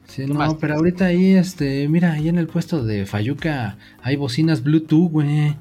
Sí, 0.07 0.23
¿Qué 0.23 0.27
no, 0.27 0.35
más? 0.35 0.53
pero 0.59 0.75
ahorita 0.75 1.05
ahí, 1.05 1.33
este, 1.35 1.87
mira, 1.89 2.13
ahí 2.13 2.29
en 2.29 2.37
el 2.37 2.47
puesto 2.47 2.83
de 2.83 3.05
Fayuca 3.05 3.77
hay 4.01 4.15
bocinas 4.15 4.63
Bluetooth, 4.63 5.11
güey. 5.11 5.55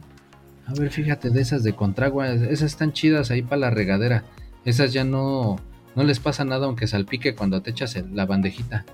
A 0.66 0.72
ver, 0.74 0.91
fíjate 0.91 1.31
de 1.31 1.41
esas 1.41 1.62
de 1.62 1.74
Contragua, 1.74 2.29
esas 2.31 2.62
están 2.72 2.93
chidas 2.93 3.31
ahí 3.31 3.43
para 3.43 3.61
la 3.61 3.70
regadera. 3.70 4.24
Esas 4.64 4.93
ya 4.93 5.05
no, 5.05 5.57
no 5.95 6.03
les 6.05 6.18
pasa 6.20 6.45
nada 6.45 6.66
aunque 6.66 6.87
salpique 6.89 7.35
cuando 7.37 7.61
te 7.62 7.70
echas 7.70 7.95
el- 7.97 8.16
la 8.16 8.27
bandejita. 8.27 8.85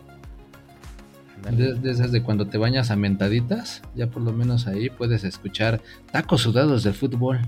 De, 1.51 1.75
de 1.75 1.91
esas 1.91 2.13
de 2.13 2.23
cuando 2.23 2.47
te 2.47 2.57
bañas 2.57 2.91
a 2.93 2.97
mentaditas, 2.97 3.83
ya 3.97 4.07
por 4.07 4.23
lo 4.23 4.33
menos 4.33 4.67
ahí 4.69 4.91
puedes 4.91 5.25
escuchar 5.25 5.81
tacos 6.13 6.43
sudados 6.43 6.85
del 6.85 6.95
fútbol. 6.95 7.41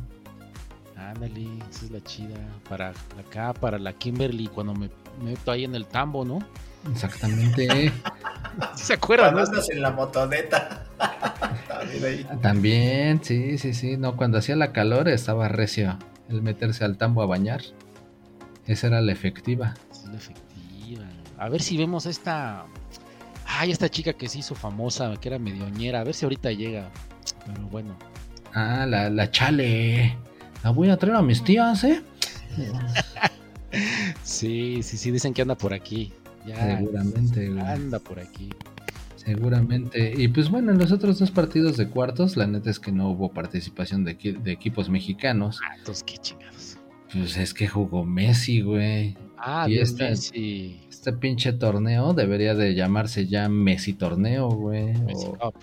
Ándale, 1.11 1.47
esa 1.71 1.85
es 1.87 1.91
la 1.91 2.03
chida. 2.03 2.37
Para 2.69 2.93
acá, 3.19 3.53
para 3.53 3.79
la 3.79 3.93
Kimberly, 3.93 4.49
cuando 4.49 4.75
me 4.75 4.91
me 5.19 5.31
meto 5.31 5.51
ahí 5.51 5.65
en 5.65 5.75
el 5.75 5.87
tambo, 5.87 6.25
¿no? 6.25 6.39
Exactamente. 6.91 7.93
¿Se 8.75 8.95
acuerdan? 8.95 9.33
Cuando 9.33 9.51
no? 9.51 9.57
andas 9.57 9.71
en 9.71 9.83
la 9.83 9.91
motoneta. 9.91 10.87
También 11.69 12.05
ahí. 12.05 12.27
También, 12.43 13.25
sí, 13.25 13.59
sí, 13.59 13.75
sí. 13.75 13.97
No, 13.97 14.17
cuando 14.17 14.39
hacía 14.39 14.57
la 14.57 14.73
calor 14.73 15.09
estaba 15.09 15.49
recio 15.49 15.99
el 16.29 16.43
meterse 16.43 16.85
al 16.85 16.97
tambo 16.97 17.23
a 17.23 17.27
bañar. 17.27 17.63
Esa 18.67 18.87
era 18.89 19.01
la 19.01 19.13
efectiva. 19.13 19.75
Sí, 19.91 20.09
la 20.09 20.17
efectiva. 20.17 21.07
A 21.39 21.49
ver 21.49 21.63
si 21.63 21.77
vemos 21.77 22.07
esta. 22.07 22.67
Ay, 23.47 23.71
esta 23.71 23.89
chica 23.89 24.15
que 24.15 24.29
se 24.29 24.39
hizo 24.39 24.55
famosa, 24.55 25.15
que 25.21 25.29
era 25.29 25.39
medioñera. 25.39 26.01
A 26.01 26.05
ver 26.05 26.15
si 26.15 26.25
ahorita 26.25 26.51
llega. 26.53 26.91
Pero 27.47 27.63
bueno. 27.69 27.97
Ah, 28.55 28.87
la, 28.87 29.11
la 29.11 29.31
chale. 29.31 30.17
La 30.65 30.71
voy 30.71 30.89
a 30.89 30.97
traer 30.97 31.17
a 31.17 31.23
mis 31.23 31.45
tías, 31.45 31.85
¿eh? 31.85 32.03
Sí, 34.23 34.83
sí, 34.83 34.97
sí, 34.97 35.11
dicen 35.11 35.35
que 35.35 35.43
anda 35.43 35.55
por 35.57 35.75
aquí. 35.75 36.13
Ya 36.47 36.79
Seguramente, 36.79 37.49
güey. 37.51 37.61
anda 37.65 37.99
por 37.99 38.19
aquí. 38.19 38.51
Seguramente. 39.17 40.13
Y 40.17 40.29
pues 40.29 40.51
bueno, 40.51 40.73
en 40.73 40.79
los 40.79 40.93
otros 40.93 41.19
dos 41.19 41.31
partidos 41.31 41.77
de 41.77 41.89
cuartos, 41.89 42.37
la 42.37 42.47
neta 42.47 42.71
es 42.71 42.79
que 42.79 42.93
no 42.93 43.11
hubo 43.11 43.33
participación 43.33 44.05
de, 44.05 44.19
equi- 44.19 44.39
de 44.43 44.53
equipos 44.53 44.89
mexicanos. 44.91 45.61
Ah, 45.67 45.75
entonces 45.79 46.05
qué 46.05 46.19
chingados. 46.19 46.79
Pues 47.13 47.37
es 47.37 47.55
que 47.55 47.67
jugó 47.69 48.05
Messi, 48.05 48.61
güey. 48.61 49.17
Ah, 49.39 49.67
Y 49.69 49.75
de 49.77 49.83
esta- 49.83 50.05
Messi. 50.11 50.81
Este 50.89 51.13
pinche 51.13 51.53
torneo 51.53 52.13
debería 52.15 52.55
de 52.55 52.75
llamarse 52.75 53.27
ya 53.27 53.49
Messi 53.49 53.93
Torneo, 53.95 54.49
güey. 54.51 54.95
Messi 55.01 55.27
o 55.27 55.33
Cup. 55.39 55.55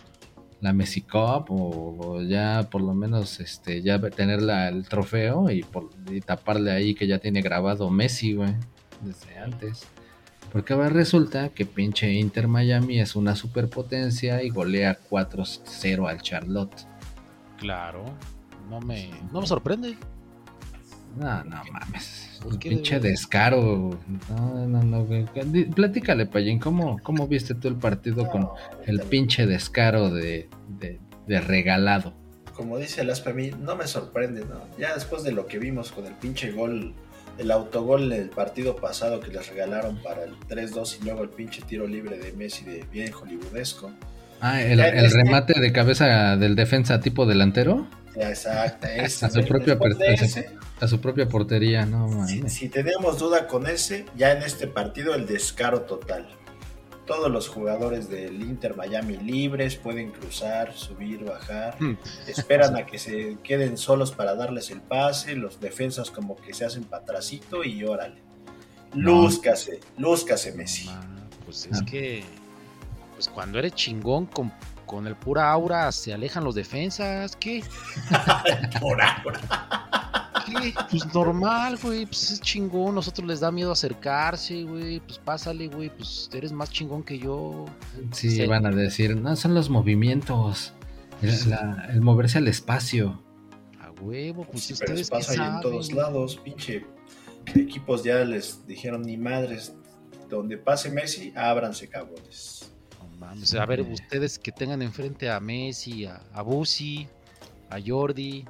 La 0.62 0.74
Messi 0.74 1.02
Cup, 1.02 1.48
o, 1.50 1.98
o 2.00 2.22
ya 2.22 2.68
por 2.72 2.82
lo 2.82 2.94
menos 2.94 3.40
este 3.40 3.82
ya 3.82 4.00
tener 4.12 4.42
la- 4.42 4.70
el 4.70 4.88
trofeo 4.88 5.50
y, 5.50 5.64
por, 5.64 5.90
y 6.10 6.22
taparle 6.22 6.72
ahí 6.72 6.94
que 6.96 7.08
ya 7.08 7.18
tiene 7.20 7.42
grabado 7.42 7.90
Messi, 7.90 8.34
güey. 8.36 8.54
Desde 9.02 9.38
antes. 9.40 9.88
Porque 10.54 10.74
ahora 10.74 10.90
resulta 10.90 11.50
que 11.50 11.66
pinche 11.66 12.12
Inter 12.14 12.48
Miami 12.48 13.00
es 13.00 13.16
una 13.16 13.36
superpotencia 13.36 14.44
y 14.44 14.50
golea 14.50 15.00
4-0 15.10 16.08
al 16.10 16.22
Charlotte. 16.22 16.86
Claro. 17.58 18.04
No 18.70 18.80
me, 18.82 19.10
no 19.32 19.42
me 19.42 19.48
sorprende. 19.48 19.98
No, 21.18 21.44
no 21.44 21.62
mames. 21.72 22.40
¿Por 22.42 22.54
Un 22.54 22.60
pinche 22.60 23.00
descaro. 23.00 23.98
No, 24.30 24.68
no, 24.68 24.84
no. 24.84 25.06
güey. 25.06 25.26
Di- 25.46 25.66
Platícale, 25.66 26.26
Payín, 26.26 26.60
¿cómo, 26.60 26.98
¿cómo 27.04 27.28
viste 27.28 27.54
tú 27.56 27.68
el 27.68 27.76
partido 27.76 28.28
con 28.30 28.50
el 28.86 29.02
pinche 29.02 29.46
descaro 29.46 30.10
de, 30.10 30.50
de, 30.80 31.00
de 31.28 31.42
regalado? 31.42 32.14
Como 32.56 32.78
dice 32.78 33.02
el 33.02 33.10
Aspe 33.10 33.32
a 33.32 33.34
mí, 33.34 33.52
no 33.60 33.76
me 33.76 33.88
sorprende, 33.88 34.42
¿no? 34.46 34.62
Ya 34.78 34.94
después 34.94 35.24
de 35.24 35.32
lo 35.32 35.48
que 35.48 35.58
vimos 35.60 35.92
con 35.92 36.06
el 36.06 36.14
pinche 36.14 36.52
gol, 36.52 36.94
el 37.38 37.52
autogol 37.52 38.10
del 38.10 38.30
partido 38.30 38.76
pasado 38.76 39.20
que 39.20 39.32
les 39.32 39.48
regalaron 39.50 39.98
para 40.04 40.24
el 40.24 40.36
3-2 40.50 40.98
y 41.02 41.06
luego 41.06 41.24
el 41.24 41.30
pinche 41.30 41.62
tiro 41.64 41.88
libre 41.88 42.18
de 42.18 42.34
Messi 42.34 42.66
de 42.66 42.86
bien 42.92 43.12
hollywoodesco. 43.14 43.92
Ah, 44.42 44.62
el 44.62 44.80
este- 44.80 45.10
remate 45.24 45.60
de 45.60 45.72
cabeza 45.72 46.36
del 46.38 46.56
defensa 46.56 47.00
tipo 47.00 47.26
delantero 47.26 47.88
Ese, 48.16 48.50
A 49.26 49.30
su 49.30 49.46
propia 49.46 49.76
Después 49.76 49.98
de 49.98 50.06
per- 50.06 50.24
ese, 50.24 50.50
a 50.80 50.88
su 50.88 51.00
propia 51.00 51.28
portería, 51.30 51.86
no 51.86 52.10
si, 52.28 52.38
mames. 52.38 52.54
si 52.54 52.70
teníamos 52.70 53.20
duda 53.20 53.48
con 53.48 53.68
ese, 53.68 54.06
ya 54.16 54.32
en 54.32 54.42
este 54.44 54.68
partido 54.68 55.14
el 55.16 55.26
descaro 55.28 55.82
total. 55.82 56.28
Todos 57.06 57.32
los 57.32 57.48
jugadores 57.50 58.10
del 58.10 58.42
Inter 58.42 58.76
Miami 58.76 59.18
libres 59.18 59.76
pueden 59.76 60.12
cruzar, 60.12 60.74
subir, 60.74 61.24
bajar. 61.26 61.76
Hmm. 61.80 61.98
Esperan 62.28 62.76
a 62.78 62.86
que 62.86 63.00
se 63.00 63.38
queden 63.44 63.78
solos 63.78 64.12
para 64.12 64.36
darles 64.36 64.70
el 64.72 64.82
pase. 64.82 65.36
Los 65.36 65.60
defensas 65.60 66.10
como 66.12 66.36
que 66.36 66.54
se 66.54 66.64
hacen 66.66 66.84
patracito 66.84 67.64
y 67.64 67.84
órale. 67.84 68.22
No. 68.94 69.24
Lúzcase, 69.24 69.80
lúzcase 69.98 70.54
Messi. 70.54 70.90
Pues 71.46 71.66
es 71.66 71.82
Ah. 71.82 71.86
que. 71.86 72.24
Pues 73.16 73.28
cuando 73.30 73.60
eres 73.60 73.74
chingón 73.74 74.26
con, 74.28 74.52
con 74.92 75.08
el 75.08 75.16
pura 75.16 75.50
aura 75.50 75.90
se 75.94 76.14
alejan 76.14 76.44
los 76.44 76.54
defensas. 76.54 77.38
¿Qué? 77.38 77.64
Por 78.82 79.02
ahora. 79.02 79.40
¿Qué? 80.46 80.74
Pues 80.90 81.14
normal, 81.14 81.78
güey. 81.82 82.06
Pues 82.06 82.32
es 82.32 82.42
chingón. 82.42 82.96
Nosotros 82.96 83.26
les 83.26 83.40
da 83.40 83.52
miedo 83.54 83.72
acercarse, 83.72 84.64
güey. 84.64 85.00
Pues 85.00 85.18
pásale, 85.18 85.70
güey. 85.70 85.90
Pues 85.96 86.30
eres 86.34 86.52
más 86.52 86.70
chingón 86.72 87.04
que 87.04 87.18
yo. 87.18 87.66
Sí, 88.12 88.32
Sí. 88.32 88.46
van 88.48 88.66
a 88.66 88.72
decir, 88.72 89.16
no, 89.16 89.34
son 89.38 89.54
los 89.56 89.70
movimientos, 89.70 90.74
el, 91.22 91.50
la- 91.50 91.88
el 91.90 92.02
moverse 92.02 92.40
al 92.40 92.50
espacio. 92.50 93.24
A 93.80 93.92
huevo, 94.02 94.44
pues 94.44 94.64
Sí, 94.66 94.74
pero 94.78 94.92
ustedes 94.92 95.10
qué 95.10 95.16
pasa 95.16 95.32
ahí 95.32 95.56
en 95.56 95.62
todos 95.62 95.94
lados, 95.94 96.36
pinche. 96.44 96.86
Equipos 97.56 98.04
ya 98.04 98.16
les 98.26 98.68
dijeron 98.68 99.04
ni 99.04 99.16
madres. 99.16 99.74
Donde 100.30 100.58
pase 100.58 100.90
Messi, 100.90 101.32
ábranse 101.36 101.88
cabrones. 101.88 102.61
Mames, 103.32 103.54
A 103.56 103.66
ver, 103.66 103.82
ustedes 103.82 104.38
que 104.38 104.52
tengan 104.52 104.82
enfrente 104.82 105.30
a 105.30 105.40
Messi, 105.40 106.06
a, 106.06 106.22
a 106.34 106.42
Busi, 106.42 107.08
a 107.70 107.78
Jordi. 107.86 108.46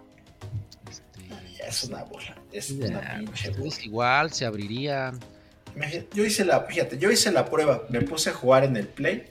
este, 0.89 1.27
Ya 1.57 1.65
es 1.65 1.83
una 1.83 2.03
bola. 2.03 2.35
Es 2.51 2.77
Ya, 2.77 2.87
una 2.87 3.15
pinche 3.19 3.49
bola. 3.51 3.75
igual 3.83 4.31
se 4.31 4.45
abrirían. 4.45 5.19
Yo 6.13 6.25
hice 6.25 6.43
la, 6.45 6.61
fíjate, 6.61 6.97
yo 6.97 7.11
hice 7.11 7.31
la 7.31 7.45
prueba. 7.45 7.83
Me 7.89 8.01
puse 8.01 8.31
a 8.31 8.33
jugar 8.33 8.63
en 8.63 8.75
el 8.75 8.87
Play. 8.87 9.25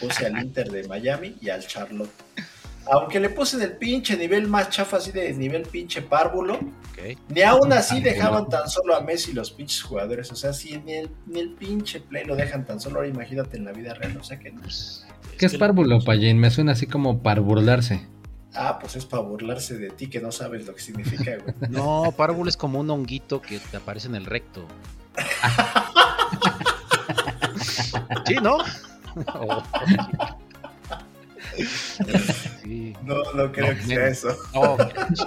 Puse 0.00 0.26
al 0.26 0.38
Inter 0.42 0.70
de 0.70 0.88
Miami 0.88 1.36
y 1.40 1.50
al 1.50 1.66
Charlotte. 1.66 2.10
Aunque 2.90 3.18
le 3.18 3.30
puse 3.30 3.56
en 3.56 3.62
el 3.62 3.76
pinche 3.76 4.16
nivel 4.16 4.46
más 4.46 4.70
chafa, 4.70 4.98
así 4.98 5.10
de 5.10 5.32
nivel 5.32 5.62
pinche 5.62 6.02
párvulo, 6.02 6.58
ni 7.28 7.42
aún 7.42 7.72
así 7.72 8.00
dejaban 8.00 8.48
tan 8.48 8.68
solo 8.68 8.94
a 8.94 9.00
Messi 9.00 9.32
los 9.32 9.50
pinches 9.50 9.82
jugadores. 9.82 10.30
O 10.32 10.36
sea, 10.36 10.52
si 10.52 10.78
ni 10.78 10.94
el, 10.94 11.10
ni 11.26 11.40
el 11.40 11.50
pinche 11.50 12.00
Play 12.00 12.24
lo 12.24 12.36
dejan 12.36 12.64
tan 12.64 12.80
solo, 12.80 12.96
ahora 12.96 13.08
imagínate 13.08 13.56
en 13.56 13.64
la 13.64 13.72
vida 13.72 13.94
real. 13.94 14.16
O 14.16 14.24
sea 14.24 14.38
que 14.38 14.52
no. 14.52 14.60
Pues, 14.60 15.06
¿Qué 15.38 15.46
es 15.46 15.56
párvulo, 15.56 16.00
Payín? 16.00 16.38
Me 16.38 16.50
suena 16.50 16.72
así 16.72 16.86
como 16.86 17.22
para 17.22 17.40
burlarse. 17.40 18.06
Ah, 18.54 18.78
pues 18.78 18.96
es 18.96 19.04
para 19.04 19.22
burlarse 19.22 19.76
de 19.76 19.90
ti 19.90 20.08
que 20.08 20.20
no 20.20 20.30
sabes 20.30 20.66
lo 20.66 20.74
que 20.74 20.80
significa, 20.80 21.36
güey. 21.38 21.54
No, 21.70 22.14
párvulo 22.16 22.48
es 22.48 22.56
como 22.56 22.80
un 22.80 22.90
honguito 22.90 23.42
que 23.42 23.58
te 23.58 23.78
aparece 23.78 24.08
en 24.08 24.14
el 24.14 24.26
recto. 24.26 24.66
sí, 28.26 28.36
¿no? 28.42 28.58
Oh. 29.32 29.62
No, 33.04 33.16
no 33.34 33.52
creo 33.52 33.72
No, 33.72 33.78
que 33.78 33.82
sea 33.86 34.06
eso. 34.08 34.28
No, 34.54 34.76
yo, 34.78 35.24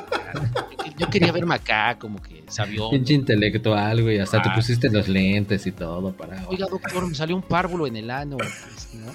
yo 0.98 1.10
quería 1.10 1.32
verme 1.32 1.56
acá 1.56 1.98
como 2.00 2.22
que 2.22 2.44
sabió. 2.48 2.90
Pinche 2.90 3.14
intelectual, 3.14 4.02
güey. 4.02 4.20
Hasta 4.20 4.42
te 4.42 4.50
Ah. 4.50 4.56
pusiste 4.56 4.90
los 4.90 5.08
lentes 5.08 5.66
y 5.68 5.72
todo 5.72 6.12
para. 6.14 6.48
Oiga, 6.48 6.66
doctor, 6.70 7.08
me 7.08 7.14
salió 7.16 7.36
un 7.36 7.44
párvulo 7.44 7.86
en 7.88 7.96
el 7.98 8.10
ano. 8.10 8.38
Pues, 8.38 8.90
¿no? 8.96 9.12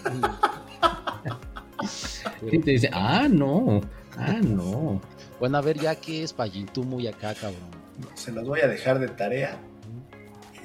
Y 2.50 2.58
te 2.58 2.70
dice, 2.72 2.90
ah, 2.92 3.26
no. 3.28 3.80
Ah, 4.16 4.38
no. 4.42 5.00
Bueno, 5.40 5.58
a 5.58 5.60
ver, 5.60 5.78
ya 5.78 5.94
que 5.96 6.22
es 6.22 6.32
Pallín, 6.32 6.66
tú 6.66 6.84
muy 6.84 7.06
acá, 7.06 7.34
cabrón. 7.34 7.70
Se 8.14 8.30
los 8.32 8.46
voy 8.46 8.60
a 8.60 8.68
dejar 8.68 8.98
de 8.98 9.08
tarea. 9.08 9.58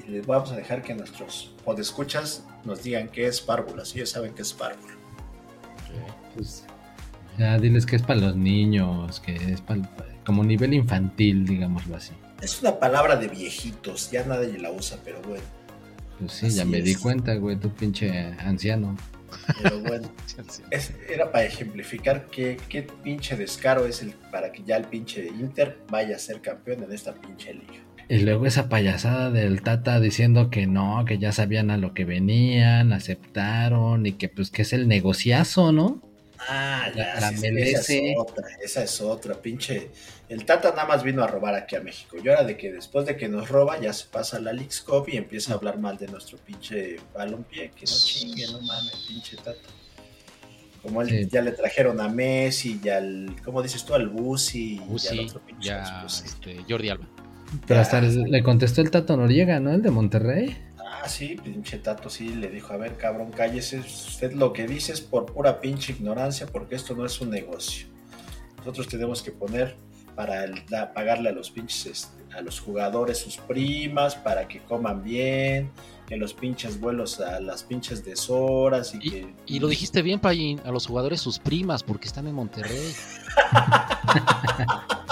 Y 0.06 0.12
les 0.12 0.26
vamos 0.26 0.52
a 0.52 0.56
dejar 0.56 0.82
que 0.82 0.94
nuestros 0.94 1.54
podescuchas 1.64 2.44
nos 2.64 2.82
digan 2.82 3.08
qué 3.08 3.26
es 3.26 3.40
párvulo. 3.40 3.84
Si 3.84 3.98
ellos 3.98 4.10
saben 4.10 4.32
qué 4.34 4.42
es 4.42 4.52
párvulo. 4.52 4.94
Pues, 6.34 6.64
ya 7.38 7.58
diles 7.58 7.86
que 7.86 7.96
es 7.96 8.02
para 8.02 8.20
los 8.20 8.36
niños, 8.36 9.20
que 9.20 9.34
es 9.34 9.60
para 9.60 9.82
como 10.24 10.44
nivel 10.44 10.74
infantil, 10.74 11.46
digámoslo 11.46 11.96
así. 11.96 12.12
Es 12.42 12.60
una 12.60 12.78
palabra 12.78 13.16
de 13.16 13.28
viejitos, 13.28 14.10
ya 14.10 14.24
nadie 14.24 14.58
la 14.58 14.70
usa, 14.70 14.98
pero 15.04 15.20
bueno. 15.22 15.42
Pues 16.18 16.32
sí, 16.32 16.50
ya 16.50 16.64
me 16.64 16.82
di 16.82 16.94
cuenta, 16.94 17.34
güey, 17.36 17.56
tu 17.56 17.70
pinche 17.70 18.10
anciano. 18.40 18.96
Pero 19.62 19.80
bueno, 19.86 20.08
es- 20.70 20.92
era 21.08 21.30
para 21.32 21.44
ejemplificar 21.44 22.26
qué, 22.26 22.58
qué 22.68 22.82
pinche 22.82 23.36
descaro 23.36 23.86
es 23.86 24.02
el 24.02 24.12
para 24.32 24.52
que 24.52 24.62
ya 24.64 24.76
el 24.76 24.84
pinche 24.84 25.26
Inter 25.28 25.78
vaya 25.90 26.16
a 26.16 26.18
ser 26.18 26.40
campeón 26.40 26.82
en 26.84 26.92
esta 26.92 27.14
pinche 27.14 27.54
liga. 27.54 27.84
Y 28.10 28.20
luego 28.20 28.46
esa 28.46 28.70
payasada 28.70 29.30
del 29.30 29.60
Tata 29.60 30.00
diciendo 30.00 30.48
que 30.48 30.66
no, 30.66 31.04
que 31.04 31.18
ya 31.18 31.30
sabían 31.32 31.70
a 31.70 31.76
lo 31.76 31.92
que 31.92 32.06
venían, 32.06 32.92
aceptaron 32.94 34.06
y 34.06 34.12
que 34.12 34.28
pues 34.30 34.50
que 34.50 34.62
es 34.62 34.72
el 34.72 34.88
negociazo, 34.88 35.72
¿no? 35.72 36.02
Ah, 36.48 36.88
La- 36.94 37.20
la 37.20 37.30
sí, 37.30 37.50
merece. 37.50 37.72
Esa 37.72 37.92
es 38.12 38.16
otra, 38.18 38.46
esa 38.62 38.82
es 38.84 39.00
otra, 39.00 39.34
pinche. 39.34 39.90
El 40.28 40.44
Tata 40.44 40.70
nada 40.70 40.86
más 40.86 41.02
vino 41.02 41.22
a 41.24 41.26
robar 41.26 41.54
aquí 41.54 41.74
a 41.76 41.80
México. 41.80 42.16
Y 42.22 42.28
ahora 42.28 42.44
de 42.44 42.56
que 42.56 42.70
después 42.72 43.06
de 43.06 43.16
que 43.16 43.28
nos 43.28 43.48
roba, 43.48 43.80
ya 43.80 43.92
se 43.92 44.06
pasa 44.06 44.36
a 44.36 44.40
la 44.40 44.52
Cup 44.86 45.08
y 45.08 45.16
empieza 45.16 45.52
a 45.52 45.56
hablar 45.56 45.78
mal 45.78 45.96
de 45.98 46.06
nuestro 46.08 46.38
pinche 46.38 46.96
balompié. 47.14 47.70
Que 47.70 47.86
no 47.86 47.92
chingue, 47.92 48.46
no 48.52 48.60
mames, 48.60 49.04
pinche 49.08 49.36
Tata. 49.36 49.58
Como 50.82 51.02
él, 51.02 51.08
Sí. 51.08 51.28
ya 51.30 51.42
le 51.42 51.50
trajeron 51.52 52.00
a 52.00 52.08
Messi 52.08 52.80
y 52.82 52.88
al, 52.88 53.34
¿cómo 53.44 53.62
dices 53.62 53.84
tú? 53.84 53.94
Al 53.94 54.08
Busi 54.08 54.76
y 54.76 54.78
al 54.78 54.84
Busi, 54.88 55.18
otro 55.20 55.40
pinche 55.44 55.68
ya 55.68 56.02
Busi. 56.04 56.24
este, 56.24 56.56
Jordi 56.68 56.88
Alba. 56.90 57.08
Pero 57.66 57.76
Ya. 57.76 57.80
hasta 57.80 58.00
le 58.00 58.42
contestó 58.42 58.80
el 58.82 58.90
Tato 58.90 59.16
Noriega, 59.16 59.58
¿no? 59.58 59.72
El 59.72 59.82
de 59.82 59.90
Monterrey. 59.90 60.56
Ah, 60.90 61.06
sí, 61.08 61.36
pinche 61.42 61.78
Tato 61.78 62.08
sí 62.08 62.30
le 62.30 62.48
dijo, 62.48 62.72
a 62.72 62.78
ver, 62.78 62.96
cabrón, 62.96 63.30
cállese, 63.30 63.80
usted 63.80 64.32
lo 64.32 64.52
que 64.54 64.66
dice 64.66 64.92
es 64.92 65.00
por 65.02 65.26
pura 65.26 65.60
pinche 65.60 65.92
ignorancia, 65.92 66.46
porque 66.46 66.76
esto 66.76 66.94
no 66.96 67.04
es 67.04 67.20
un 67.20 67.28
negocio. 67.30 67.86
Nosotros 68.58 68.88
tenemos 68.88 69.22
que 69.22 69.30
poner 69.30 69.76
para 70.16 70.44
el- 70.44 70.64
da- 70.66 70.92
pagarle 70.94 71.28
a 71.28 71.32
los 71.32 71.50
pinches, 71.50 71.86
este, 71.86 72.34
a 72.34 72.40
los 72.40 72.58
jugadores 72.58 73.18
sus 73.18 73.36
primas, 73.36 74.16
para 74.16 74.48
que 74.48 74.60
coman 74.64 75.02
bien, 75.04 75.70
que 76.08 76.16
los 76.16 76.32
pinches 76.32 76.80
vuelos 76.80 77.20
a 77.20 77.38
las 77.38 77.62
pinches 77.64 78.02
deshoras 78.04 78.94
y, 78.94 78.98
que... 78.98 79.34
Y 79.46 79.60
lo 79.60 79.68
dijiste 79.68 80.00
bien, 80.02 80.18
Payín, 80.20 80.58
a 80.64 80.70
los 80.72 80.86
jugadores 80.86 81.20
sus 81.20 81.38
primas, 81.38 81.82
porque 81.82 82.06
están 82.08 82.26
en 82.26 82.34
Monterrey. 82.34 82.92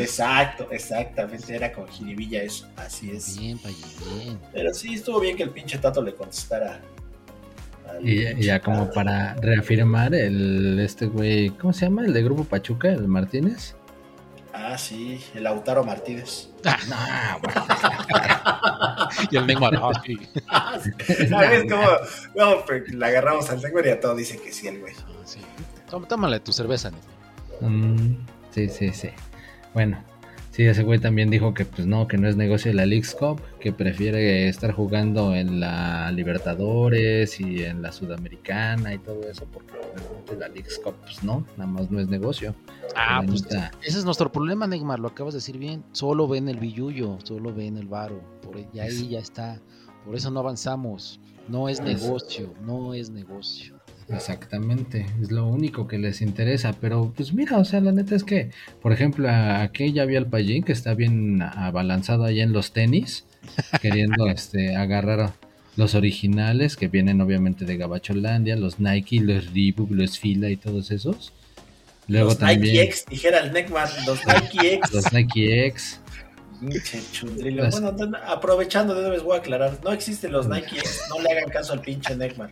Exacto, 0.00 0.68
exactamente, 0.70 1.54
era 1.54 1.72
con 1.72 1.86
jiribilla 1.88 2.42
eso, 2.42 2.68
así 2.76 3.10
es. 3.10 3.38
Bien, 3.38 3.58
Payín, 3.58 3.84
bien. 4.16 4.38
Pero 4.52 4.72
sí, 4.74 4.94
estuvo 4.94 5.20
bien 5.20 5.36
que 5.36 5.42
el 5.42 5.50
pinche 5.50 5.78
Tato 5.78 6.02
le 6.02 6.14
contestara. 6.14 6.80
al 7.88 8.08
Y, 8.08 8.42
ya 8.44 8.60
como 8.60 8.90
para 8.90 9.34
reafirmar 9.34 10.14
el 10.14 10.78
este 10.80 11.06
güey, 11.06 11.50
¿cómo 11.50 11.72
se 11.72 11.86
llama? 11.86 12.04
El 12.04 12.12
de 12.12 12.22
Grupo 12.22 12.44
Pachuca, 12.44 12.88
el 12.88 13.08
Martínez. 13.08 13.74
Ah, 14.52 14.76
sí, 14.76 15.20
el 15.34 15.44
Lautaro 15.44 15.84
Martínez. 15.84 16.48
No, 16.88 17.38
güey. 17.42 17.54
Y 19.30 19.36
el 19.36 19.46
Neymar, 19.46 19.74
ah, 19.76 20.00
sí. 20.04 20.18
¿Sabes 21.28 21.64
cómo? 21.70 21.86
No, 22.34 22.64
pues, 22.66 22.88
le 22.88 23.06
agarramos 23.06 23.48
al 23.50 23.62
Neymar 23.62 23.86
y 23.86 23.90
a 23.90 24.00
todo 24.00 24.14
dice 24.14 24.38
que 24.38 24.52
sí, 24.52 24.68
el 24.68 24.80
güey. 24.80 24.92
Ah, 24.98 25.06
sí. 25.24 25.40
Tóm- 25.88 26.06
Tómale 26.06 26.40
tu 26.40 26.52
cerveza, 26.52 26.90
Neymar. 26.90 27.70
Mm, 27.72 28.26
sí, 28.50 28.68
sí, 28.68 28.92
sí. 28.92 29.08
Bueno, 29.74 30.02
sí, 30.50 30.64
ese 30.64 30.82
güey 30.82 30.98
también 30.98 31.30
dijo 31.30 31.54
que 31.54 31.64
pues 31.64 31.86
no, 31.86 32.08
que 32.08 32.18
no 32.18 32.28
es 32.28 32.36
negocio 32.36 32.70
de 32.70 32.74
la 32.74 32.86
Leagues 32.86 33.14
Cup, 33.14 33.40
que 33.60 33.72
prefiere 33.72 34.48
estar 34.48 34.72
jugando 34.72 35.34
en 35.34 35.60
la 35.60 36.10
Libertadores 36.12 37.40
y 37.40 37.64
en 37.64 37.82
la 37.82 37.92
Sudamericana 37.92 38.94
y 38.94 38.98
todo 38.98 39.28
eso, 39.28 39.46
porque 39.52 39.74
la 40.38 40.48
Leagues 40.48 40.80
Cup 40.82 40.94
pues 41.02 41.22
no, 41.22 41.44
nada 41.56 41.70
más 41.70 41.90
no 41.90 42.00
es 42.00 42.08
negocio. 42.08 42.54
Ah, 42.96 43.22
pues 43.26 43.42
neta, 43.42 43.70
ese 43.82 43.98
es 43.98 44.04
nuestro 44.04 44.32
problema, 44.32 44.66
Neymar, 44.66 44.98
lo 44.98 45.08
acabas 45.08 45.34
de 45.34 45.38
decir 45.38 45.58
bien. 45.58 45.84
Solo 45.92 46.26
ven 46.26 46.48
el 46.48 46.58
billuyo, 46.58 47.18
solo 47.22 47.54
ven 47.54 47.76
el 47.76 47.86
varo. 47.86 48.20
Por, 48.42 48.58
y 48.58 48.80
ahí 48.80 49.08
ya 49.08 49.20
está. 49.20 49.60
Por 50.04 50.16
eso 50.16 50.30
no 50.30 50.40
avanzamos. 50.40 51.20
No 51.48 51.68
es 51.68 51.80
negocio, 51.80 52.52
no 52.62 52.92
es 52.92 53.10
negocio. 53.10 53.77
Exactamente, 54.10 55.06
es 55.22 55.30
lo 55.30 55.46
único 55.46 55.86
que 55.86 55.98
les 55.98 56.22
interesa, 56.22 56.74
pero 56.80 57.12
pues 57.14 57.32
mira, 57.34 57.58
o 57.58 57.64
sea, 57.64 57.80
la 57.80 57.92
neta 57.92 58.14
es 58.14 58.24
que, 58.24 58.50
por 58.80 58.92
ejemplo, 58.92 59.28
a- 59.28 59.62
aquí 59.62 59.92
ya 59.92 60.04
vi 60.06 60.16
al 60.16 60.26
Pallín 60.26 60.62
que 60.64 60.72
está 60.72 60.94
bien 60.94 61.42
abalanzado 61.42 62.24
allá 62.24 62.42
en 62.42 62.52
los 62.52 62.72
tenis, 62.72 63.24
queriendo 63.82 64.26
este 64.28 64.76
agarrar 64.76 65.32
los 65.76 65.94
originales 65.94 66.76
que 66.76 66.88
vienen 66.88 67.20
obviamente 67.20 67.64
de 67.64 67.76
Gabacholandia, 67.76 68.56
los 68.56 68.80
Nike, 68.80 69.20
los 69.20 69.52
Reebok, 69.54 69.90
los 69.92 70.18
Fila 70.18 70.48
y 70.50 70.56
todos 70.56 70.90
esos. 70.90 71.32
Luego 72.08 72.30
los 72.30 72.38
también 72.38 72.60
Nike 72.62 72.82
X, 72.84 73.04
dijera 73.10 73.38
el 73.40 73.52
Neckman, 73.52 73.88
los 74.06 74.20
Nike 74.26 74.74
X. 74.74 74.90
los 74.94 75.12
Nike 75.12 75.66
X. 75.66 76.00
Las- 77.62 77.80
Bueno, 77.80 77.92
no, 78.06 78.16
aprovechando 78.26 78.94
de 78.94 79.00
una 79.00 79.10
vez 79.10 79.22
voy 79.22 79.36
a 79.36 79.40
aclarar, 79.40 79.78
no 79.84 79.92
existen 79.92 80.32
los 80.32 80.48
Nike 80.48 80.78
X, 80.78 81.02
no 81.10 81.22
le 81.22 81.30
hagan 81.30 81.50
caso 81.50 81.74
al 81.74 81.80
pinche 81.82 82.16
Neckman. 82.16 82.50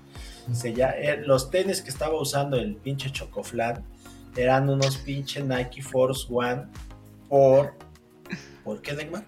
Se 0.53 0.73
ya, 0.73 0.91
eh, 0.91 1.23
los 1.25 1.51
tenis 1.51 1.83
que 1.83 1.91
estaba 1.91 2.21
usando 2.21 2.57
el 2.57 2.77
pinche 2.77 3.11
Chocoflan 3.11 3.83
eran 4.37 4.69
unos 4.69 4.97
pinche 4.99 5.43
Nike 5.43 5.83
Force 5.83 6.27
One 6.31 6.65
por... 7.29 7.75
¿Por 8.65 8.83
qué 8.83 8.95
Neckman? 8.95 9.25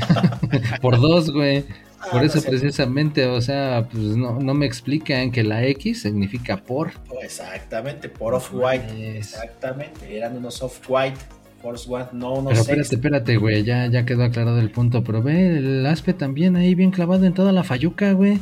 por 0.80 1.00
dos, 1.00 1.30
güey. 1.30 1.64
Ah, 2.00 2.08
Por 2.10 2.20
no 2.20 2.26
eso 2.26 2.40
sé. 2.40 2.48
precisamente, 2.48 3.26
o 3.26 3.40
sea, 3.40 3.88
pues 3.90 4.02
no, 4.02 4.38
no 4.38 4.54
me 4.54 4.66
explican 4.66 5.30
que 5.30 5.42
la 5.42 5.64
X 5.64 6.02
significa 6.02 6.58
por. 6.58 6.92
Exactamente, 7.22 8.08
por 8.08 8.34
Off-White. 8.34 9.16
Exactamente, 9.16 10.16
eran 10.16 10.36
unos 10.36 10.62
Off-White 10.62 11.18
Force 11.62 11.90
One, 11.90 12.06
no 12.12 12.34
unos 12.34 12.52
Pero 12.52 12.60
espérate, 12.60 12.94
espérate, 12.96 13.36
güey, 13.38 13.64
ya, 13.64 13.86
ya 13.86 14.04
quedó 14.04 14.24
aclarado 14.24 14.58
el 14.58 14.70
punto. 14.70 15.02
Pero 15.04 15.22
ve 15.22 15.56
el 15.58 15.86
aspe 15.86 16.12
también 16.12 16.56
ahí 16.56 16.74
bien 16.74 16.90
clavado 16.90 17.24
en 17.24 17.34
toda 17.34 17.52
la 17.52 17.64
fayuca, 17.64 18.12
güey. 18.12 18.38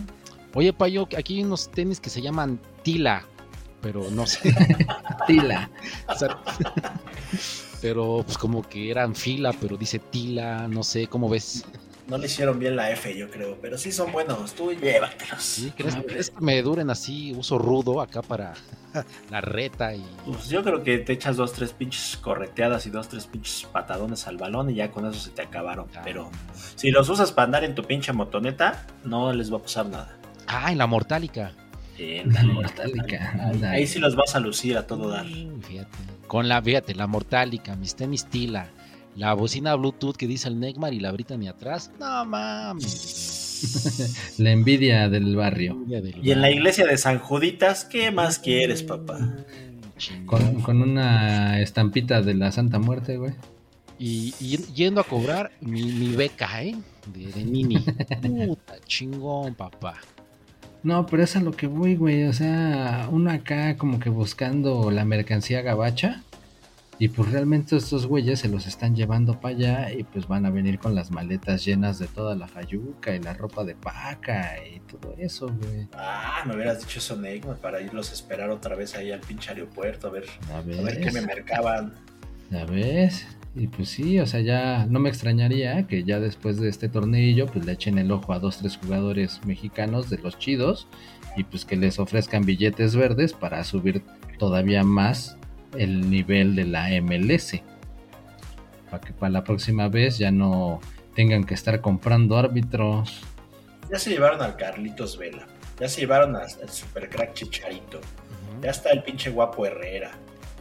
Oye, 0.55 0.73
Payo, 0.73 1.09
aquí 1.17 1.37
hay 1.37 1.45
unos 1.45 1.71
tenis 1.71 2.01
que 2.01 2.11
se 2.11 2.23
llaman 2.23 2.61
Tila, 2.83 3.25
pero 3.83 4.09
no 4.11 4.27
sé. 4.27 4.55
Tila. 5.27 5.69
o 6.09 6.15
sea, 6.15 6.39
pero 7.83 8.23
pues 8.25 8.39
como 8.39 8.63
que 8.63 8.91
eran 8.91 9.15
fila, 9.15 9.53
pero 9.61 9.77
dice 9.77 9.99
Tila, 9.99 10.69
no 10.69 10.83
sé, 10.83 11.09
¿cómo 11.09 11.29
ves? 11.29 11.65
No 12.07 12.19
le 12.19 12.27
hicieron 12.27 12.59
bien 12.59 12.77
la 12.77 12.91
F, 12.91 13.17
yo 13.17 13.31
creo, 13.31 13.57
pero 13.61 13.79
sí 13.79 13.91
son 13.91 14.13
buenos, 14.13 14.53
tú 14.53 14.73
llévatelos. 14.73 15.43
¿Sí? 15.43 15.73
¿Crees, 15.75 15.97
crees 16.07 16.31
que 16.31 16.41
me 16.41 16.61
duren 16.63 16.91
así, 16.91 17.33
uso 17.33 17.59
rudo 17.59 18.01
acá 18.01 18.21
para 18.23 18.53
la 19.31 19.41
reta 19.41 19.95
y... 19.95 20.05
Pues 20.27 20.49
yo 20.49 20.63
creo 20.63 20.85
que 20.85 20.99
te 20.99 21.15
echas 21.15 21.37
dos, 21.37 21.55
tres 21.55 21.73
pinches 21.73 22.19
correteadas 22.19 22.87
y 22.87 22.91
dos, 22.91 23.09
tres 23.09 23.27
pinches 23.27 23.67
patadones 23.73 24.27
al 24.29 24.37
balón 24.37 24.71
y 24.71 24.75
ya 24.75 24.91
con 24.91 25.07
eso 25.07 25.19
se 25.19 25.31
te 25.31 25.43
acabaron. 25.43 25.89
Pero 26.05 26.31
si 26.77 26.91
los 26.91 27.09
usas 27.09 27.33
para 27.33 27.47
andar 27.47 27.65
en 27.65 27.75
tu 27.75 27.83
pinche 27.83 28.13
motoneta, 28.13 28.87
no 29.03 29.33
les 29.33 29.53
va 29.53 29.57
a 29.57 29.63
pasar 29.63 29.87
nada. 29.87 30.19
Ah, 30.47 30.73
en 30.73 30.79
la 30.79 30.87
mortálica. 30.87 31.53
La 31.99 32.43
mortálica, 32.43 33.53
Ahí, 33.71 33.87
sí 33.87 33.99
los 34.01 34.17
vas 34.17 34.35
a 34.35 34.41
lucir 34.41 34.77
a 34.77 34.87
todo 34.87 35.09
dar. 35.09 35.27
Fíjate. 35.27 35.97
Con 36.27 36.49
la, 36.49 36.61
fíjate, 36.61 36.95
la 36.95 37.07
mortálica, 37.07 37.77
mis 37.77 37.95
tenis 37.95 38.27
Tila, 38.27 38.69
la 39.15 39.33
bocina 39.35 39.75
Bluetooth 39.77 40.17
que 40.17 40.27
dice 40.27 40.49
el 40.49 40.59
Neckmar 40.59 40.93
y 40.93 41.01
la 41.01 41.13
Britney 41.13 41.47
atrás. 41.47 41.93
No 42.01 42.25
mames. 42.25 43.41
La 44.39 44.51
envidia 44.51 45.09
del 45.09 45.37
barrio. 45.37 45.85
Y 46.23 46.33
en 46.33 46.41
la 46.43 46.51
iglesia 46.51 46.87
de 46.87 46.99
San 46.99 47.19
Juditas, 47.19 47.87
¿qué 47.87 48.11
más 48.11 48.39
quieres, 48.39 48.83
papá? 48.83 49.37
Con, 50.27 50.61
con 50.61 50.83
una 50.83 51.61
estampita 51.61 52.21
de 52.21 52.35
la 52.35 52.53
Santa 52.53 52.79
Muerte, 52.79 53.17
güey. 53.17 53.33
Y, 53.99 54.35
y 54.41 54.59
yendo 54.75 55.01
a 55.01 55.05
cobrar 55.05 55.53
mi, 55.61 55.85
mi 55.85 56.15
beca, 56.15 56.63
¿eh? 56.63 56.75
De, 57.07 57.27
de 57.33 57.45
Nini. 57.45 57.79
Puta, 58.49 58.75
chingón, 58.87 59.55
papá. 59.55 59.95
No, 60.85 61.07
pero 61.07 61.23
es 61.23 61.35
a 61.35 61.41
lo 61.41 61.53
que 61.53 61.67
voy, 61.67 61.97
güey. 61.97 62.25
O 62.25 62.33
sea, 62.33 63.09
uno 63.11 63.31
acá 63.31 63.77
como 63.77 63.99
que 63.99 64.11
buscando 64.11 64.91
la 64.91 65.07
mercancía 65.07 65.63
gabacha. 65.63 66.23
Y 66.99 67.09
pues 67.09 67.33
realmente 67.33 67.77
estos 67.77 68.07
güeyes 68.07 68.39
se 68.39 68.49
los 68.49 68.67
están 68.67 68.95
llevando 68.95 69.41
para 69.41 69.55
allá 69.57 69.93
y 69.93 70.05
pues 70.05 70.29
van 70.29 70.47
a 70.47 70.51
venir 70.51 70.79
con 70.79 70.95
las 70.95 71.11
maletas 71.11 71.65
llenas 71.65 71.99
de 71.99 72.07
toda 72.07 72.37
la 72.37 72.47
fayuca 72.47 73.15
y 73.17 73.19
la 73.21 73.35
ropa 73.35 73.65
de 73.65 73.75
paca 73.75 74.55
y 74.65 74.79
todo 74.81 75.15
eso, 75.19 75.49
güey. 75.49 75.89
Ah, 75.95 76.45
me 76.47 76.55
hubieras 76.55 76.81
dicho 76.81 77.01
eso, 77.01 77.17
Neymar, 77.17 77.57
para 77.57 77.81
irlos 77.81 78.11
a 78.11 78.13
esperar 78.13 78.51
otra 78.51 78.77
vez 78.77 78.95
ahí 78.95 79.11
al 79.11 79.21
pinche 79.21 79.51
aeropuerto, 79.51 80.07
a 80.07 80.11
ver, 80.11 80.27
¿Ya 80.49 80.59
a 80.59 80.61
ver 80.61 81.01
qué 81.01 81.11
me 81.11 81.23
mercaban. 81.23 81.95
¿Ya 82.51 82.65
ves? 82.65 83.27
Y 83.57 83.69
pues 83.69 83.89
sí, 83.89 84.19
o 84.19 84.27
sea, 84.27 84.41
ya 84.41 84.87
no 84.87 84.99
me 84.99 85.09
extrañaría 85.09 85.87
que 85.87 86.03
ya 86.03 86.19
después 86.19 86.59
de 86.59 86.69
este 86.69 86.89
tornillo 86.89 87.47
pues 87.47 87.65
le 87.65 87.73
echen 87.73 87.99
el 87.99 88.11
ojo 88.11 88.33
a 88.33 88.41
dos, 88.41 88.59
tres 88.59 88.77
jugadores 88.77 89.41
mexicanos 89.47 90.11
de 90.11 90.19
los 90.19 90.39
chidos 90.39 90.89
y 91.37 91.45
pues 91.45 91.65
que 91.65 91.77
les 91.77 92.01
ofrezcan 92.01 92.45
billetes 92.45 92.97
verdes 92.97 93.33
para 93.33 93.63
subir 93.63 94.03
todavía 94.39 94.83
más 94.83 95.37
el 95.77 96.11
nivel 96.11 96.57
de 96.57 96.65
la 96.65 96.89
MLS. 97.01 97.63
Para 98.91 99.01
que 99.01 99.13
para 99.13 99.31
la 99.31 99.45
próxima 99.45 99.89
vez 99.89 100.19
ya 100.19 100.33
no 100.33 100.81
tengan 101.15 101.45
que 101.45 101.55
estar 101.55 101.81
comprando 101.81 102.37
árbitros. 102.37 103.21
Ya 103.89 104.01
se 104.01 104.11
llevaron 104.11 104.43
al 104.43 104.57
Carlitos 104.57 105.17
Vela, 105.17 105.47
ya 105.79 105.89
se 105.89 106.01
llevaron 106.01 106.35
al 106.35 106.43
al 106.43 106.69
supercrack 106.69 107.35
Chicharito, 107.35 108.01
ya 108.63 108.71
está 108.71 108.91
el 108.91 109.05
pinche 109.05 109.31
guapo 109.31 109.65
Herrera. 109.65 110.13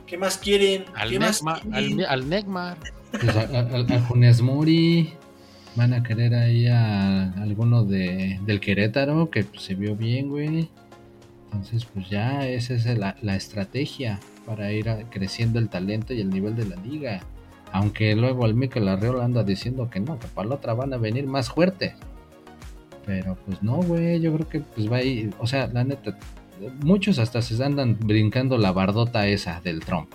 ¿Qué 0.07 0.17
más 0.17 0.37
quieren? 0.37 0.85
Al, 0.95 1.09
¿Qué 1.09 1.19
más 1.19 1.43
Neckmar, 1.43 1.61
quieren? 1.61 2.01
al, 2.05 2.33
al. 2.33 2.77
Pues 3.11 3.35
a, 3.35 3.41
a- 3.41 3.95
a 3.95 3.99
Funes 4.01 4.41
Mori 4.41 5.13
van 5.75 5.93
a 5.93 6.03
querer 6.03 6.33
ahí 6.35 6.67
a 6.67 7.31
alguno 7.41 7.83
de, 7.83 8.39
del 8.45 8.59
Querétaro 8.59 9.29
que 9.29 9.43
pues, 9.43 9.61
se 9.63 9.75
vio 9.75 9.95
bien, 9.95 10.29
güey. 10.29 10.69
Entonces, 11.51 11.85
pues 11.85 12.09
ya 12.09 12.47
esa 12.47 12.73
es 12.73 12.85
la, 12.97 13.15
la 13.21 13.35
estrategia 13.35 14.19
para 14.45 14.71
ir 14.71 14.89
a- 14.89 15.09
creciendo 15.09 15.59
el 15.59 15.69
talento 15.69 16.13
y 16.13 16.21
el 16.21 16.29
nivel 16.29 16.55
de 16.55 16.65
la 16.65 16.75
liga. 16.77 17.21
Aunque 17.71 18.15
luego 18.15 18.45
el 18.45 18.53
Mikel 18.55 18.87
Arreola 18.87 19.23
anda 19.25 19.43
diciendo 19.43 19.89
que 19.89 19.99
no, 19.99 20.19
que 20.19 20.27
para 20.27 20.49
la 20.49 20.55
otra 20.55 20.73
van 20.73 20.93
a 20.93 20.97
venir 20.97 21.25
más 21.25 21.49
fuerte. 21.49 21.95
Pero 23.05 23.35
pues 23.45 23.61
no, 23.63 23.77
güey, 23.77 24.21
yo 24.21 24.33
creo 24.33 24.47
que 24.47 24.59
pues 24.61 24.91
va 24.91 24.97
a 24.97 25.03
ir, 25.03 25.33
o 25.39 25.45
sea, 25.47 25.67
la 25.67 25.83
neta, 25.83 26.17
muchos 26.81 27.19
hasta 27.19 27.41
se 27.41 27.61
andan 27.63 27.97
brincando 27.99 28.57
la 28.57 28.71
bardota 28.71 29.27
esa 29.27 29.61
del 29.61 29.81
Trump. 29.81 30.13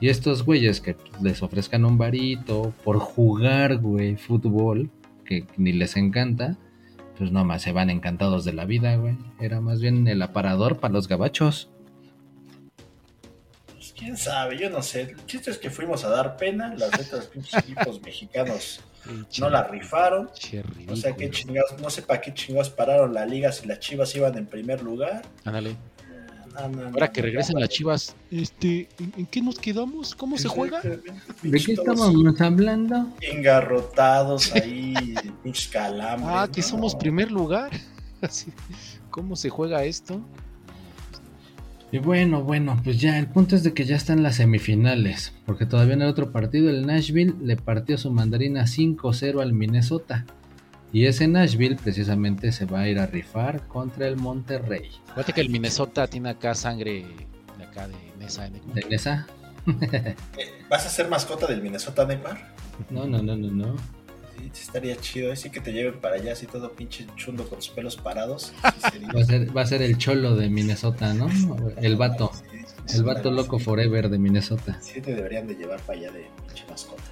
Y 0.00 0.08
estos 0.08 0.44
güeyes 0.44 0.80
que 0.80 0.96
les 1.22 1.42
ofrezcan 1.42 1.84
un 1.84 1.98
varito 1.98 2.72
por 2.84 2.98
jugar, 2.98 3.76
güey, 3.76 4.16
fútbol, 4.16 4.90
que 5.24 5.46
ni 5.56 5.72
les 5.72 5.96
encanta, 5.96 6.56
pues 7.18 7.30
nomás 7.30 7.62
se 7.62 7.72
van 7.72 7.90
encantados 7.90 8.44
de 8.44 8.54
la 8.54 8.64
vida, 8.64 8.96
güey. 8.96 9.18
Era 9.38 9.60
más 9.60 9.80
bien 9.80 10.08
el 10.08 10.22
aparador 10.22 10.78
para 10.78 10.94
los 10.94 11.06
gabachos. 11.06 11.68
Pues, 13.74 13.92
quién 13.92 14.16
sabe, 14.16 14.58
yo 14.58 14.70
no 14.70 14.82
sé. 14.82 15.02
El 15.02 15.26
chiste 15.26 15.50
es 15.50 15.58
que 15.58 15.68
fuimos 15.68 16.02
a 16.04 16.08
dar 16.08 16.38
pena, 16.38 16.74
las 16.74 17.26
pinches 17.26 17.54
equipos 17.62 18.00
mexicanos 18.04 18.80
no 19.38 19.50
la 19.50 19.64
rifaron. 19.64 20.30
Che, 20.34 20.62
O 20.88 20.96
sea, 20.96 21.14
qué 21.14 21.30
chingados, 21.30 21.80
no 21.80 21.90
sé 21.90 22.02
para 22.02 22.20
qué 22.20 22.32
chingados 22.34 22.70
pararon 22.70 23.14
la 23.14 23.26
liga 23.26 23.52
si 23.52 23.66
las 23.66 23.80
chivas 23.80 24.14
iban 24.14 24.36
en 24.36 24.46
primer 24.46 24.82
lugar. 24.82 25.22
Ándale. 25.44 25.76
No, 26.54 26.68
no, 26.68 26.86
Ahora 26.88 27.06
no, 27.06 27.12
que 27.12 27.22
regresen 27.22 27.54
no, 27.54 27.60
las 27.60 27.68
chivas, 27.68 28.16
este, 28.30 28.88
¿en, 28.98 29.14
en 29.16 29.26
qué 29.26 29.40
nos 29.40 29.58
quedamos? 29.58 30.16
¿Cómo 30.16 30.36
se 30.36 30.48
juega? 30.48 30.80
¿De 30.80 31.60
qué 31.64 31.72
estábamos 31.72 32.40
hablando? 32.40 33.08
Engarrotados 33.20 34.52
ahí, 34.54 34.94
pinches 35.44 35.68
calambres. 35.68 36.28
Ah, 36.28 36.48
que 36.52 36.60
no. 36.60 36.66
somos 36.66 36.94
primer 36.96 37.30
lugar. 37.30 37.70
Así, 38.20 38.52
¿Cómo 39.10 39.36
se 39.36 39.48
juega 39.48 39.84
esto? 39.84 40.20
Y 41.92 41.98
bueno, 41.98 42.44
bueno, 42.44 42.80
pues 42.84 43.00
ya, 43.00 43.18
el 43.18 43.26
punto 43.26 43.56
es 43.56 43.64
de 43.64 43.74
que 43.74 43.84
ya 43.84 43.96
están 43.96 44.22
las 44.22 44.36
semifinales, 44.36 45.32
porque 45.44 45.66
todavía 45.66 45.94
en 45.94 46.02
el 46.02 46.08
otro 46.08 46.30
partido 46.30 46.70
el 46.70 46.86
Nashville 46.86 47.34
le 47.42 47.56
partió 47.56 47.98
su 47.98 48.12
mandarina 48.12 48.62
5-0 48.62 49.42
al 49.42 49.52
Minnesota. 49.52 50.24
Y 50.92 51.06
ese 51.06 51.26
Nashville 51.26 51.76
precisamente 51.76 52.52
se 52.52 52.64
va 52.64 52.80
a 52.80 52.88
ir 52.88 53.00
a 53.00 53.06
rifar 53.06 53.66
contra 53.66 54.06
el 54.06 54.16
Monterrey. 54.16 54.90
Fíjate 55.08 55.32
que 55.32 55.40
el 55.40 55.50
Minnesota 55.50 56.06
tiene 56.06 56.30
acá 56.30 56.54
sangre 56.54 57.06
de 57.58 57.64
acá 57.64 57.88
de 57.88 57.94
Nesa. 58.18 58.46
¿eh? 58.46 58.52
¿De 58.74 58.94
esa? 58.94 59.26
Eh, 59.92 60.16
¿Vas 60.68 60.86
a 60.86 60.88
ser 60.88 61.08
mascota 61.08 61.46
del 61.46 61.60
Minnesota 61.60 62.06
Neymar? 62.06 62.54
No, 62.88 63.04
no, 63.06 63.22
no, 63.22 63.36
no, 63.36 63.50
no. 63.50 63.76
Estaría 64.46 64.96
chido, 64.96 65.32
así 65.32 65.50
que 65.50 65.60
te 65.60 65.72
lleven 65.72 66.00
para 66.00 66.16
allá 66.16 66.32
así 66.32 66.46
todo 66.46 66.72
pinche 66.72 67.06
chundo 67.16 67.48
con 67.48 67.60
sus 67.60 67.74
pelos 67.74 67.96
parados. 67.96 68.52
Va 68.62 69.20
a 69.20 69.24
ser, 69.24 69.56
va 69.56 69.62
a 69.62 69.66
ser 69.66 69.82
el 69.82 69.98
cholo 69.98 70.36
de 70.36 70.48
Minnesota, 70.48 71.14
¿no? 71.14 71.28
El 71.76 71.96
vato. 71.96 72.30
Sí, 72.86 72.96
El 72.96 73.04
vato 73.04 73.30
loco 73.30 73.58
sí, 73.58 73.64
forever 73.64 74.08
de 74.08 74.18
Minnesota. 74.18 74.78
Sí, 74.80 75.00
te 75.00 75.14
deberían 75.14 75.46
de 75.46 75.54
llevar 75.54 75.80
para 75.80 75.98
allá 75.98 76.12
de 76.12 76.26
pinche 76.46 76.64
mascota. 76.68 77.02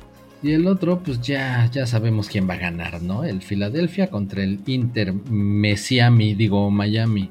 Y 0.43 0.53
el 0.53 0.67
otro, 0.69 1.03
pues 1.03 1.21
ya, 1.21 1.69
ya 1.73 1.87
sabemos 1.87 2.29
quién 2.29 2.49
va 2.49 2.55
a 2.55 2.59
ganar, 2.59 3.03
¿no? 3.03 3.25
El 3.25 3.43
Philadelphia 3.43 4.09
contra 4.09 4.43
el 4.45 4.61
Inter 4.67 5.13
Messiami, 5.13 6.35
digo 6.35 6.71
Miami. 6.71 7.31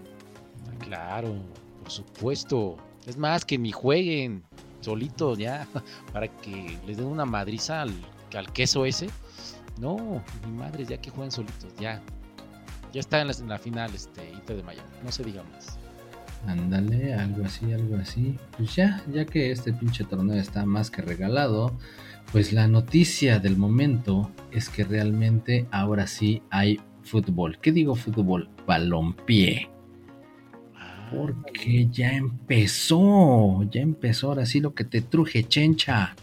Claro, 0.80 1.36
por 1.82 1.92
supuesto. 1.92 2.78
Es 3.06 3.18
más, 3.18 3.46
que 3.46 3.58
ni 3.58 3.72
jueguen 3.72 4.44
solitos 4.82 5.38
ya, 5.38 5.68
para 6.14 6.28
que 6.28 6.78
les 6.86 6.98
den 6.98 7.06
una 7.06 7.26
madriza 7.26 7.84
al, 7.84 7.94
al 8.36 8.52
queso 8.52 8.86
ese. 8.86 9.08
No, 9.80 10.24
mi 10.46 10.52
madre, 10.58 10.86
ya 10.86 10.98
que 10.98 11.10
jueguen 11.10 11.32
solitos, 11.32 11.74
ya. 11.80 12.02
Ya 12.94 13.00
está 13.00 13.22
en 13.22 13.28
la, 13.28 13.34
en 13.34 13.50
la 13.50 13.58
final 13.58 13.94
este 13.94 14.30
Inter 14.32 14.58
de 14.58 14.64
Miami, 14.64 14.90
no 15.04 15.12
se 15.12 15.24
diga 15.24 15.44
más. 15.54 15.78
Ándale, 16.46 17.14
algo 17.14 17.46
así, 17.46 17.72
algo 17.74 17.98
así. 17.98 18.38
Pues 18.56 18.76
ya, 18.76 19.04
ya 19.12 19.26
que 19.26 19.52
este 19.52 19.74
pinche 19.74 20.04
torneo 20.04 20.36
está 20.40 20.66
más 20.66 20.90
que 20.90 21.02
regalado, 21.02 21.74
pues 22.32 22.54
la 22.54 22.68
noticia 22.68 23.40
del 23.40 23.58
momento 23.58 24.32
es 24.52 24.70
que 24.70 24.84
realmente 24.84 25.68
ahora 25.72 26.08
sí 26.08 26.42
hay 26.50 26.80
fútbol. 27.04 27.58
¿Qué 27.60 27.72
digo 27.72 27.96
fútbol? 27.96 28.50
Balompié. 28.66 29.70
Ah, 30.76 31.10
Porque 31.12 31.88
ya 31.90 32.12
empezó, 32.14 33.64
ya 33.64 33.82
empezó, 33.82 34.30
ahora 34.30 34.46
sí 34.46 34.60
lo 34.60 34.74
que 34.74 34.84
te 34.84 35.02
truje, 35.02 35.44
chencha. 35.46 36.16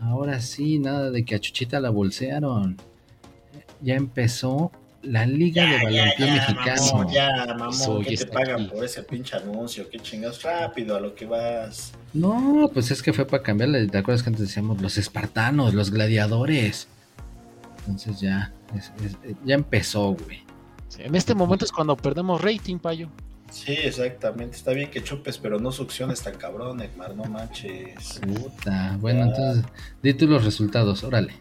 Ahora 0.00 0.40
sí, 0.40 0.78
nada 0.78 1.10
de 1.10 1.24
que 1.24 1.34
a 1.34 1.38
Chuchita 1.40 1.80
la 1.80 1.90
bolsearon. 1.90 2.76
Ya 3.80 3.94
empezó 3.94 4.72
la 5.02 5.24
Liga 5.26 5.64
de 5.64 5.76
Balompié 5.84 6.30
Mexicano. 6.32 6.82
mamón, 6.92 7.08
ya, 7.12 7.46
mamón, 7.48 7.72
Soy 7.72 8.02
¿qué 8.02 8.08
te 8.08 8.14
este 8.14 8.26
pagan 8.26 8.62
aquí. 8.62 8.70
por 8.74 8.84
ese 8.84 9.02
pinche 9.02 9.36
anuncio? 9.36 9.88
¿Qué 9.88 9.98
chingas? 10.00 10.42
Rápido, 10.42 10.96
a 10.96 11.00
lo 11.00 11.14
que 11.14 11.26
vas. 11.26 11.92
No, 12.12 12.70
pues 12.72 12.90
es 12.90 13.02
que 13.02 13.12
fue 13.12 13.26
para 13.26 13.42
cambiarle. 13.42 13.86
¿Te 13.86 13.98
acuerdas 13.98 14.22
que 14.22 14.30
antes 14.30 14.42
decíamos 14.46 14.80
los 14.82 14.98
espartanos, 14.98 15.74
los 15.74 15.90
gladiadores? 15.90 16.88
Entonces 17.80 18.20
ya, 18.20 18.52
es- 18.76 18.92
es- 19.04 19.16
ya 19.44 19.54
empezó, 19.54 20.12
güey. 20.14 20.42
sí, 20.88 21.02
en 21.02 21.14
este 21.14 21.34
momento 21.34 21.64
es 21.64 21.72
cuando 21.72 21.96
perdemos 21.96 22.40
rating, 22.40 22.78
payo. 22.78 23.08
Sí, 23.50 23.72
exactamente. 23.72 24.56
Está 24.56 24.72
bien 24.72 24.90
que 24.90 25.02
chupes, 25.02 25.38
pero 25.38 25.58
no 25.58 25.72
succiones 25.72 26.22
tan 26.22 26.36
cabrón, 26.36 26.78
Neymar, 26.78 27.14
no 27.16 27.24
manches. 27.24 28.20
Puta. 28.20 28.96
Bueno, 29.00 29.24
entonces, 29.24 29.64
di 30.02 30.14
tú 30.14 30.26
los 30.26 30.44
resultados, 30.44 31.02
órale. 31.04 31.32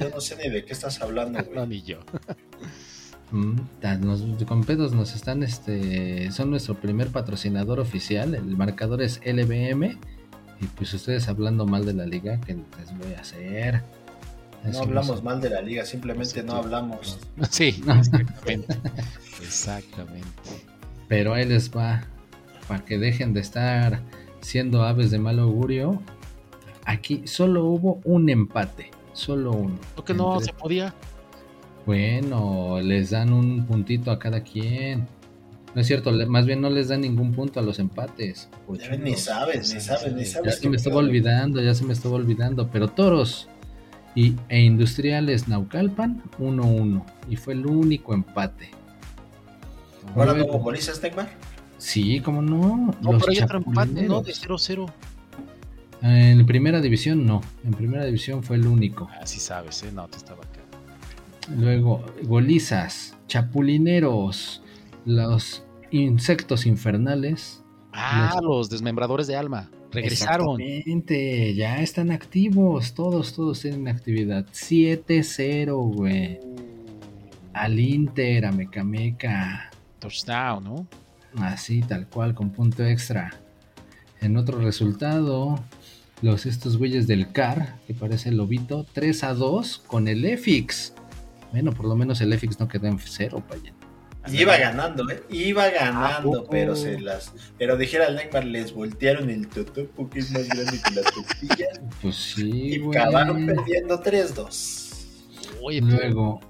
Yo 0.00 0.08
no 0.10 0.20
sé 0.20 0.36
ni 0.36 0.48
de 0.48 0.64
qué 0.64 0.72
estás 0.72 1.00
hablando, 1.02 1.38
No, 1.40 1.44
güey. 1.54 1.66
ni 1.68 1.82
yo. 1.82 1.98
Nos- 3.30 4.22
con 4.46 4.64
pedos 4.64 4.92
nos 4.92 5.14
están, 5.14 5.42
este, 5.42 6.30
son 6.32 6.50
nuestro 6.50 6.74
primer 6.74 7.08
patrocinador 7.08 7.80
oficial. 7.80 8.34
El 8.34 8.56
marcador 8.56 9.02
es 9.02 9.20
LBM. 9.24 9.98
Y 10.60 10.66
pues 10.76 10.94
ustedes 10.94 11.28
hablando 11.28 11.66
mal 11.66 11.84
de 11.84 11.92
la 11.94 12.06
liga, 12.06 12.40
¿qué 12.46 12.54
les 12.54 12.96
voy 12.98 13.14
a 13.14 13.20
hacer? 13.20 13.82
No 14.64 14.78
hablamos 14.78 15.22
mal 15.24 15.40
de 15.40 15.50
la 15.50 15.60
liga, 15.60 15.84
simplemente 15.84 16.42
no 16.44 16.54
hablamos. 16.54 17.18
Sí, 17.50 17.82
exactamente. 17.98 18.78
Exactamente. 19.42 20.28
Pero 21.12 21.34
ahí 21.34 21.44
les 21.44 21.70
va. 21.70 22.04
Para 22.66 22.82
que 22.86 22.96
dejen 22.96 23.34
de 23.34 23.40
estar 23.40 24.00
siendo 24.40 24.82
aves 24.82 25.10
de 25.10 25.18
mal 25.18 25.38
augurio. 25.40 26.00
Aquí 26.86 27.20
solo 27.26 27.66
hubo 27.66 28.00
un 28.04 28.30
empate. 28.30 28.90
Solo 29.12 29.50
uno. 29.52 29.74
¿Por 29.94 30.06
qué 30.06 30.14
no 30.14 30.32
Entre- 30.36 30.46
se 30.46 30.52
podía? 30.54 30.94
Bueno, 31.84 32.80
les 32.80 33.10
dan 33.10 33.30
un 33.30 33.66
puntito 33.66 34.10
a 34.10 34.18
cada 34.18 34.42
quien. 34.42 35.06
No 35.74 35.82
es 35.82 35.86
cierto, 35.86 36.12
le- 36.12 36.24
más 36.24 36.46
bien 36.46 36.62
no 36.62 36.70
les 36.70 36.88
dan 36.88 37.02
ningún 37.02 37.32
punto 37.32 37.60
a 37.60 37.62
los 37.62 37.78
empates. 37.78 38.48
Ya 38.80 38.88
ves, 38.88 39.00
ni 39.00 39.14
sabes, 39.14 39.74
ni 39.74 39.80
sabes, 39.82 40.14
ni 40.14 40.24
Ya 40.24 40.30
sabes. 40.30 40.54
se 40.54 40.60
qué 40.62 40.70
me 40.70 40.76
estaba 40.76 40.96
olvidando, 40.96 41.60
ya 41.60 41.74
se 41.74 41.84
me 41.84 41.92
estaba 41.92 42.14
olvidando. 42.14 42.70
Pero 42.70 42.88
toros 42.88 43.50
y, 44.14 44.34
e 44.48 44.62
industriales 44.62 45.46
Naucalpan 45.46 46.22
1-1. 46.38 47.04
Y 47.28 47.36
fue 47.36 47.52
el 47.52 47.66
único 47.66 48.14
empate. 48.14 48.70
¿Ahora 50.14 50.34
no 50.34 50.46
golizas, 50.46 51.02
Neymar? 51.02 51.28
Sí, 51.78 52.20
como 52.20 52.42
no. 52.42 52.94
No, 53.00 53.12
los 53.12 53.22
pero 53.22 53.32
hay 53.32 53.38
otro 53.42 53.58
empate, 53.58 54.02
¿no? 54.02 54.22
De 54.22 54.32
0-0. 54.32 54.90
En 56.02 56.44
primera 56.46 56.80
división 56.80 57.24
no. 57.26 57.42
En 57.64 57.72
primera 57.72 58.04
división 58.04 58.42
fue 58.42 58.56
el 58.56 58.66
único. 58.66 59.08
Ah, 59.20 59.26
sí 59.26 59.38
sabes, 59.40 59.82
¿eh? 59.84 59.90
No, 59.92 60.06
te 60.08 60.16
estaba 60.18 60.40
acá. 60.42 60.60
Luego, 61.56 62.04
golizas, 62.22 63.16
chapulineros, 63.28 64.62
los 65.04 65.64
insectos 65.90 66.66
infernales. 66.66 67.62
Ah, 67.92 68.32
Los- 68.36 68.42
los 68.44 68.70
desmembradores 68.70 69.26
de 69.26 69.36
alma. 69.36 69.70
Regresaron. 69.90 70.60
Exactamente, 70.60 71.54
ya 71.54 71.76
están 71.82 72.10
activos. 72.12 72.94
Todos, 72.94 73.34
todos 73.34 73.60
tienen 73.60 73.88
actividad. 73.88 74.46
7-0, 74.52 75.74
güey. 75.94 76.38
Al 77.52 77.78
Inter, 77.78 78.46
a 78.46 78.52
Mecameca. 78.52 79.68
Touchdown, 80.02 80.64
¿no? 80.64 80.86
Así, 81.40 81.80
tal 81.80 82.06
cual, 82.08 82.34
con 82.34 82.50
punto 82.50 82.84
extra. 82.84 83.30
En 84.20 84.36
otro 84.36 84.58
resultado, 84.58 85.58
los 86.20 86.44
estos 86.46 86.76
güeyes 86.76 87.06
del 87.06 87.32
CAR, 87.32 87.76
que 87.86 87.94
parece 87.94 88.28
el 88.28 88.36
lobito, 88.36 88.84
3 88.92 89.24
a 89.24 89.34
2 89.34 89.82
con 89.86 90.08
el 90.08 90.24
EFIX. 90.24 90.94
Bueno, 91.52 91.72
por 91.72 91.86
lo 91.86 91.96
menos 91.96 92.20
el 92.20 92.32
EFIX 92.32 92.60
no 92.60 92.68
quedó 92.68 92.86
en 92.86 92.98
cero, 92.98 93.42
payan. 93.48 93.74
Iba 94.28 94.56
ganando, 94.56 95.08
¿eh? 95.10 95.22
Iba 95.30 95.68
ganando, 95.70 96.30
poco? 96.30 96.50
pero 96.50 96.76
se 96.76 97.00
las. 97.00 97.32
Pero 97.58 97.76
dijera 97.76 98.06
el 98.06 98.14
Neymar, 98.14 98.44
les 98.44 98.72
voltearon 98.72 99.30
el 99.30 99.48
totopo 99.48 100.08
que 100.08 100.20
es 100.20 100.30
más 100.30 100.46
grande 100.48 100.80
que 100.80 100.94
la 100.94 101.02
tortilla. 101.02 101.66
Pues 102.00 102.14
sí, 102.14 102.50
y 102.50 102.78
güey. 102.78 102.98
acabaron 102.98 103.44
perdiendo 103.46 104.00
3-2. 104.00 104.90
Oye, 105.60 105.82
pero 105.82 105.96
Luego, 105.96 106.40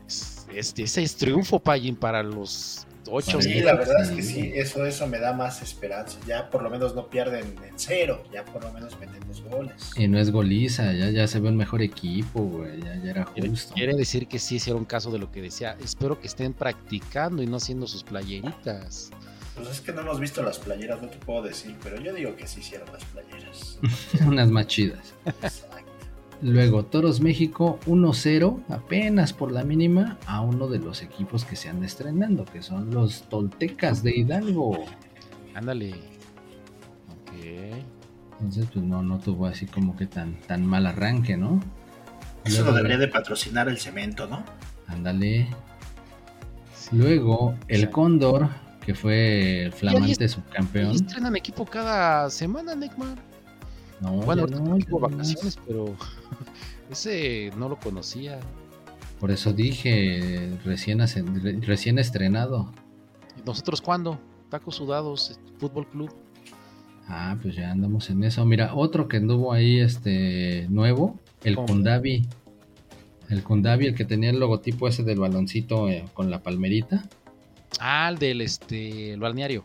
este, 0.54 0.82
ese 0.82 1.02
es 1.02 1.16
triunfo, 1.16 1.58
Payin, 1.60 1.96
para 1.96 2.22
los 2.22 2.86
ocho. 3.08 3.40
Sí, 3.42 3.52
Sí, 3.54 3.60
la 3.60 3.74
verdad 3.74 4.02
es 4.02 4.10
que 4.10 4.22
sí. 4.22 4.52
eso, 4.54 4.84
eso 4.86 5.06
me 5.06 5.18
da 5.18 5.32
más 5.32 5.62
esperanza. 5.62 6.18
Ya 6.26 6.48
por 6.50 6.62
lo 6.62 6.70
menos 6.70 6.94
no 6.94 7.08
pierden 7.08 7.44
en 7.64 7.72
cero, 7.78 8.22
ya 8.32 8.44
por 8.44 8.62
lo 8.64 8.72
menos 8.72 8.98
meten 9.00 9.20
dos 9.26 9.42
goles. 9.42 9.90
y 9.96 10.08
no 10.08 10.18
es 10.18 10.30
goliza, 10.30 10.92
ya, 10.92 11.10
ya 11.10 11.26
se 11.28 11.40
ve 11.40 11.48
un 11.48 11.56
mejor 11.56 11.82
equipo, 11.82 12.40
güey. 12.42 12.80
Ya, 12.80 12.96
ya 13.02 13.10
era 13.10 13.24
justo. 13.24 13.74
quiere 13.74 13.94
decir 13.94 14.26
que 14.28 14.38
sí 14.38 14.56
hicieron 14.56 14.84
caso 14.84 15.10
de 15.10 15.18
lo 15.18 15.30
que 15.30 15.42
decía. 15.42 15.76
Espero 15.82 16.20
que 16.20 16.26
estén 16.26 16.52
practicando 16.52 17.42
y 17.42 17.46
no 17.46 17.56
haciendo 17.56 17.86
sus 17.86 18.04
playeritas. 18.04 19.10
Pues 19.54 19.68
es 19.68 19.80
que 19.82 19.92
no 19.92 20.00
hemos 20.00 20.18
visto 20.18 20.42
las 20.42 20.58
playeras, 20.58 21.02
no 21.02 21.08
te 21.08 21.18
puedo 21.18 21.42
decir, 21.42 21.76
pero 21.82 22.00
yo 22.00 22.14
digo 22.14 22.34
que 22.36 22.46
sí 22.46 22.60
hicieron 22.60 22.90
las 22.90 23.04
playeras. 23.04 23.78
Unas 24.26 24.50
más 24.50 24.66
chidas. 24.66 25.12
Luego, 26.42 26.84
Toros 26.84 27.20
México 27.20 27.78
1-0, 27.86 28.64
apenas 28.68 29.32
por 29.32 29.52
la 29.52 29.62
mínima, 29.62 30.18
a 30.26 30.40
uno 30.40 30.66
de 30.66 30.80
los 30.80 31.00
equipos 31.02 31.44
que 31.44 31.54
se 31.54 31.68
han 31.68 31.84
estrenando, 31.84 32.44
que 32.44 32.62
son 32.62 32.90
los 32.90 33.22
Toltecas 33.28 34.02
de 34.02 34.16
Hidalgo. 34.18 34.84
Ándale. 35.54 35.90
Ok. 35.92 37.32
Entonces, 38.40 38.66
pues 38.72 38.84
no, 38.84 39.04
no 39.04 39.18
tuvo 39.20 39.46
así 39.46 39.66
como 39.66 39.94
que 39.94 40.06
tan, 40.06 40.34
tan 40.40 40.66
mal 40.66 40.86
arranque, 40.86 41.36
¿no? 41.36 41.60
Eso 42.44 42.56
Luego- 42.62 42.70
lo 42.72 42.76
debería 42.78 42.98
de 42.98 43.06
patrocinar 43.08 43.68
el 43.68 43.78
cemento, 43.78 44.26
¿no? 44.26 44.44
Ándale. 44.88 45.46
Luego, 46.90 47.54
el 47.68 47.88
Cóndor, 47.90 48.48
que 48.84 48.94
fue 48.96 49.66
el 49.66 49.72
flamante 49.72 50.24
Y 50.24 50.28
subcampeón. 50.28 50.90
estrenan 50.90 51.36
equipo 51.36 51.64
cada 51.64 52.28
semana, 52.30 52.74
Neymar. 52.74 53.16
No, 54.02 54.12
Bueno, 54.12 54.42
ahorita 54.42 54.58
no, 54.60 54.76
no 54.78 54.98
vacaciones, 54.98 55.58
pero 55.66 55.94
ese 56.90 57.50
no 57.56 57.68
lo 57.68 57.78
conocía. 57.78 58.40
Por 59.20 59.30
eso 59.30 59.52
dije, 59.52 60.50
recién, 60.64 61.00
hace- 61.00 61.22
recién 61.60 61.98
estrenado. 61.98 62.72
¿Y 63.38 63.46
nosotros 63.46 63.80
cuándo? 63.80 64.18
Tacos 64.50 64.74
Sudados 64.76 65.38
Fútbol 65.58 65.86
Club. 65.88 66.12
Ah, 67.08 67.36
pues 67.40 67.54
ya 67.54 67.70
andamos 67.70 68.10
en 68.10 68.24
eso. 68.24 68.44
Mira, 68.44 68.74
otro 68.74 69.06
que 69.08 69.18
anduvo 69.18 69.52
ahí, 69.52 69.78
este, 69.78 70.66
nuevo, 70.68 71.18
el 71.44 71.54
¿Cómo? 71.54 71.68
Kundabi. 71.68 72.26
El 73.28 73.42
Kundabi, 73.42 73.86
el 73.86 73.94
que 73.94 74.04
tenía 74.04 74.30
el 74.30 74.40
logotipo 74.40 74.88
ese 74.88 75.04
del 75.04 75.18
baloncito 75.20 75.88
eh, 75.88 76.04
con 76.12 76.30
la 76.30 76.42
palmerita. 76.42 77.04
Ah, 77.80 78.08
el 78.10 78.18
del 78.18 78.40
este, 78.40 79.12
el 79.12 79.20
balneario. 79.20 79.64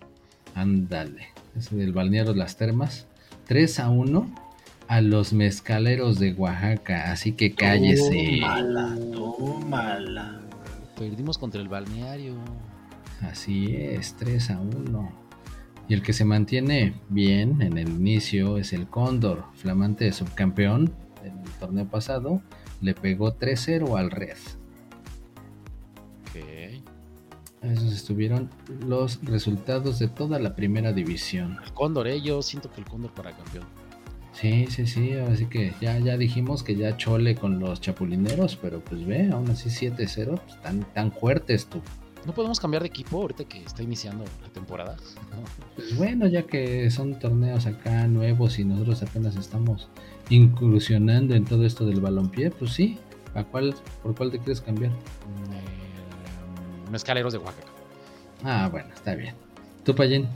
Ándale, 0.56 1.28
ese 1.56 1.76
del 1.76 1.92
balneario 1.94 2.34
Las 2.34 2.56
Termas. 2.58 3.08
3 3.48 3.80
a 3.80 3.90
1 3.90 4.30
a 4.88 5.02
los 5.02 5.34
mezcaleros 5.34 6.20
de 6.20 6.34
Oaxaca, 6.34 7.12
así 7.12 7.32
que 7.34 7.54
cállese. 7.54 8.40
Tómala, 8.42 8.96
tómala. 9.14 10.42
Perdimos 10.98 11.38
contra 11.38 11.62
el 11.62 11.68
balneario. 11.68 12.36
Así 13.22 13.76
es, 13.76 14.16
3 14.16 14.52
a 14.52 14.60
1. 14.60 15.12
Y 15.90 15.94
el 15.94 16.02
que 16.02 16.14
se 16.14 16.26
mantiene 16.26 16.96
bien 17.10 17.62
en 17.62 17.78
el 17.78 17.90
inicio 17.90 18.58
es 18.58 18.74
el 18.74 18.88
Cóndor, 18.88 19.46
flamante 19.56 20.12
subcampeón 20.12 20.94
del 21.24 21.52
torneo 21.60 21.88
pasado. 21.88 22.42
Le 22.82 22.94
pegó 22.94 23.34
3-0 23.38 23.98
al 23.98 24.12
Red. 24.12 24.38
Esos 27.62 27.92
estuvieron 27.94 28.50
los 28.86 29.24
resultados 29.24 30.00
de 30.00 30.08
toda 30.08 30.40
la 30.40 30.56
primera 30.56 30.94
división. 30.94 31.58
El 31.64 31.74
Cóndor, 31.74 32.08
eh, 32.08 32.22
yo 32.22 32.42
siento 32.42 32.72
que 32.72 32.82
el 32.82 32.88
Cóndor 32.88 33.12
para 33.14 33.36
campeón. 33.36 33.66
Sí, 34.34 34.68
sí, 34.68 34.86
sí, 34.86 35.14
así 35.14 35.48
que 35.48 35.74
ya, 35.82 35.98
ya 35.98 36.16
dijimos 36.16 36.62
que 36.62 36.76
ya 36.76 36.96
chole 36.96 37.36
con 37.36 37.60
los 37.60 37.82
chapulineros, 37.82 38.56
pero 38.56 38.82
pues 38.82 39.04
ve, 39.06 39.30
aún 39.32 39.50
así 39.50 39.70
7-0, 39.70 40.40
pues, 40.40 40.62
tan, 40.62 40.84
tan 40.94 41.12
fuertes 41.12 41.66
tú. 41.66 41.82
No 42.28 42.34
podemos 42.34 42.60
cambiar 42.60 42.84
de 42.84 42.90
equipo 42.90 43.22
ahorita 43.22 43.46
que 43.46 43.64
está 43.64 43.82
iniciando 43.82 44.26
la 44.44 44.50
temporada. 44.50 44.98
Pues 45.76 45.96
bueno, 45.96 46.28
ya 46.28 46.44
que 46.44 46.90
son 46.90 47.18
torneos 47.20 47.68
acá 47.68 48.08
nuevos 48.08 48.58
y 48.60 48.66
nosotros 48.66 49.02
apenas 49.04 49.36
estamos 49.36 49.90
incursionando 50.30 51.36
en 51.36 51.46
todo 51.46 51.66
esto 51.66 51.86
del 51.86 52.02
balompié, 52.02 52.52
pues 52.52 52.74
sí, 52.74 52.98
¿a 53.36 53.44
cuál, 53.44 53.76
¿por 54.02 54.16
cuál 54.16 54.32
te 54.32 54.40
quieres 54.40 54.60
cambiar? 54.60 54.92
Eh, 54.92 55.87
Mezcaleros 56.90 57.34
de 57.34 57.40
Oaxaca. 57.40 57.68
Ah, 58.44 58.70
bueno, 58.72 58.90
está 58.94 59.16
bien. 59.16 59.36
¿Tú, 59.84 59.96
Payín? 59.96 60.28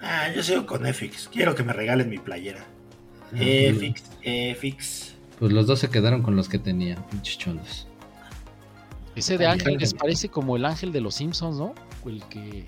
Ah, 0.00 0.28
yo 0.34 0.42
sigo 0.42 0.66
con 0.66 0.86
EFIX. 0.86 1.28
Quiero 1.28 1.54
que 1.54 1.62
me 1.62 1.72
regalen 1.72 2.08
mi 2.10 2.18
playera. 2.18 2.64
Ah, 3.32 3.36
EFIX, 3.38 4.02
EFIX. 4.22 5.14
Pues 5.38 5.52
los 5.52 5.66
dos 5.66 5.78
se 5.80 5.88
quedaron 5.90 6.22
con 6.22 6.36
los 6.36 6.48
que 6.48 6.58
tenían, 6.58 7.02
pinches 7.08 7.38
cholos. 7.38 7.86
Ese 9.14 9.36
de 9.38 9.46
Ángel 9.46 9.76
les 9.78 9.92
parece 9.94 10.28
como 10.28 10.56
el 10.56 10.64
ángel 10.64 10.90
de 10.92 11.00
los 11.00 11.14
Simpsons, 11.16 11.58
¿no? 11.58 11.74
El 12.06 12.22
que, 12.24 12.64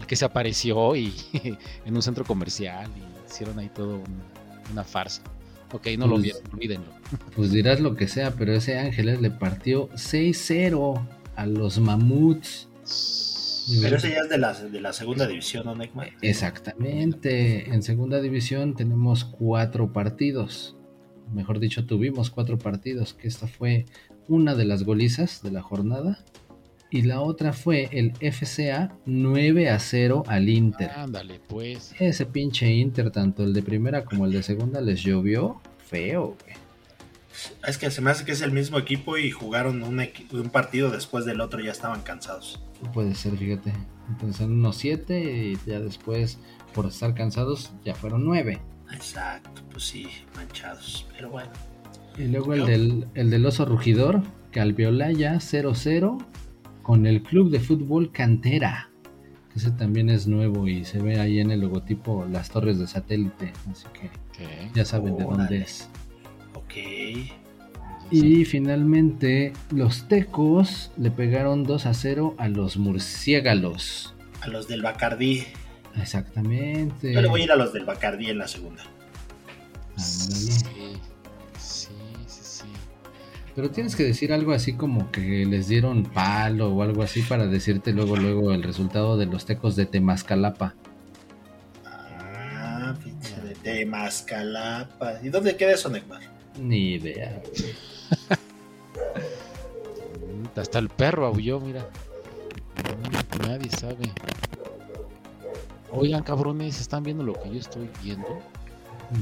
el 0.00 0.06
que 0.06 0.16
se 0.16 0.24
apareció 0.24 0.96
y 0.96 1.14
en 1.84 1.94
un 1.96 2.02
centro 2.02 2.24
comercial 2.24 2.90
y 2.96 3.30
hicieron 3.30 3.58
ahí 3.58 3.68
todo 3.68 3.96
un- 3.96 4.22
una 4.72 4.82
farsa. 4.84 5.22
Ok, 5.72 5.86
no 5.98 6.06
lo 6.06 6.12
Pues- 6.14 6.22
vieron, 6.24 6.42
olvídenlo. 6.52 6.86
Pues 7.36 7.52
dirás 7.52 7.80
lo 7.80 7.94
que 7.94 8.08
sea, 8.08 8.32
pero 8.32 8.52
ese 8.52 8.78
Ángeles 8.78 9.20
le 9.20 9.30
partió 9.30 9.88
6-0 9.90 11.06
a 11.36 11.46
los 11.46 11.78
mamuts. 11.78 12.68
Pero 13.80 13.96
ese 13.96 14.10
ya 14.10 14.20
es 14.20 14.28
de 14.28 14.38
la, 14.38 14.52
de 14.52 14.80
la 14.80 14.92
segunda 14.92 15.26
división, 15.26 15.66
¿no? 15.66 15.76
Exactamente. 16.22 17.68
En 17.72 17.82
segunda 17.82 18.20
división 18.20 18.74
tenemos 18.74 19.24
cuatro 19.24 19.92
partidos. 19.92 20.76
Mejor 21.32 21.58
dicho, 21.58 21.86
tuvimos 21.86 22.30
cuatro 22.30 22.58
partidos, 22.58 23.14
que 23.14 23.26
esta 23.26 23.48
fue 23.48 23.86
una 24.28 24.54
de 24.54 24.64
las 24.64 24.84
golizas 24.84 25.42
de 25.42 25.50
la 25.50 25.62
jornada. 25.62 26.24
Y 26.88 27.02
la 27.02 27.20
otra 27.20 27.52
fue 27.52 27.88
el 27.90 28.12
FCA 28.20 28.96
9 29.06 29.70
a 29.70 29.78
0 29.80 30.22
al 30.28 30.48
Inter. 30.48 30.90
Ándale, 30.90 31.40
pues. 31.48 31.92
Ese 31.98 32.26
pinche 32.26 32.70
Inter, 32.70 33.10
tanto 33.10 33.42
el 33.42 33.52
de 33.52 33.62
primera 33.62 34.04
como 34.04 34.26
el 34.26 34.32
de 34.32 34.44
segunda, 34.44 34.80
les 34.80 35.02
llovió 35.02 35.60
feo, 35.78 36.36
güey. 36.40 36.65
Es 37.66 37.78
que 37.78 37.90
se 37.90 38.00
me 38.00 38.10
hace 38.10 38.24
que 38.24 38.32
es 38.32 38.40
el 38.42 38.52
mismo 38.52 38.78
equipo 38.78 39.18
y 39.18 39.30
jugaron 39.30 39.82
un, 39.82 39.98
equi- 39.98 40.30
un 40.32 40.50
partido 40.50 40.90
después 40.90 41.24
del 41.24 41.40
otro, 41.40 41.60
ya 41.60 41.70
estaban 41.72 42.02
cansados. 42.02 42.60
Puede 42.94 43.14
ser, 43.14 43.36
fíjate. 43.36 43.72
Empezaron 44.08 44.52
unos 44.58 44.76
7 44.76 45.52
y 45.52 45.58
ya 45.68 45.80
después, 45.80 46.38
por 46.72 46.86
estar 46.86 47.14
cansados, 47.14 47.72
ya 47.84 47.94
fueron 47.94 48.24
9. 48.24 48.60
Exacto, 48.92 49.62
pues 49.72 49.84
sí, 49.84 50.06
manchados. 50.36 51.06
Pero 51.14 51.30
bueno, 51.30 51.50
Y 52.16 52.24
luego 52.28 52.54
el 52.54 52.66
del, 52.66 53.08
el 53.14 53.30
del 53.30 53.44
oso 53.46 53.64
rugidor, 53.64 54.22
que 54.52 54.60
Albiolaya 54.60 55.34
0-0 55.34 56.24
con 56.82 57.04
el 57.06 57.22
club 57.22 57.50
de 57.50 57.60
fútbol 57.60 58.12
Cantera. 58.12 58.90
Que 59.52 59.58
ese 59.58 59.70
también 59.72 60.08
es 60.08 60.26
nuevo 60.28 60.68
y 60.68 60.84
se 60.84 61.00
ve 61.02 61.18
ahí 61.20 61.40
en 61.40 61.50
el 61.50 61.60
logotipo 61.60 62.24
las 62.30 62.48
torres 62.50 62.78
de 62.78 62.86
satélite. 62.86 63.52
Así 63.70 63.86
que 63.92 64.10
ya 64.74 64.84
saben 64.84 65.16
de 65.18 65.24
dónde 65.24 65.58
es. 65.58 65.88
Y 68.10 68.44
finalmente 68.44 69.52
los 69.70 70.06
tecos 70.06 70.92
le 70.96 71.10
pegaron 71.10 71.64
2 71.64 71.86
a 71.86 71.94
0 71.94 72.36
a 72.38 72.48
los 72.48 72.76
murciélagos. 72.76 74.14
A 74.40 74.48
los 74.48 74.68
del 74.68 74.82
Bacardí. 74.82 75.44
Exactamente. 76.00 77.12
Yo 77.12 77.20
le 77.20 77.28
voy 77.28 77.40
a 77.40 77.44
ir 77.44 77.52
a 77.52 77.56
los 77.56 77.72
del 77.72 77.84
Bacardí 77.84 78.30
en 78.30 78.38
la 78.38 78.46
segunda. 78.46 78.84
Sí, 79.96 80.52
sí, 80.52 81.00
sí, 81.58 81.88
sí. 82.28 82.64
Pero 83.56 83.70
tienes 83.70 83.96
que 83.96 84.04
decir 84.04 84.32
algo 84.32 84.52
así 84.52 84.74
como 84.74 85.10
que 85.10 85.44
les 85.46 85.66
dieron 85.68 86.04
palo 86.04 86.72
o 86.74 86.82
algo 86.82 87.02
así 87.02 87.22
para 87.22 87.46
decirte 87.46 87.92
luego 87.92 88.16
luego 88.16 88.52
el 88.52 88.62
resultado 88.62 89.16
de 89.16 89.26
los 89.26 89.46
tecos 89.46 89.74
de 89.74 89.86
Temascalapa. 89.86 90.74
Ah, 91.84 92.94
pinche 93.02 93.40
de 93.40 93.54
Temascalapa. 93.54 95.14
¿Y 95.24 95.30
dónde 95.30 95.56
queda 95.56 95.72
eso, 95.72 95.88
Neckman? 95.88 96.35
Ni 96.58 96.94
idea. 96.94 97.42
Hasta 100.56 100.78
el 100.78 100.88
perro 100.88 101.26
aulló, 101.26 101.60
mira. 101.60 101.86
Nadie 103.46 103.70
sabe. 103.70 104.10
Oigan, 105.90 106.22
cabrones, 106.22 106.80
¿están 106.80 107.02
viendo 107.02 107.22
lo 107.24 107.34
que 107.34 107.50
yo 107.50 107.60
estoy 107.60 107.90
viendo? 108.02 108.40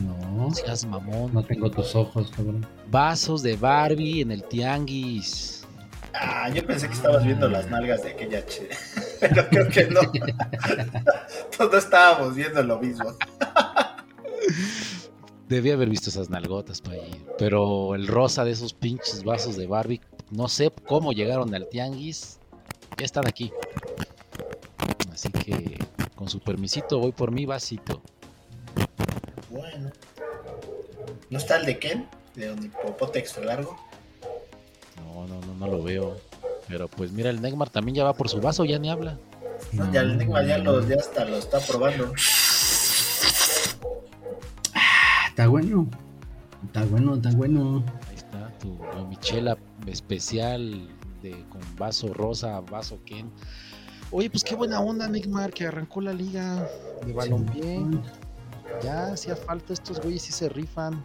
No, 0.05 0.47
No 0.49 0.55
seas 0.55 0.85
mamón. 0.87 1.35
no 1.35 1.43
tengo 1.45 1.71
tus 1.71 1.95
ojos, 1.95 2.31
cabrón. 2.35 2.67
Vasos 2.91 3.43
de 3.43 3.57
Barbie 3.57 4.23
en 4.23 4.31
el 4.31 4.43
tianguis. 4.45 5.65
Ah, 6.15 6.49
yo 6.49 6.65
pensé 6.65 6.87
que 6.87 6.95
estabas 6.95 7.25
viendo 7.25 7.49
las 7.49 7.69
nalgas 7.69 8.03
de 8.05 8.11
aquella 8.11 8.47
che. 8.47 8.69
Pero 9.21 9.49
creo 9.49 9.69
que 9.69 9.85
no. 9.87 10.01
Todos 11.59 11.85
estábamos 11.85 12.35
viendo 12.37 12.63
lo 12.63 12.79
mismo. 12.79 13.11
Debí 15.49 15.71
haber 15.71 15.89
visto 15.91 16.11
esas 16.11 16.31
nalgotas 16.31 16.81
para 16.81 16.97
ahí. 16.97 17.25
Pero 17.39 17.95
el 17.95 18.07
rosa 18.07 18.45
de 18.45 18.53
esos 18.53 18.73
pinches 18.73 19.23
vasos 19.25 19.57
de 19.57 19.67
Barbie, 19.67 20.01
no 20.31 20.49
sé 20.49 20.73
cómo 20.87 21.13
llegaron 21.13 21.55
al 21.55 21.69
tianguis. 21.69 22.39
Ya 22.99 23.05
están 23.05 23.27
aquí. 23.27 23.53
Así 25.13 25.31
que, 25.31 25.79
con 26.15 26.29
su 26.29 26.41
permisito, 26.41 26.99
voy 26.99 27.13
por 27.13 27.31
mi 27.31 27.45
vasito. 27.47 28.01
Bueno. 29.51 29.91
¿No 31.31 31.39
está 31.39 31.57
el 31.59 31.67
de 31.67 31.79
Ken? 31.79 32.09
De 32.35 32.47
donde 32.49 32.69
popote 32.69 33.19
extra 33.19 33.45
largo. 33.45 33.77
No, 34.97 35.27
no, 35.27 35.41
no, 35.41 35.55
no 35.55 35.67
lo 35.69 35.83
veo. 35.83 36.17
Pero 36.69 36.89
pues 36.89 37.13
mira, 37.13 37.31
el 37.31 37.41
Neymar 37.43 37.69
también 37.71 37.97
ya 37.97 38.05
va 38.05 38.15
por 38.15 38.29
su 38.29 38.41
vaso, 38.41 38.65
ya 38.65 38.79
ni 38.79 38.89
habla. 38.91 39.19
No, 39.73 39.91
ya 39.93 40.01
el 40.01 40.17
Neckman 40.19 40.47
ya, 40.47 40.59
lo- 40.59 40.87
ya 40.87 40.97
hasta 40.97 41.25
lo 41.25 41.37
está 41.37 41.59
probando. 41.61 42.13
Está 45.35 45.49
bueno. 45.49 45.89
Está 46.65 46.85
bueno, 46.85 47.15
está 47.17 47.33
bueno. 47.33 47.83
Ahí 48.09 48.15
está 48.15 48.57
tu 48.61 48.79
la 48.95 49.03
michela 49.03 49.59
especial 49.85 50.89
de 51.25 51.45
con 51.49 51.61
vaso 51.77 52.15
rosa, 52.15 52.61
vaso 52.61 53.01
Ken. 53.05 53.29
Oye, 54.13 54.31
pues 54.31 54.45
qué 54.45 54.55
buena 54.55 54.79
onda, 54.79 55.09
Neymar, 55.09 55.53
que 55.53 55.67
arrancó 55.67 56.01
la 56.03 56.13
liga 56.13 56.69
de 57.05 57.13
balompié. 57.13 57.85
Ya 58.81 59.09
hacía 59.09 59.35
falta, 59.35 59.73
estos 59.73 60.01
güeyes 60.01 60.23
sí 60.23 60.31
se 60.31 60.49
rifan. 60.49 61.05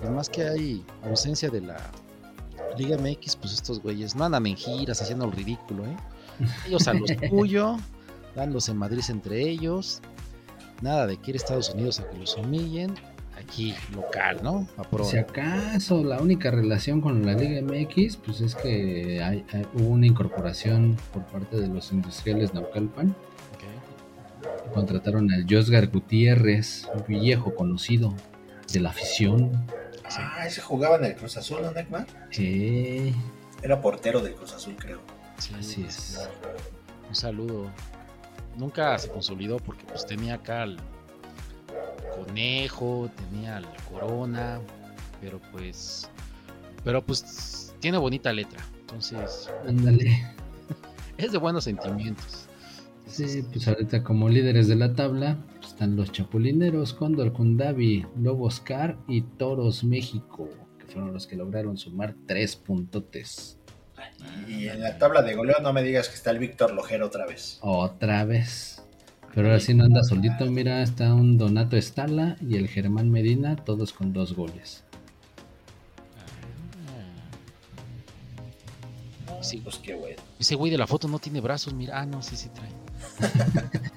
Además 0.00 0.28
que 0.28 0.44
hay 0.44 0.86
ausencia 1.02 1.50
de 1.50 1.62
la 1.62 1.90
Liga 2.78 2.96
MX, 2.98 3.34
pues 3.34 3.52
estos 3.52 3.82
güeyes 3.82 4.14
no 4.14 4.26
andan 4.26 4.46
en 4.46 4.56
giras 4.56 5.02
haciendo 5.02 5.24
el 5.24 5.32
ridículo, 5.32 5.86
¿eh? 5.86 5.96
Ellos 6.68 6.86
a 6.86 6.94
lo 6.94 7.04
suyo, 7.28 7.78
dándose 8.36 8.72
Madrid 8.74 9.02
entre 9.08 9.40
ellos. 9.40 10.00
Nada 10.82 11.08
de 11.08 11.16
que 11.16 11.32
ir 11.32 11.34
a 11.34 11.38
Estados 11.38 11.70
Unidos 11.74 11.98
a 11.98 12.08
que 12.08 12.16
los 12.16 12.36
humillen. 12.36 12.94
Aquí, 13.42 13.74
local, 13.94 14.38
¿no? 14.42 14.66
A. 14.76 15.04
Si 15.04 15.16
acaso 15.16 16.04
la 16.04 16.20
única 16.20 16.50
relación 16.50 17.00
con 17.00 17.24
la 17.24 17.32
Liga 17.34 17.60
MX, 17.62 18.16
pues 18.18 18.40
es 18.40 18.54
que 18.54 19.22
hay- 19.22 19.44
hay- 19.52 19.66
hubo 19.74 19.88
una 19.88 20.06
incorporación 20.06 20.96
por 21.12 21.24
parte 21.26 21.56
de 21.58 21.68
los 21.68 21.90
industriales 21.92 22.52
Naucalpan. 22.54 23.08
Ok. 23.54 24.72
Contrataron 24.74 25.30
al 25.32 25.46
Josgar 25.48 25.88
Gutiérrez, 25.88 26.88
un 26.94 27.04
viejo 27.06 27.54
conocido 27.54 28.14
de 28.72 28.80
la 28.80 28.90
afición. 28.90 29.50
Ah, 30.16 30.44
ese 30.46 30.60
jugaba 30.60 30.96
en 30.96 31.04
el 31.04 31.14
Cruz 31.16 31.36
Azul, 31.36 31.58
¿no, 31.62 31.70
Neckman? 31.72 32.06
Sí, 32.30 33.14
Era 33.62 33.80
portero 33.80 34.20
del 34.20 34.34
Cruz 34.34 34.52
Azul, 34.54 34.74
creo. 34.78 35.00
Sí, 35.38 35.52
así 35.58 35.84
es. 35.88 36.28
Un 37.08 37.14
saludo. 37.14 37.70
nunca 38.56 38.98
se 38.98 39.08
consolidó 39.08 39.58
porque 39.58 39.84
pues 39.84 40.04
tenía 40.04 40.34
acá 40.34 40.62
al 40.62 40.76
conejo, 42.16 43.10
tenía 43.16 43.58
al 43.58 43.66
corona, 43.90 44.60
pero 45.20 45.40
pues, 45.52 46.08
pero 46.84 47.04
pues 47.04 47.74
tiene 47.80 47.98
bonita 47.98 48.32
letra, 48.32 48.64
entonces 48.80 49.50
Ándale. 49.66 50.26
es 51.18 51.32
de 51.32 51.38
buenos 51.38 51.64
sentimientos. 51.64 52.46
Sí, 53.06 53.42
pues 53.52 53.66
ahorita 53.66 54.04
como 54.04 54.28
líderes 54.28 54.68
de 54.68 54.76
la 54.76 54.94
tabla 54.94 55.36
pues, 55.58 55.72
están 55.72 55.96
los 55.96 56.12
Chapulineros, 56.12 56.94
Cóndor 56.94 57.32
Kundabi, 57.32 58.06
Lobos 58.16 58.60
Car 58.60 58.96
y 59.08 59.22
Toros 59.22 59.82
México, 59.82 60.48
que 60.78 60.86
fueron 60.86 61.12
los 61.12 61.26
que 61.26 61.36
lograron 61.36 61.76
sumar 61.76 62.14
tres 62.26 62.54
puntotes. 62.54 63.58
Y 64.46 64.68
en 64.68 64.80
la 64.80 64.98
tabla 64.98 65.22
de 65.22 65.34
goleo 65.34 65.56
no 65.60 65.72
me 65.72 65.82
digas 65.82 66.08
que 66.08 66.14
está 66.14 66.30
el 66.30 66.38
Víctor 66.38 66.72
Lojero 66.72 67.06
otra 67.06 67.26
vez. 67.26 67.58
Otra 67.62 68.24
vez. 68.24 68.82
Pero 69.34 69.46
ahora 69.46 69.60
sí 69.60 69.74
no 69.74 69.84
anda 69.84 70.02
solito, 70.02 70.44
mira, 70.50 70.82
está 70.82 71.14
un 71.14 71.38
Donato 71.38 71.76
Estala 71.76 72.36
y 72.40 72.56
el 72.56 72.68
Germán 72.68 73.10
Medina, 73.10 73.56
todos 73.56 73.92
con 73.92 74.12
dos 74.12 74.34
goles. 74.34 74.84
Sí, 79.42 79.60
Pues 79.64 79.76
qué 79.76 79.94
bueno. 79.94 80.16
ese 80.38 80.54
güey 80.54 80.70
de 80.70 80.76
la 80.76 80.86
foto 80.86 81.08
no 81.08 81.18
tiene 81.18 81.40
brazos, 81.40 81.72
mira, 81.72 82.00
ah 82.00 82.06
no, 82.06 82.22
sí, 82.22 82.36
sí 82.36 82.50
trae. 82.50 82.70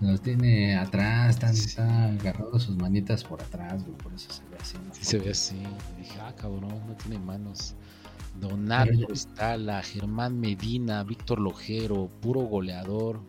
Los 0.00 0.20
tiene 0.20 0.76
atrás, 0.76 1.30
están, 1.36 1.54
está 1.54 2.04
agarrado 2.06 2.58
sus 2.58 2.76
manitas 2.76 3.22
por 3.22 3.40
atrás, 3.40 3.84
güey, 3.84 3.96
por 3.96 4.12
eso 4.12 4.32
se 4.32 4.42
ve 4.50 4.56
así. 4.60 4.76
Sí 4.92 5.04
se 5.04 5.18
ve 5.18 5.30
así. 5.30 5.62
Dije, 5.96 6.18
ah, 6.20 6.34
cabrón, 6.36 6.68
no 6.86 6.94
tiene 6.96 7.18
manos. 7.20 7.74
Donato 8.40 9.12
Estala, 9.12 9.82
Germán 9.82 10.40
Medina, 10.40 11.04
Víctor 11.04 11.40
Lojero, 11.40 12.10
puro 12.20 12.40
goleador, 12.40 13.20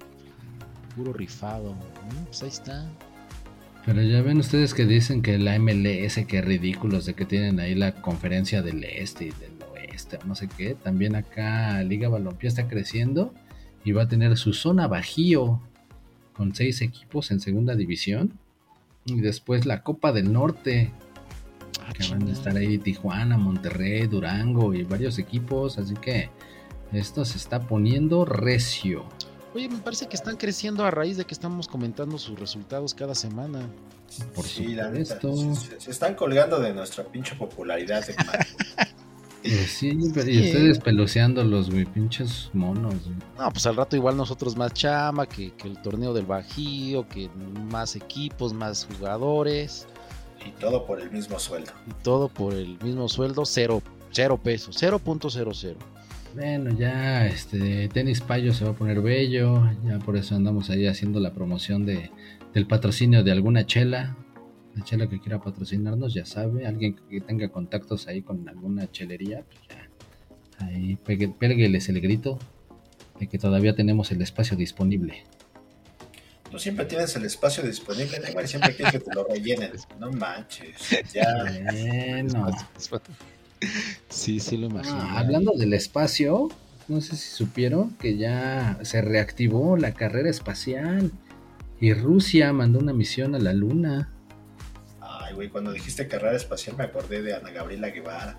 puro 0.95 1.13
rifado. 1.13 1.73
Mm, 1.73 2.25
pues 2.25 2.43
ahí 2.43 2.49
está. 2.49 2.89
Pero 3.85 4.01
ya 4.01 4.21
ven 4.21 4.37
ustedes 4.37 4.73
que 4.73 4.85
dicen 4.85 5.21
que 5.21 5.37
la 5.37 5.59
MLS, 5.59 6.25
que 6.25 6.41
ridículos 6.41 7.05
de 7.05 7.15
que 7.15 7.25
tienen 7.25 7.59
ahí 7.59 7.75
la 7.75 8.01
conferencia 8.01 8.61
del 8.61 8.83
este 8.83 9.25
y 9.25 9.31
del 9.31 9.61
oeste, 9.73 10.19
no 10.25 10.35
sé 10.35 10.47
qué. 10.47 10.75
También 10.75 11.15
acá 11.15 11.83
Liga 11.83 12.07
Balompié 12.07 12.47
está 12.47 12.67
creciendo 12.67 13.33
y 13.83 13.91
va 13.91 14.03
a 14.03 14.07
tener 14.07 14.37
su 14.37 14.53
zona 14.53 14.87
bajío 14.87 15.61
con 16.31 16.55
seis 16.55 16.81
equipos 16.81 17.29
en 17.31 17.41
segunda 17.41 17.75
división. 17.75 18.39
Y 19.05 19.19
después 19.19 19.65
la 19.65 19.83
Copa 19.83 20.13
del 20.13 20.31
Norte, 20.31 20.91
Ah, 21.87 21.93
que 21.93 22.07
van 22.09 22.27
a 22.27 22.31
estar 22.31 22.55
ahí 22.55 22.77
Tijuana, 22.77 23.37
Monterrey, 23.37 24.07
Durango 24.07 24.73
y 24.73 24.83
varios 24.83 25.17
equipos. 25.19 25.77
Así 25.77 25.93
que 25.95 26.29
esto 26.91 27.25
se 27.25 27.37
está 27.37 27.61
poniendo 27.61 28.25
recio. 28.25 29.05
Oye, 29.55 29.69
me 29.69 29.77
parece 29.77 30.07
que 30.07 30.15
están 30.15 30.37
creciendo 30.37 30.83
a 30.85 30.89
raíz 30.91 31.17
de 31.17 31.25
que 31.25 31.33
estamos 31.33 31.67
comentando 31.67 32.17
sus 32.17 32.39
resultados 32.39 32.93
cada 32.93 33.13
semana. 33.15 33.61
Por 34.35 34.45
Sí, 34.45 34.67
la 34.75 34.89
neta. 34.89 35.19
Se, 35.19 35.79
se 35.79 35.91
están 35.91 36.15
colgando 36.15 36.59
de 36.59 36.73
nuestra 36.73 37.03
pinche 37.03 37.35
popularidad. 37.35 38.03
Pues 39.43 39.71
sí, 39.71 39.97
pero 40.13 40.29
y 40.29 40.35
Sí. 40.35 40.45
ustedes 40.45 40.79
peluceándolos, 40.79 41.69
güey, 41.69 41.85
pinches 41.85 42.49
monos. 42.53 42.95
güey. 43.03 43.15
No, 43.37 43.51
pues 43.51 43.65
al 43.67 43.75
rato 43.75 43.95
igual 43.95 44.15
nosotros 44.17 44.55
más 44.55 44.73
chama, 44.73 45.25
que, 45.27 45.51
que 45.53 45.67
el 45.67 45.81
torneo 45.81 46.13
del 46.13 46.25
Bajío, 46.25 47.07
que 47.07 47.29
más 47.69 47.95
equipos, 47.95 48.53
más 48.53 48.87
jugadores, 48.97 49.87
y 50.45 50.51
todo 50.59 50.85
por 50.85 51.01
el 51.01 51.11
mismo 51.11 51.39
sueldo. 51.39 51.71
y 51.87 52.03
todo 52.03 52.29
por 52.29 52.53
el 52.53 52.77
mismo 52.81 53.07
sueldo, 53.09 53.45
cero, 53.45 53.81
cero 54.11 54.39
pesos, 54.41 54.81
0.00. 54.81 55.75
Bueno, 56.35 56.75
ya 56.75 57.27
este 57.27 57.87
tenis 57.89 58.21
payo 58.21 58.53
se 58.53 58.65
va 58.65 58.71
a 58.71 58.73
poner 58.73 59.01
bello, 59.01 59.69
ya 59.85 59.99
por 59.99 60.17
eso 60.17 60.35
andamos 60.35 60.69
ahí 60.71 60.87
haciendo 60.87 61.19
la 61.19 61.31
promoción 61.33 61.85
de, 61.85 62.11
del 62.53 62.65
patrocinio 62.65 63.23
de 63.23 63.31
alguna 63.31 63.65
chela. 63.65 64.17
La 64.75 64.83
chela 64.83 65.07
que 65.07 65.19
quiera 65.19 65.39
patrocinarnos, 65.39 66.15
ya 66.15 66.25
sabe, 66.25 66.65
alguien 66.65 66.95
que 66.95 67.21
tenga 67.21 67.47
contactos 67.49 68.07
ahí 68.07 68.23
con 68.23 68.49
alguna 68.49 68.89
chelería, 68.89 69.43
pues 69.47 69.59
ya. 69.69 70.65
Ahí 70.65 70.95
pégueles 70.95 71.89
el 71.89 72.01
grito 72.01 72.39
de 73.19 73.27
que 73.27 73.37
todavía 73.37 73.75
tenemos 73.75 74.11
el 74.11 74.21
espacio 74.21 74.57
disponible. 74.57 75.23
Tú 76.53 76.59
siempre 76.59 76.85
tienes 76.85 77.15
el 77.15 77.25
espacio 77.25 77.63
disponible, 77.63 78.19
Neymar, 78.19 78.45
y 78.45 78.47
siempre 78.47 78.75
quieres 78.75 78.93
que 78.93 78.99
te 78.99 79.15
lo 79.15 79.23
rellenen. 79.23 79.71
No 79.99 80.11
manches. 80.11 80.75
Ya. 81.11 81.25
Bueno. 82.11 82.51
Sí, 84.09 84.39
sí 84.39 84.57
lo 84.57 84.67
imagino. 84.67 84.99
Ah, 85.01 85.17
hablando 85.17 85.53
del 85.53 85.73
espacio, 85.73 86.49
no 86.87 87.01
sé 87.01 87.15
si 87.15 87.31
supieron 87.31 87.95
que 87.95 88.17
ya 88.17 88.77
se 88.83 89.01
reactivó 89.01 89.77
la 89.77 89.95
carrera 89.95 90.29
espacial 90.29 91.11
y 91.81 91.91
Rusia 91.95 92.53
mandó 92.53 92.77
una 92.77 92.93
misión 92.93 93.33
a 93.33 93.39
la 93.39 93.53
Luna. 93.53 94.13
Ay, 95.01 95.33
güey, 95.33 95.49
cuando 95.49 95.71
dijiste 95.71 96.07
carrera 96.07 96.35
espacial 96.35 96.77
me 96.77 96.83
acordé 96.83 97.23
de 97.23 97.33
Ana 97.33 97.49
Gabriela 97.49 97.89
Guevara. 97.89 98.37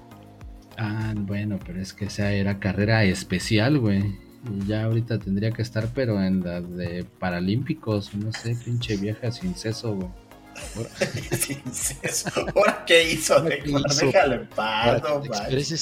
Ah, 0.78 1.14
bueno, 1.16 1.58
pero 1.66 1.82
es 1.82 1.92
que 1.92 2.04
esa 2.04 2.30
era 2.30 2.60
carrera 2.60 3.02
especial, 3.02 3.80
güey. 3.80 4.16
Ya 4.66 4.84
ahorita 4.84 5.18
tendría 5.18 5.50
que 5.52 5.62
estar, 5.62 5.88
pero 5.94 6.22
en 6.22 6.42
la 6.44 6.60
de 6.60 7.04
Paralímpicos, 7.18 8.14
no 8.14 8.32
sé, 8.32 8.56
pinche 8.64 8.96
vieja 8.96 9.30
sin 9.32 9.54
seso, 9.54 9.94
güey. 9.94 10.08
Sin 11.36 11.74
seso. 11.74 12.30
¿Ahora 12.54 12.84
qué 12.86 13.10
hizo, 13.12 13.34
¿Ahora 13.34 13.56
qué 13.58 13.70
hizo? 13.70 14.06
Déjalo 14.06 14.34
en 14.36 14.46
paz, 14.48 15.02
no 15.02 15.20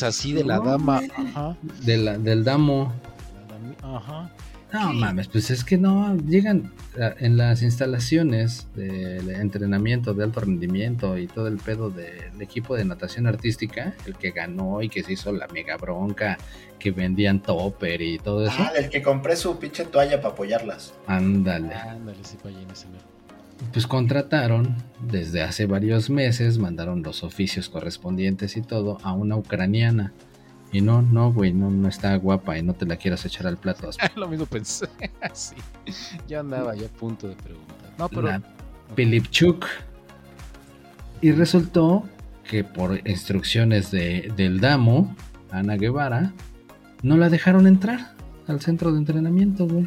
así 0.02 0.32
de 0.32 0.44
la 0.44 0.56
No, 0.56 0.64
dama. 0.64 1.02
Ajá. 1.14 1.56
De 1.84 1.96
la, 1.98 2.16
del 2.16 2.42
Damo. 2.42 2.90
La 3.34 3.54
dami- 3.54 3.96
Ajá. 3.98 4.30
No 4.72 4.90
Sí. 4.92 4.96
mames, 4.98 5.28
pues 5.28 5.50
es 5.50 5.64
que 5.64 5.76
no, 5.76 6.16
llegan 6.16 6.72
a- 6.98 7.12
en 7.18 7.36
las 7.36 7.62
instalaciones 7.62 8.68
de 8.74 9.18
entrenamiento 9.40 10.14
de 10.14 10.24
alto 10.24 10.40
rendimiento 10.40 11.18
y 11.18 11.26
todo 11.26 11.46
el 11.48 11.58
pedo 11.58 11.90
del 11.90 12.40
equipo 12.40 12.74
de 12.74 12.84
natación 12.84 13.26
artística, 13.26 13.94
el 14.06 14.16
que 14.16 14.30
ganó 14.30 14.80
y 14.82 14.88
que 14.88 15.02
se 15.02 15.12
hizo 15.12 15.30
la 15.32 15.46
mega 15.48 15.76
bronca, 15.76 16.38
que 16.78 16.90
vendían 16.90 17.40
topper 17.42 18.00
y 18.00 18.18
todo 18.18 18.46
eso. 18.46 18.54
Ah, 18.58 18.72
del 18.74 18.88
que 18.88 19.02
compré 19.02 19.36
su 19.36 19.58
pinche 19.58 19.84
toalla 19.84 20.20
para 20.22 20.32
apoyarlas. 20.34 20.94
Ándale. 21.06 21.74
Ándale, 21.74 22.18
sí, 22.22 22.36
ese 22.72 22.88
mero. 22.88 23.04
Pues 23.72 23.86
contrataron 23.86 24.74
desde 25.08 25.42
hace 25.42 25.66
varios 25.66 26.10
meses, 26.10 26.58
mandaron 26.58 27.02
los 27.02 27.22
oficios 27.22 27.68
correspondientes 27.68 28.56
y 28.56 28.62
todo 28.62 28.98
a 29.04 29.12
una 29.12 29.36
ucraniana. 29.36 30.12
Y 30.72 30.80
no, 30.80 31.02
no, 31.02 31.30
güey, 31.30 31.52
no, 31.52 31.70
no 31.70 31.86
está 31.86 32.16
guapa 32.16 32.56
y 32.56 32.62
no 32.62 32.72
te 32.72 32.86
la 32.86 32.96
quieras 32.96 33.24
echar 33.26 33.46
al 33.46 33.58
plato. 33.58 33.90
Lo 34.16 34.26
mismo 34.26 34.46
pensé. 34.46 34.88
sí. 35.34 35.54
Ya 36.26 36.40
andaba 36.40 36.74
ya 36.74 36.86
a 36.86 36.90
punto 36.90 37.28
de 37.28 37.36
preguntar. 37.36 37.92
No, 37.98 38.08
pero. 38.08 38.22
la 38.22 38.42
Pilipchuk. 38.94 39.66
Y 41.20 41.32
resultó 41.32 42.04
que 42.48 42.64
por 42.64 43.06
instrucciones 43.08 43.90
de, 43.90 44.32
del 44.36 44.60
Damo, 44.60 45.14
Ana 45.50 45.76
Guevara, 45.76 46.32
no 47.02 47.16
la 47.16 47.28
dejaron 47.28 47.66
entrar 47.66 48.14
al 48.46 48.60
centro 48.60 48.92
de 48.92 48.98
entrenamiento, 48.98 49.66
güey. 49.66 49.86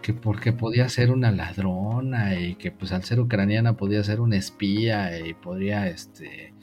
Que 0.00 0.14
porque 0.14 0.52
podía 0.52 0.88
ser 0.88 1.10
una 1.10 1.32
ladrona 1.32 2.38
y 2.38 2.54
que 2.54 2.70
pues 2.70 2.92
al 2.92 3.04
ser 3.04 3.20
ucraniana 3.20 3.76
podía 3.76 4.04
ser 4.04 4.20
una 4.20 4.36
espía 4.36 5.18
y 5.18 5.34
podría, 5.34 5.88
este, 5.88 6.53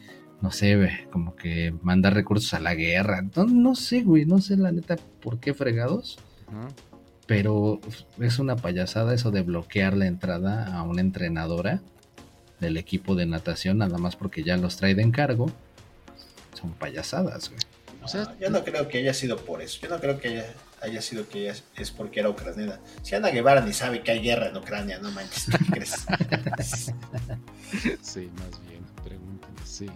no 0.41 0.51
sé, 0.51 0.75
ve, 0.75 1.07
como 1.11 1.35
que 1.35 1.73
mandar 1.81 2.13
recursos 2.13 2.53
a 2.53 2.59
la 2.59 2.73
guerra. 2.75 3.21
No, 3.35 3.45
no 3.45 3.75
sé, 3.75 4.01
güey, 4.01 4.25
no 4.25 4.39
sé 4.41 4.57
la 4.57 4.71
neta 4.71 4.97
por 5.21 5.39
qué 5.39 5.53
fregados. 5.53 6.17
Pero 7.27 7.79
es 8.19 8.39
una 8.39 8.55
payasada 8.55 9.13
eso 9.13 9.31
de 9.31 9.41
bloquear 9.41 9.95
la 9.95 10.07
entrada 10.07 10.75
a 10.75 10.83
una 10.83 11.01
entrenadora 11.01 11.81
del 12.59 12.77
equipo 12.77 13.15
de 13.15 13.25
natación, 13.25 13.77
nada 13.77 13.97
más 13.97 14.15
porque 14.15 14.43
ya 14.43 14.57
los 14.57 14.77
trae 14.77 14.95
de 14.95 15.03
encargo. 15.03 15.51
Son 16.59 16.71
payasadas, 16.73 17.49
güey. 17.49 17.61
O 18.03 18.07
sea, 18.07 18.23
Ah, 18.23 18.35
yo 18.39 18.49
no 18.49 18.63
creo 18.63 18.87
que 18.87 18.97
haya 18.97 19.13
sido 19.13 19.37
por 19.37 19.61
eso. 19.61 19.79
Yo 19.81 19.89
no 19.89 19.99
creo 19.99 20.19
que 20.19 20.27
haya, 20.29 20.53
haya 20.81 21.01
sido 21.01 21.29
que 21.29 21.43
ella 21.43 21.55
es 21.77 21.91
porque 21.91 22.19
era 22.19 22.29
ucraniana. 22.29 22.79
Si 23.03 23.15
Ana 23.15 23.29
Guevara 23.29 23.61
ni 23.61 23.73
sabe 23.73 24.01
que 24.01 24.11
hay 24.11 24.21
guerra 24.21 24.47
en 24.47 24.57
Ucrania, 24.57 24.97
no 24.99 25.11
manches, 25.11 25.45
¿tú 25.45 25.57
qué 25.59 25.71
crees? 25.71 26.05
sí, 28.01 28.29
más 28.37 28.67
bien. 28.67 28.81
Pregúntenle, 29.03 29.61
sí. 29.65 29.87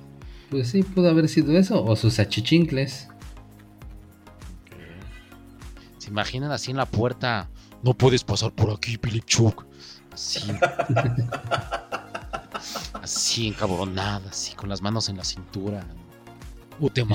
Pues 0.56 0.70
sí, 0.70 0.84
pudo 0.84 1.10
haber 1.10 1.28
sido 1.28 1.52
eso, 1.58 1.84
o 1.84 1.98
sus 1.98 2.18
achichincles. 2.18 3.10
¿Se 5.98 6.10
imaginan 6.10 6.50
así 6.54 6.72
en 6.72 6.78
la 6.78 6.86
puerta? 6.86 7.50
No 7.84 7.94
puedes 7.94 8.24
pasar 8.24 8.54
por 8.54 8.72
aquí, 8.72 8.98
Pilipchuk. 8.98 9.66
Así. 10.14 10.40
así 13.02 13.48
encabronada, 13.50 14.30
así 14.30 14.56
con 14.56 14.70
las 14.70 14.82
manos 14.82 15.10
en 15.10 15.18
la 15.18 15.26
cintura. 15.26 15.86
O 16.80 16.90
te. 16.90 17.06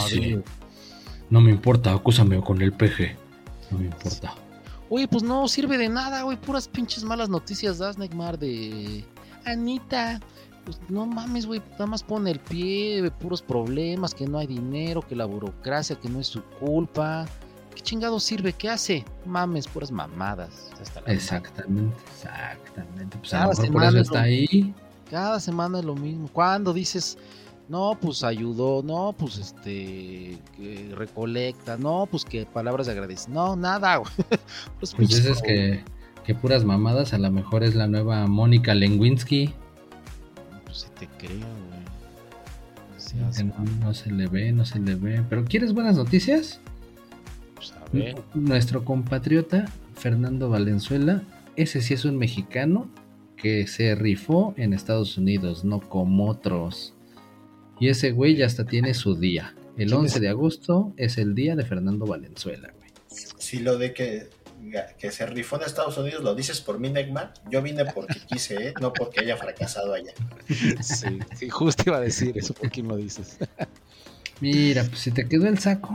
No 1.31 1.41
me 1.41 1.51
importa, 1.51 1.95
acúsame 1.95 2.39
con 2.43 2.61
el 2.61 2.75
peje. 2.75 3.17
No 3.71 3.79
me 3.79 3.87
importa. 3.87 4.35
Oye, 4.91 5.09
pues 5.09 5.23
no 5.23 5.49
sirve 5.49 5.79
de 5.79 5.89
nada, 5.89 6.25
güey. 6.25 6.37
Puras 6.37 6.69
pinches 6.69 7.05
malas 7.05 7.31
noticias 7.31 7.79
das, 7.79 7.97
Neymar, 7.97 8.39
de 8.39 9.03
Anita. 9.47 10.21
Pues 10.79 10.91
no 10.91 11.07
mames, 11.07 11.47
güey. 11.47 11.61
Nada 11.73 11.87
más 11.87 12.03
pone 12.03 12.31
el 12.31 12.41
pie, 12.41 13.11
puros 13.21 13.43
problemas, 13.43 14.15
que 14.15 14.27
no 14.27 14.39
hay 14.39 14.47
dinero, 14.47 15.03
que 15.03 15.17
la 15.17 15.25
burocracia, 15.25 15.97
que 15.97 16.09
no 16.09 16.21
es 16.21 16.27
su 16.29 16.43
culpa, 16.43 17.27
¿qué 17.75 17.81
chingado 17.83 18.21
sirve? 18.21 18.53
¿Qué 18.53 18.69
hace? 18.69 19.05
Mames, 19.27 19.67
puras 19.67 19.91
mamadas. 19.91 20.71
Hasta 20.81 21.01
la 21.01 21.13
Exactamente, 21.13 21.97
exactamente. 22.13 23.19
Pues 23.19 23.35
a 23.35 23.39
Cada 23.39 23.45
lo 23.47 23.51
mejor 23.51 23.57
por 23.57 23.67
semana 23.83 23.89
eso 23.89 23.99
está 24.01 24.15
lo- 24.15 24.21
ahí. 24.25 24.75
Cada 25.11 25.41
semana 25.41 25.79
es 25.81 25.85
lo 25.85 25.95
mismo. 25.97 26.29
Cuando 26.33 26.73
dices, 26.73 27.19
no, 27.69 27.99
pues 28.01 28.23
ayudó, 28.23 28.83
no, 28.85 29.13
pues 29.19 29.39
este, 29.39 30.39
que 30.57 30.93
recolecta, 30.95 31.77
no, 31.77 32.07
pues 32.11 32.25
que 32.25 32.47
palabras 32.47 32.87
de 32.87 32.93
agradecimiento, 32.93 33.49
no, 33.49 33.57
nada, 33.57 33.97
güey. 33.99 34.13
Pues, 34.79 34.95
Pues 34.95 35.43
que, 35.43 35.83
que 36.25 36.35
puras 36.35 36.65
mamadas, 36.65 37.13
a 37.13 37.19
lo 37.19 37.31
mejor 37.31 37.65
es 37.65 37.75
la 37.75 37.87
nueva 37.89 38.27
Mónica 38.29 38.75
Lewinsky. 38.75 39.53
Sí 41.01 41.07
te 41.07 41.27
creo, 41.27 41.39
güey. 41.39 41.81
No 42.93 43.01
seas 43.01 43.37
que 43.39 43.45
no, 43.45 43.55
mal, 43.55 43.81
no 43.81 43.95
se 43.95 44.11
le 44.13 44.27
ve, 44.27 44.53
no 44.53 44.65
se 44.65 44.79
le 44.79 44.95
ve. 44.95 45.23
Pero 45.29 45.45
¿quieres 45.45 45.73
buenas 45.73 45.97
noticias? 45.97 46.61
pues, 47.55 47.73
a 47.73 47.85
ver. 47.93 48.17
Nuestro 48.35 48.85
compatriota 48.85 49.67
Fernando 49.95 50.49
Valenzuela, 50.49 51.23
ese 51.57 51.81
sí 51.81 51.95
es 51.95 52.05
un 52.05 52.17
mexicano 52.17 52.91
que 53.37 53.67
se 53.67 53.95
rifó 53.95 54.55
en 54.57 54.73
Estados 54.73 55.17
Unidos, 55.17 55.65
no 55.65 55.81
como 55.81 56.29
otros. 56.29 56.95
Y 57.79 57.89
ese 57.89 58.13
güey 58.13 58.37
ya 58.37 58.47
hasta 58.47 58.67
tiene 58.67 58.93
su 58.95 59.15
día. 59.15 59.55
El 59.79 59.89
¿Quién 59.89 60.01
11 60.01 60.15
es? 60.17 60.21
de 60.21 60.29
agosto 60.29 60.93
es 60.97 61.17
el 61.17 61.35
día 61.35 61.57
de 61.57 61.65
Fernando 61.65 62.07
Valenzuela, 62.07 62.73
güey. 62.77 62.91
Si 63.39 63.61
lo 63.61 63.79
de 63.79 63.95
que, 63.95 64.29
que 64.99 65.11
se 65.11 65.27
rifó 65.27 65.57
en 65.57 65.63
Estados 65.63 65.97
Unidos 65.99 66.23
lo 66.23 66.35
dices 66.35 66.61
por 66.61 66.79
mí, 66.79 66.91
Neymar, 66.91 67.33
yo 67.51 67.63
vine 67.63 67.85
porque 67.87 68.21
quise, 68.29 68.69
¿eh? 68.69 68.75
no 68.81 68.93
porque 68.93 69.21
haya 69.21 69.37
fracasado 69.37 69.95
allá. 69.95 70.13
Sí, 70.83 71.19
sí, 71.37 71.49
justo 71.49 71.83
iba 71.87 71.97
a 71.97 72.01
decir 72.01 72.37
eso, 72.37 72.55
¿por 72.55 72.71
qué 72.71 72.83
lo 72.83 72.97
dices? 72.97 73.39
Mira, 74.41 74.85
pues 74.85 75.01
si 75.01 75.11
te 75.11 75.29
quedó 75.29 75.47
el 75.47 75.59
saco, 75.59 75.95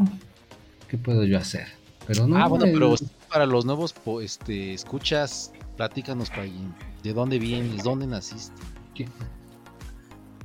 ¿qué 0.88 0.98
puedo 0.98 1.24
yo 1.24 1.38
hacer? 1.38 1.68
Pero 2.08 2.28
no, 2.28 2.38
ah, 2.38 2.48
bueno, 2.48 2.66
el- 2.66 2.74
pero 2.74 2.96
para 3.30 3.46
los 3.46 3.66
nuevos 3.66 3.94
este, 4.22 4.74
escuchas, 4.74 5.52
platícanos, 5.78 6.30
Payín. 6.30 6.74
¿De 7.04 7.14
dónde 7.14 7.40
vienes? 7.40 7.84
¿Dónde 7.84 8.08
naciste? 8.08 8.62
¿qué? 8.94 9.08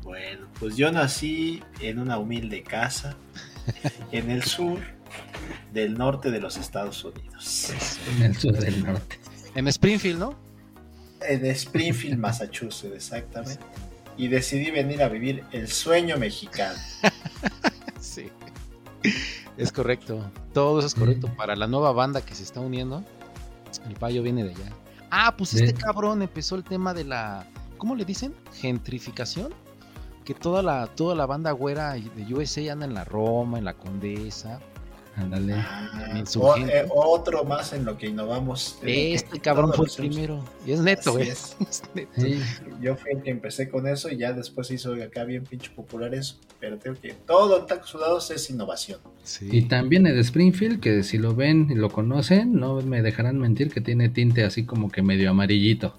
Bueno, 0.02 0.46
pues 0.58 0.76
yo 0.76 0.90
nací 0.90 1.62
en 1.80 1.98
una 1.98 2.18
humilde 2.18 2.62
casa 2.62 3.16
en 4.12 4.30
el 4.30 4.42
sur 4.42 4.80
del 5.72 5.94
norte 5.94 6.30
de 6.30 6.40
los 6.40 6.56
Estados 6.56 7.04
Unidos, 7.04 7.70
en 8.16 8.22
el 8.22 8.36
sur 8.36 8.52
del 8.58 8.84
norte. 8.84 9.18
En 9.54 9.68
Springfield, 9.68 10.18
¿no? 10.18 10.50
en 11.22 11.44
Springfield, 11.46 12.18
Massachusetts, 12.18 12.94
exactamente. 12.94 13.64
Y 14.16 14.28
decidí 14.28 14.70
venir 14.70 15.02
a 15.02 15.08
vivir 15.08 15.44
el 15.52 15.68
sueño 15.68 16.16
mexicano. 16.16 16.78
Sí. 18.00 18.30
Es 19.58 19.70
correcto. 19.70 20.24
Todo 20.54 20.78
eso 20.78 20.88
es 20.88 20.94
correcto. 20.94 21.30
Para 21.36 21.54
la 21.54 21.66
nueva 21.66 21.92
banda 21.92 22.22
que 22.22 22.34
se 22.34 22.42
está 22.42 22.60
uniendo, 22.60 23.04
el 23.86 23.94
payo 23.94 24.22
viene 24.22 24.42
de 24.42 24.50
allá. 24.52 24.72
Ah, 25.10 25.34
pues 25.36 25.52
este 25.52 25.74
cabrón 25.74 26.22
empezó 26.22 26.56
el 26.56 26.64
tema 26.64 26.94
de 26.94 27.04
la. 27.04 27.46
¿Cómo 27.76 27.94
le 27.94 28.06
dicen? 28.06 28.34
Gentrificación. 28.54 29.52
Que 30.24 30.32
toda 30.32 30.62
la, 30.62 30.86
toda 30.86 31.14
la 31.14 31.26
banda 31.26 31.52
güera 31.52 31.98
y 31.98 32.08
de 32.08 32.34
USA 32.34 32.72
anda 32.72 32.86
en 32.86 32.94
la 32.94 33.04
Roma, 33.04 33.58
en 33.58 33.66
la 33.66 33.74
Condesa. 33.74 34.60
Ándale. 35.20 35.54
Ah, 35.56 36.22
o- 36.38 36.56
eh, 36.56 36.86
otro 36.90 37.44
más 37.44 37.72
en 37.72 37.84
lo 37.84 37.96
que 37.98 38.06
innovamos. 38.08 38.78
Que 38.82 39.14
Este 39.14 39.38
cabrón 39.38 39.72
fue 39.74 39.86
el 39.86 39.92
primero. 39.94 40.44
Y 40.66 40.72
es 40.72 40.80
neto, 40.80 41.12
güey. 41.12 41.28
es. 41.28 41.56
Es 41.68 41.82
neto. 41.94 42.10
Sí, 42.16 42.40
Yo 42.80 42.96
fui 42.96 43.12
el 43.12 43.22
que 43.22 43.30
empecé 43.30 43.68
con 43.68 43.86
eso 43.86 44.08
y 44.08 44.16
ya 44.16 44.32
después 44.32 44.66
se 44.68 44.74
hizo 44.74 44.94
acá 44.94 45.24
bien 45.24 45.44
pinche 45.44 45.70
popular 45.70 46.14
eso. 46.14 46.36
Pero 46.58 46.78
tengo 46.78 46.98
que 47.00 47.12
todo 47.12 47.60
en 47.60 47.66
tacos 47.66 47.90
sudados 47.90 48.30
es 48.30 48.48
innovación. 48.50 49.00
Sí. 49.22 49.48
Y 49.50 49.62
también 49.62 50.06
el 50.06 50.14
de 50.14 50.20
Springfield, 50.22 50.80
que 50.80 51.02
si 51.02 51.18
lo 51.18 51.34
ven 51.34 51.68
y 51.70 51.74
lo 51.74 51.90
conocen, 51.90 52.54
no 52.54 52.80
me 52.80 53.02
dejarán 53.02 53.38
mentir 53.38 53.70
que 53.70 53.80
tiene 53.80 54.08
tinte 54.08 54.44
así 54.44 54.64
como 54.64 54.90
que 54.90 55.02
medio 55.02 55.30
amarillito. 55.30 55.94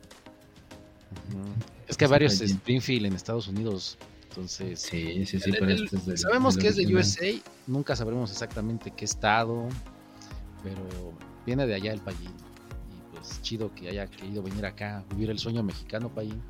Es 1.88 1.97
que 1.97 2.07
varios. 2.07 2.39
Springfield 2.41 3.05
en 3.07 3.13
Estados 3.13 3.47
Unidos. 3.47 3.97
Entonces. 4.32 4.79
Sí, 4.79 5.25
sí, 5.25 5.39
sí, 5.39 5.49
El- 5.49 5.57
pero 5.59 5.71
el- 5.71 5.84
este 5.84 5.97
es 5.97 6.05
de 6.05 6.17
sabemos 6.17 6.57
que 6.57 6.67
es 6.69 6.77
de. 6.77 6.95
USA, 6.95 7.27
nunca 7.67 7.95
sabremos 7.95 8.32
exactamente 8.32 8.91
qué 8.91 9.03
estado, 9.05 9.67
pero 10.63 10.82
viene 11.45 11.67
de 11.67 11.75
allá 11.75 11.91
el 11.91 11.99
Payín. 11.99 12.29
Y 12.29 13.15
pues 13.15 13.41
chido 13.41 13.73
que 13.75 13.89
haya 13.89 14.07
querido 14.07 14.41
venir 14.41 14.65
acá 14.65 14.99
a 14.99 15.13
vivir 15.13 15.29
el 15.29 15.38
sueño 15.39 15.63
mexicano, 15.63 16.09
Payín. 16.09 16.41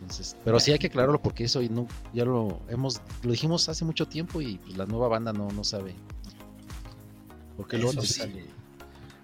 Entonces, 0.00 0.34
pero 0.44 0.58
sí 0.58 0.72
hay 0.72 0.78
que 0.78 0.86
aclararlo 0.88 1.20
porque 1.20 1.44
eso 1.44 1.60
no, 1.70 1.86
ya 2.14 2.24
lo 2.24 2.60
hemos, 2.68 3.02
lo 3.22 3.30
dijimos 3.32 3.68
hace 3.68 3.84
mucho 3.84 4.08
tiempo 4.08 4.40
y 4.40 4.56
pues, 4.58 4.76
la 4.76 4.86
nueva 4.86 5.08
banda 5.08 5.32
no, 5.32 5.48
no 5.50 5.62
sabe. 5.62 5.94
Porque 7.56 7.76
luego 7.76 8.00
les 8.00 8.08
sí. 8.08 8.14
sale. 8.14 8.46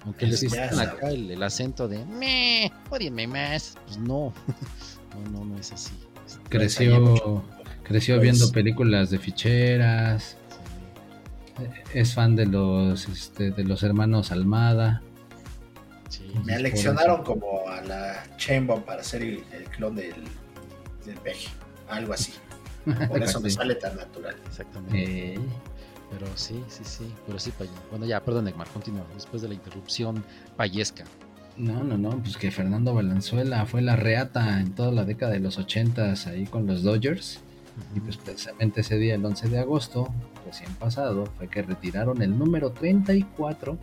Aunque 0.04 0.26
les 0.26 0.44
pongan 0.44 0.78
acá 0.78 1.08
el, 1.08 1.30
el 1.30 1.42
acento 1.42 1.88
de 1.88 2.04
me, 2.04 2.70
ódienme 2.90 3.26
más. 3.26 3.76
Pues 3.86 3.98
no. 3.98 4.32
no, 5.24 5.30
no, 5.32 5.44
no 5.46 5.58
es 5.58 5.72
así. 5.72 5.94
Creció, 6.48 7.42
creció 7.86 8.16
Pues- 8.16 8.22
viendo 8.22 8.52
películas 8.52 9.10
de 9.10 9.18
ficheras, 9.18 10.36
es 11.94 12.14
fan 12.14 12.36
de 12.36 12.46
los 12.46 13.08
este, 13.08 13.50
de 13.50 13.64
los 13.64 13.82
hermanos 13.82 14.30
Almada. 14.32 15.02
sí. 16.08 16.30
Me 16.44 16.54
aleccionaron 16.54 17.22
como 17.24 17.68
a 17.68 17.80
la 17.82 18.24
Chamber 18.36 18.82
para 18.84 19.02
ser 19.02 19.22
el, 19.22 19.42
el 19.52 19.64
clon 19.64 19.96
del, 19.96 20.14
del 21.06 21.16
peje. 21.16 21.48
Algo 21.88 22.12
así. 22.12 22.32
Por 23.08 23.22
eso 23.22 23.40
me 23.40 23.50
sale 23.50 23.74
tan 23.76 23.96
natural. 23.96 24.36
Exactamente. 24.46 25.34
Eh, 25.34 25.38
Pero 26.10 26.26
sí, 26.36 26.62
sí, 26.68 26.82
sí. 26.84 27.12
Pero 27.26 27.38
sí. 27.38 27.52
Bueno, 27.90 28.04
ya, 28.06 28.22
perdón, 28.22 28.46
Egmar, 28.48 28.68
continúa. 28.68 29.04
Después 29.14 29.40
de 29.42 29.48
la 29.48 29.54
interrupción 29.54 30.22
payesca. 30.56 31.04
no, 31.56 31.82
no, 31.82 31.96
no, 31.96 32.10
pues 32.22 32.36
que 32.36 32.50
Fernando 32.50 32.92
Valenzuela 32.94 33.64
fue 33.66 33.80
la 33.82 33.96
reata 33.96 34.60
en 34.60 34.72
toda 34.74 34.92
la 34.92 35.04
década 35.04 35.32
de 35.32 35.40
los 35.40 35.56
80 35.58 36.12
ahí 36.26 36.44
con 36.46 36.66
los 36.66 36.82
Dodgers. 36.82 37.40
Y 37.94 38.00
pues 38.00 38.16
precisamente 38.16 38.80
ese 38.80 38.96
día, 38.96 39.14
el 39.14 39.24
11 39.24 39.48
de 39.48 39.58
agosto, 39.58 40.12
recién 40.44 40.72
pasado, 40.74 41.26
fue 41.38 41.48
que 41.48 41.62
retiraron 41.62 42.22
el 42.22 42.38
número 42.38 42.72
34 42.72 43.78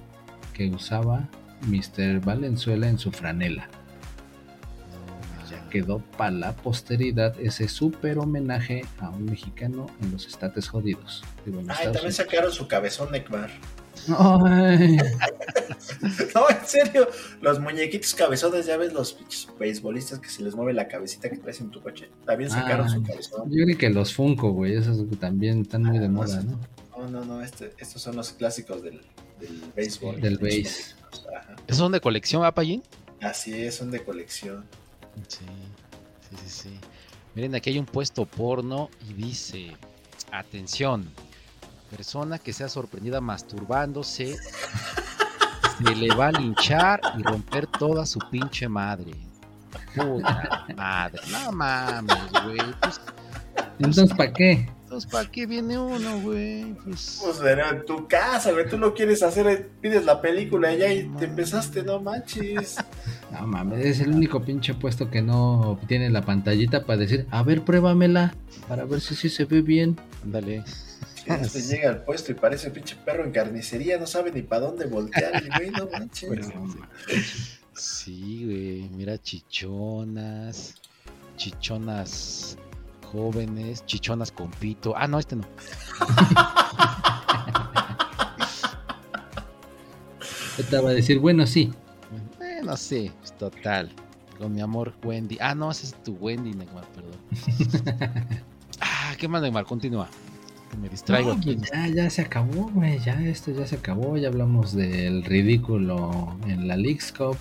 que 0.54 0.70
usaba 0.70 1.28
Mr. 1.68 2.20
Valenzuela 2.20 2.88
en 2.88 2.98
su 2.98 3.12
franela. 3.12 3.70
Ya 5.50 5.70
quedó 5.70 6.00
para 6.18 6.32
la 6.32 6.56
posteridad 6.56 7.40
ese 7.40 7.68
súper 7.68 8.18
homenaje 8.18 8.86
a 9.00 9.10
un 9.10 9.26
mexicano 9.26 9.88
en 10.02 10.12
los 10.12 10.28
estates 10.28 10.68
jodidos. 10.68 11.24
Digo, 11.46 11.60
en 11.60 11.70
Ay, 11.70 11.76
Estados 11.76 11.94
también 11.98 12.14
sacaron 12.14 12.52
su 12.52 12.68
cabezón 12.68 13.12
Neymar. 13.12 13.50
Unidos. 13.50 13.73
Ay, 14.18 14.98
No, 16.36 16.50
en 16.50 16.66
serio. 16.66 17.08
Los 17.42 17.60
muñequitos 17.60 18.14
cabezones, 18.16 18.66
ya 18.66 18.78
ves 18.78 18.94
los 18.94 19.14
pinches 19.14 19.48
beisbolistas 19.60 20.20
que 20.20 20.30
se 20.30 20.42
les 20.44 20.56
mueve 20.56 20.74
la 20.74 20.88
cabecita 20.88 21.30
que 21.30 21.38
traes 21.38 21.62
en 21.62 21.70
tu 21.70 21.82
coche. 21.82 22.10
También 22.26 22.50
sacaron 22.50 22.88
Ah, 22.88 22.90
su 22.90 23.04
cabezón. 23.04 23.50
yo 23.52 23.64
creo 23.66 23.78
que 23.78 23.90
los 23.90 24.14
Funko, 24.14 24.52
güey, 24.52 24.76
esos 24.76 24.98
también 25.20 25.62
están 25.62 25.84
muy 25.84 26.00
de 26.00 26.06
Ah, 26.06 26.10
no 26.10 26.14
moda. 26.16 26.42
¿no? 26.44 26.60
No, 26.98 27.08
no, 27.10 27.26
no. 27.26 27.42
Este, 27.42 27.74
estos 27.78 28.02
son 28.02 28.16
los 28.16 28.32
clásicos 28.32 28.82
del, 28.84 29.02
del 29.40 29.62
béisbol. 29.76 30.20
Del 30.22 30.38
béis. 30.38 30.96
¿Esos 31.68 31.78
son 31.78 31.92
de 31.92 32.00
colección, 32.02 32.44
¿ah, 32.46 32.52
Payín? 32.54 32.84
Así 33.22 33.54
es, 33.54 33.76
son 33.76 33.92
de 33.92 34.04
colección. 34.04 34.66
Sí, 35.28 35.40
sí, 36.30 36.36
sí, 36.44 36.50
sí. 36.50 36.80
Miren, 37.36 37.56
aquí 37.56 37.70
hay 37.70 37.80
un 37.80 37.86
puesto 37.86 38.26
porno 38.26 38.90
y 39.10 39.14
dice, 39.14 39.72
atención, 40.32 41.08
persona 41.96 42.40
que 42.40 42.54
sea 42.54 42.70
sorprendida 42.70 43.22
masturbándose, 43.22 44.36
se 45.78 45.96
le 45.96 46.14
va 46.16 46.28
a 46.28 46.32
linchar 46.32 47.00
y 47.18 47.22
romper 47.22 47.68
toda 47.68 48.06
su 48.06 48.20
pinche 48.32 48.68
madre. 48.68 49.12
Puta 49.96 50.66
madre, 50.76 51.22
no 51.32 51.52
mames, 51.52 52.18
güey. 52.44 52.58
Pues, 52.82 53.00
Entonces, 53.78 54.18
¿para 54.18 54.34
qué? 54.34 54.68
entonces, 54.84 55.12
¿para 55.12 55.30
qué 55.32 55.46
viene 55.46 55.78
uno, 55.78 56.20
güey? 56.22 56.74
Pues, 56.84 57.20
Pues 57.24 57.38
pero 57.42 57.70
en 57.70 57.86
tu 57.86 58.08
casa, 58.08 58.52
güey. 58.52 58.68
Tú 58.68 58.78
lo 58.80 58.94
quieres 58.96 59.22
hacer, 59.22 59.48
eh, 59.48 59.70
pides 59.82 60.04
la 60.06 60.20
película 60.20 60.74
y 60.74 60.78
ya 60.80 60.92
y 60.92 61.08
te 61.20 61.26
empezaste, 61.26 61.84
no 61.84 62.00
manches. 62.02 62.78
No 63.32 63.46
mames, 63.48 63.86
es 63.86 64.00
el 64.00 64.10
único 64.10 64.44
pinche 64.44 64.74
puesto 64.76 65.10
que 65.12 65.22
no 65.22 65.80
tiene 65.88 66.10
la 66.10 66.22
pantallita 66.24 66.86
para 66.86 66.98
decir, 66.98 67.28
a 67.32 67.42
ver, 67.44 67.62
pruébamela, 67.64 68.34
para 68.68 68.86
ver 68.86 69.00
si 69.02 69.16
sí 69.16 69.30
se 69.30 69.46
ve 69.46 69.62
bien. 69.62 70.00
ándale. 70.24 70.64
Este 71.26 71.62
llega 71.62 71.90
al 71.90 72.04
puesto 72.04 72.32
y 72.32 72.36
parece 72.36 72.70
pinche 72.70 72.96
perro 73.04 73.24
en 73.24 73.32
carnicería, 73.32 73.98
no 73.98 74.08
sabe 74.08 74.32
ni 74.32 74.42
para 74.42 74.68
dónde 74.68 74.86
voltear, 74.86 75.36
el 75.36 75.50
güey, 75.50 75.70
no 75.72 75.90
manches. 75.92 76.30
Pues, 77.06 77.60
Sí, 77.76 78.46
güey, 78.46 78.90
mira, 78.90 79.18
chichonas, 79.18 80.76
chichonas 81.38 82.58
jóvenes, 83.12 83.86
chichonas 83.86 84.32
con 84.32 84.52
pito. 84.52 84.94
Ah, 84.96 85.08
no, 85.08 85.20
este 85.20 85.36
no. 85.36 85.44
Te 90.70 90.78
va 90.80 90.90
a 90.90 90.94
decir, 90.94 91.20
bueno, 91.20 91.46
sí. 91.48 91.72
Eh, 92.42 92.62
no 92.64 92.78
sé, 92.78 93.12
pues, 93.20 93.36
total. 93.38 93.92
Con 94.38 94.54
mi 94.54 94.62
amor 94.62 94.94
Wendy. 95.04 95.38
Ah, 95.40 95.56
no, 95.56 95.72
ese 95.72 95.88
es 95.88 95.94
tu 96.04 96.14
Wendy, 96.14 96.54
Neymar, 96.54 96.86
perdón. 96.88 97.18
ah, 98.82 99.14
¿qué 99.18 99.28
más, 99.28 99.42
Neymar? 99.42 99.66
Continúa. 99.66 100.08
Que 100.74 100.80
me 100.80 100.90
distraigo 100.90 101.30
No, 101.34 101.36
aquí. 101.40 101.56
pues 101.56 101.72
ya, 101.72 101.88
ya 101.88 102.10
se 102.10 102.22
acabó, 102.24 102.70
güey. 102.74 103.00
Ya 103.00 103.22
esto 103.24 103.52
ya 103.52 103.66
se 103.68 103.76
acabó. 103.76 104.18
Ya 104.18 104.28
hablamos 104.30 104.74
del 104.76 105.24
ridículo 105.24 106.38
en 106.48 106.68
la 106.68 106.76
Leagues 106.76 107.12
Cup. 107.12 107.38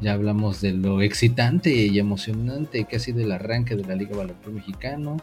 Ya 0.00 0.12
hablamos 0.12 0.60
de 0.60 0.72
lo 0.72 1.00
excitante 1.02 1.72
y 1.72 1.98
emocionante 1.98 2.84
que 2.84 2.96
ha 2.96 2.98
sido 2.98 3.20
el 3.20 3.32
arranque 3.32 3.76
de 3.76 3.84
la 3.84 3.94
Liga 3.94 4.16
Balompié 4.16 4.52
Mexicano. 4.52 5.16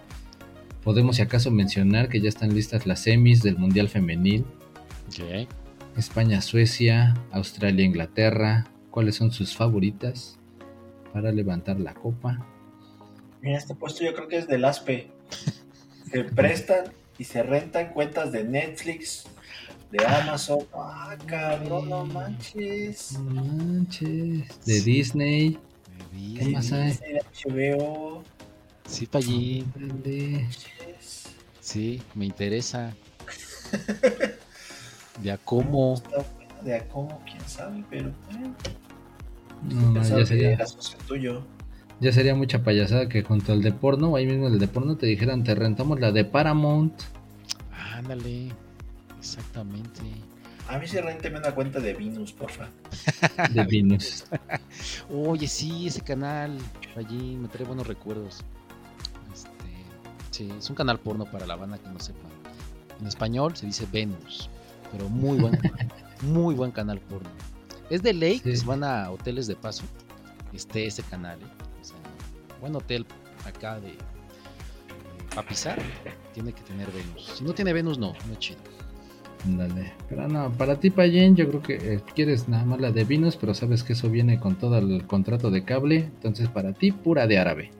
Podemos, 0.83 1.17
si 1.17 1.21
acaso, 1.21 1.51
mencionar 1.51 2.09
que 2.09 2.21
ya 2.21 2.29
están 2.29 2.55
listas 2.55 2.87
las 2.87 3.01
semis 3.01 3.43
del 3.43 3.57
Mundial 3.57 3.89
Femenil. 3.89 4.45
Ok. 5.09 5.47
España-Suecia, 5.97 7.13
Australia-Inglaterra. 7.31 8.67
¿Cuáles 8.89 9.15
son 9.15 9.31
sus 9.31 9.55
favoritas 9.55 10.39
para 11.13 11.31
levantar 11.31 11.79
la 11.79 11.93
copa? 11.93 12.45
Mira, 13.41 13.57
este 13.57 13.75
puesto 13.75 14.03
yo 14.03 14.13
creo 14.13 14.27
que 14.27 14.37
es 14.37 14.47
del 14.47 14.63
ASPE. 14.65 15.11
Se 16.11 16.23
prestan 16.35 16.85
y 17.21 17.23
se 17.23 17.43
rentan 17.43 17.89
cuentas 17.93 18.31
de 18.31 18.43
Netflix, 18.43 19.25
de 19.91 20.03
Amazon. 20.03 20.65
Ah, 20.73 21.15
cabrón, 21.27 21.87
no 21.87 22.03
manches. 22.03 23.11
No 23.19 23.43
manches. 23.43 24.65
De 24.65 24.79
Sí. 24.79 24.81
Disney. 24.81 25.59
¿Qué 26.39 26.45
más 26.47 26.71
hay? 26.71 26.93
De 26.93 27.21
HBO. 27.45 28.23
Sí. 28.87 29.07
Órale. 29.13 29.63
manches. 30.41 31.27
Sí, 31.59 32.01
me 32.15 32.25
interesa. 32.25 32.91
De 35.21 35.31
a 35.31 35.37
cómo. 35.37 36.01
De 36.63 36.75
a 36.75 36.87
cómo, 36.87 37.21
quién 37.23 37.47
sabe, 37.47 37.83
pero. 37.87 38.09
eh, 38.09 38.51
No, 39.69 39.93
ya 40.03 40.25
sería, 40.25 40.65
socio 40.65 40.97
tuyo. 41.07 41.43
Ya 42.01 42.11
sería 42.11 42.35
mucha 42.35 42.63
payasada 42.63 43.07
que 43.07 43.21
junto 43.23 43.53
al 43.53 43.61
de 43.61 43.71
porno, 43.71 44.15
ahí 44.15 44.25
mismo 44.25 44.47
el 44.47 44.59
de 44.59 44.67
porno 44.67 44.97
te 44.97 45.05
dijeran, 45.05 45.43
te 45.43 45.55
rentamos 45.55 45.99
la 45.99 46.11
de 46.11 46.25
Paramount. 46.25 46.93
Ándale. 47.95 48.49
Exactamente. 49.19 50.01
A 50.67 50.79
mí 50.79 50.87
sí 50.87 50.99
renteme 50.99 51.37
una 51.37 51.53
cuenta 51.53 51.79
de 51.79 51.93
Venus, 51.93 52.31
porfa. 52.33 52.69
de 53.53 53.63
Venus. 53.65 54.25
Oye, 55.13 55.47
sí, 55.47 55.87
ese 55.87 56.01
canal. 56.01 56.57
Allí 56.95 57.35
me 57.35 57.47
trae 57.47 57.65
buenos 57.65 57.85
recuerdos. 57.87 58.43
Este, 59.33 59.49
sí, 60.31 60.49
es 60.57 60.69
un 60.69 60.75
canal 60.75 60.99
porno 60.99 61.25
para 61.25 61.45
la 61.45 61.55
banda 61.55 61.77
que 61.77 61.87
no 61.89 61.99
sepa. 61.99 62.27
En 62.99 63.07
español 63.07 63.55
se 63.55 63.65
dice 63.65 63.85
Venus, 63.91 64.49
pero 64.91 65.09
muy 65.09 65.37
buen, 65.37 65.59
muy 66.21 66.55
buen 66.55 66.71
canal 66.71 66.99
porno. 66.99 67.29
Es 67.89 68.01
de 68.01 68.13
ley 68.13 68.39
que 68.39 68.51
Sí. 68.55 68.61
si 68.61 68.65
van 68.65 68.83
a 68.83 69.11
hoteles 69.11 69.47
de 69.47 69.55
paso, 69.55 69.83
esté 70.53 70.85
ese 70.85 71.03
canal. 71.03 71.37
¿eh? 71.39 71.60
Buen 72.61 72.75
hotel 72.75 73.05
acá 73.45 73.79
de, 73.79 73.95
para 75.35 75.47
pisar, 75.47 75.79
tiene 76.33 76.53
que 76.53 76.61
tener 76.61 76.87
Venus. 76.91 77.33
Si 77.37 77.43
no 77.43 77.53
tiene 77.53 77.73
Venus, 77.73 77.97
no, 77.97 78.13
no 78.27 78.33
es 78.33 78.39
chido. 78.39 78.59
Ándale. 79.43 79.91
Pero 80.07 80.27
no, 80.27 80.51
para 80.51 80.79
ti, 80.79 80.91
Payen, 80.91 81.35
yo 81.35 81.47
creo 81.49 81.61
que 81.63 81.73
eh, 81.95 81.99
quieres 82.13 82.47
nada 82.47 82.63
más 82.63 82.79
la 82.79 82.91
de 82.91 83.03
Venus, 83.03 83.35
pero 83.37 83.55
sabes 83.55 83.83
que 83.83 83.93
eso 83.93 84.07
viene 84.09 84.39
con 84.39 84.55
todo 84.55 84.77
el 84.77 85.07
contrato 85.07 85.49
de 85.49 85.63
cable. 85.63 85.95
Entonces, 85.97 86.47
para 86.47 86.73
ti, 86.73 86.91
pura 86.91 87.25
de 87.25 87.39
árabe. 87.39 87.71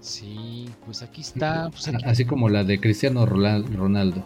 Sí, 0.00 0.68
pues 0.84 1.02
aquí 1.02 1.22
está. 1.22 1.70
Pues 1.70 1.88
aquí- 1.88 2.04
Así 2.04 2.24
como 2.24 2.48
la 2.48 2.64
de 2.64 2.78
Cristiano 2.80 3.24
Ronaldo. 3.26 4.22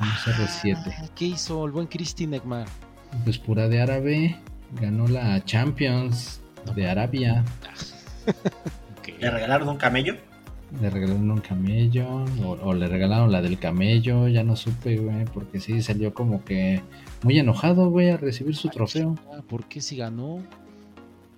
Un 0.00 0.06
CR7. 0.06 0.76
Ah, 0.86 1.08
¿Qué 1.14 1.24
hizo 1.26 1.64
el 1.64 1.72
buen 1.72 1.86
Cristi 1.86 2.26
Neckmar? 2.26 2.66
Pues 3.24 3.38
pura 3.38 3.68
de 3.68 3.80
árabe. 3.80 4.36
Ganó 4.80 5.08
la 5.08 5.42
Champions 5.44 6.40
de 6.74 6.88
Arabia. 6.88 7.44
¿Le 9.20 9.30
regalaron 9.30 9.68
un 9.68 9.76
camello? 9.76 10.16
Le 10.80 10.90
regalaron 10.90 11.30
un 11.30 11.40
camello. 11.40 12.06
O, 12.44 12.58
o 12.62 12.74
le 12.74 12.86
regalaron 12.86 13.32
la 13.32 13.42
del 13.42 13.58
camello. 13.58 14.28
Ya 14.28 14.44
no 14.44 14.54
supe, 14.56 14.96
güey. 14.96 15.24
Porque 15.32 15.60
sí 15.60 15.82
salió 15.82 16.14
como 16.14 16.44
que 16.44 16.82
muy 17.22 17.38
enojado, 17.38 17.90
güey, 17.90 18.10
a 18.10 18.16
recibir 18.16 18.54
su 18.54 18.68
trofeo. 18.68 19.14
¿Por 19.48 19.64
qué 19.64 19.80
si 19.80 19.96
ganó? 19.96 20.40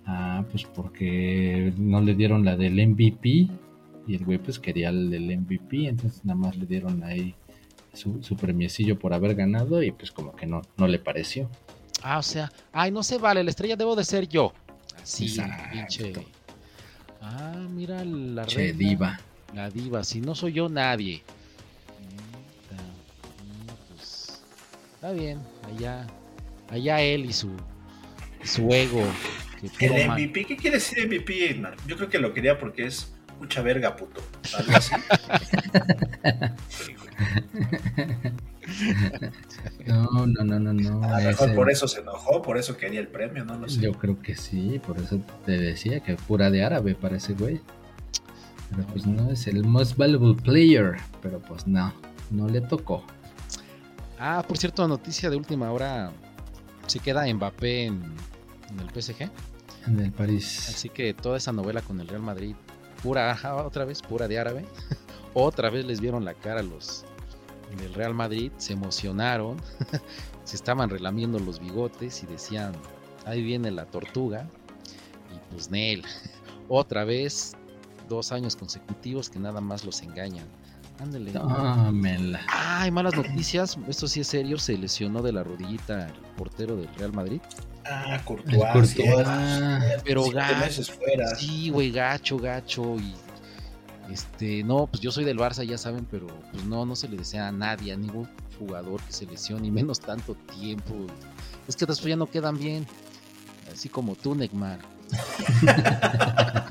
Ah, 0.07 0.45
pues 0.51 0.65
porque 0.65 1.73
no 1.77 2.01
le 2.01 2.15
dieron 2.15 2.45
la 2.45 2.57
del 2.57 2.87
MVP. 2.87 3.49
Y 4.07 4.15
el 4.15 4.25
güey, 4.25 4.39
pues 4.39 4.59
quería 4.59 4.89
el 4.89 5.11
del 5.11 5.39
MVP. 5.39 5.87
Entonces, 5.89 6.25
nada 6.25 6.39
más 6.39 6.57
le 6.57 6.67
dieron 6.67 7.03
ahí 7.05 7.35
su, 7.93 8.23
su 8.23 8.37
premiecillo 8.37 8.99
por 8.99 9.15
haber 9.15 9.35
ganado. 9.37 9.83
Y 9.83 9.93
pues, 9.93 10.11
como 10.11 10.35
que 10.35 10.47
no, 10.47 10.63
no 10.77 10.89
le 10.89 10.99
pareció. 10.99 11.49
Ah, 12.03 12.19
o 12.19 12.23
sea, 12.23 12.51
ay, 12.73 12.91
no 12.91 13.03
se 13.03 13.19
vale, 13.19 13.45
la 13.45 13.51
estrella 13.51 13.77
debo 13.77 13.95
de 13.95 14.05
ser 14.05 14.27
yo. 14.27 14.53
Exacto. 15.01 15.71
pinche. 15.73 16.13
Ah, 17.21 17.67
mira 17.69 18.05
la 18.05 18.45
Che, 18.47 18.57
reina, 18.59 18.79
diva. 18.79 19.21
La 19.55 19.71
diva, 19.71 20.05
si 20.05 20.21
no 20.21 20.35
soy 20.35 20.53
yo, 20.53 20.69
nadie. 20.69 21.23
Pues, 23.89 24.43
está 24.95 25.13
bien, 25.13 25.41
allá, 25.67 26.07
allá 26.71 27.01
él 27.03 27.27
y 27.27 27.33
su, 27.33 27.51
su 28.45 28.73
ego. 28.73 29.05
que 29.79 29.87
El. 29.87 30.11
MVP, 30.11 30.47
¿qué 30.47 30.57
quiere 30.57 30.77
decir 30.77 31.07
MVP, 31.07 31.51
Edmar? 31.51 31.77
Yo 31.87 31.97
creo 31.97 32.09
que 32.09 32.19
lo 32.19 32.33
quería 32.33 32.59
porque 32.59 32.87
es 32.87 33.13
mucha 33.39 33.61
verga, 33.63 33.97
puto. 33.97 34.23
Algo 34.55 34.73
así. 34.77 34.95
No, 39.87 40.27
no, 40.27 40.45
no, 40.45 40.59
no, 40.61 40.73
no. 40.73 41.03
A 41.05 41.21
lo 41.21 41.27
mejor 41.29 41.49
ese- 41.49 41.57
por 41.57 41.71
eso 41.71 41.89
se 41.89 42.01
enojó, 42.01 42.43
por 42.43 42.59
eso 42.59 42.77
quería 42.77 43.01
el 43.01 43.09
premio, 43.09 43.45
no 43.45 43.57
lo 43.59 43.69
sé. 43.69 43.81
Yo 43.81 43.93
creo 43.93 44.21
que 44.21 44.35
sí, 44.37 44.81
por 44.87 44.99
eso 44.99 45.21
te 45.47 45.53
decía 45.59 46.01
que 46.01 46.15
pura 46.17 46.51
de 46.51 46.65
árabe 46.65 46.95
para 46.95 47.17
ese 47.17 47.35
güey. 47.35 47.61
Pero 48.71 48.87
pues 48.87 49.07
no 49.07 49.31
es 49.31 49.47
el 49.47 49.65
most 49.65 49.97
valuable 49.97 50.35
player. 50.43 50.97
Pero 51.23 51.41
pues 51.41 51.67
no, 51.67 51.93
no 52.31 52.49
le 52.49 52.61
tocó. 52.61 53.05
Ah, 54.19 54.45
por 54.47 54.59
cierto, 54.59 54.87
noticia 54.87 55.31
de 55.31 55.37
última 55.37 55.73
hora. 55.73 56.13
Se 56.87 56.99
queda 56.99 57.33
Mbappé 57.33 57.87
en, 57.87 58.03
en 58.71 58.81
el 58.81 58.91
PSG. 58.91 59.29
En 59.87 59.99
el 60.01 60.13
París. 60.13 60.69
Así 60.69 60.89
que 60.89 61.15
toda 61.15 61.39
esa 61.39 61.53
novela 61.53 61.81
con 61.83 62.01
el 62.01 62.07
Real 62.09 62.23
Madrid, 62.23 62.55
pura, 63.03 63.31
ajá, 63.31 63.57
otra 63.65 63.85
vez, 63.85 64.03
pura 64.03 64.29
de 64.29 64.39
árabe. 64.39 64.65
otra 65.35 65.71
vez 65.71 65.85
les 65.87 66.01
vieron 66.01 66.25
la 66.25 66.35
cara 66.35 66.61
a 66.61 66.63
los 66.63 67.05
del 67.77 67.95
Real 67.95 68.15
Madrid, 68.15 68.53
se 68.57 68.73
emocionaron, 68.73 69.57
se 70.45 70.57
estaban 70.57 70.91
relamiendo 70.91 71.39
los 71.39 71.61
bigotes 71.61 72.23
y 72.23 72.27
decían, 72.27 72.73
ahí 73.27 73.43
viene 73.43 73.71
la 73.71 73.87
tortuga. 73.87 74.49
Y 75.35 75.53
pues 75.53 75.71
Nel, 75.71 76.05
otra 76.69 77.05
vez, 77.05 77.55
dos 78.09 78.33
años 78.33 78.57
consecutivos 78.57 79.31
que 79.31 79.39
nada 79.39 79.61
más 79.61 79.85
los 79.85 80.03
engañan. 80.03 80.47
Ándale. 81.01 81.33
Tómela. 81.33 82.41
Ay, 82.49 82.91
malas 82.91 83.17
noticias, 83.17 83.79
esto 83.89 84.07
sí 84.07 84.21
es 84.21 84.27
serio, 84.27 84.59
se 84.59 84.77
lesionó 84.77 85.23
de 85.23 85.33
la 85.33 85.43
rodillita 85.43 86.07
el 86.07 86.13
portero 86.37 86.77
del 86.77 86.95
Real 86.97 87.13
Madrid. 87.15 87.41
Ah, 87.87 88.21
Courtois. 88.25 88.63
Courtois. 88.73 89.27
Pero 90.05 90.31
gacho. 90.31 90.57
meses 90.59 90.91
fuera. 90.91 91.35
Sí, 91.37 91.71
güey, 91.71 91.91
gacho, 91.91 92.37
gacho. 92.37 92.97
Y 92.97 93.15
este, 94.13 94.63
no, 94.65 94.87
pues 94.87 95.01
yo 95.01 95.11
soy 95.11 95.25
del 95.25 95.39
Barça, 95.39 95.63
ya 95.65 95.79
saben, 95.79 96.07
pero 96.11 96.27
pues 96.53 96.65
no, 96.65 96.85
no 96.87 96.97
se 96.97 97.09
le 97.09 97.17
desea 97.17 97.49
a 97.49 97.53
nadie, 97.53 97.93
a 97.93 97.97
ningún 97.97 98.29
jugador 98.59 99.01
que 99.03 99.13
se 99.13 99.27
lesione, 99.27 99.69
y 99.69 99.71
menos 99.71 100.01
tanto 100.01 100.35
tiempo. 100.59 100.95
Es 101.69 101.77
que 101.77 101.87
después 101.87 102.09
ya 102.11 102.17
no 102.17 102.27
quedan 102.27 102.59
bien. 102.59 102.87
Así 103.73 103.89
como 103.89 104.15
tú, 104.17 104.35
Neymar. 104.35 104.81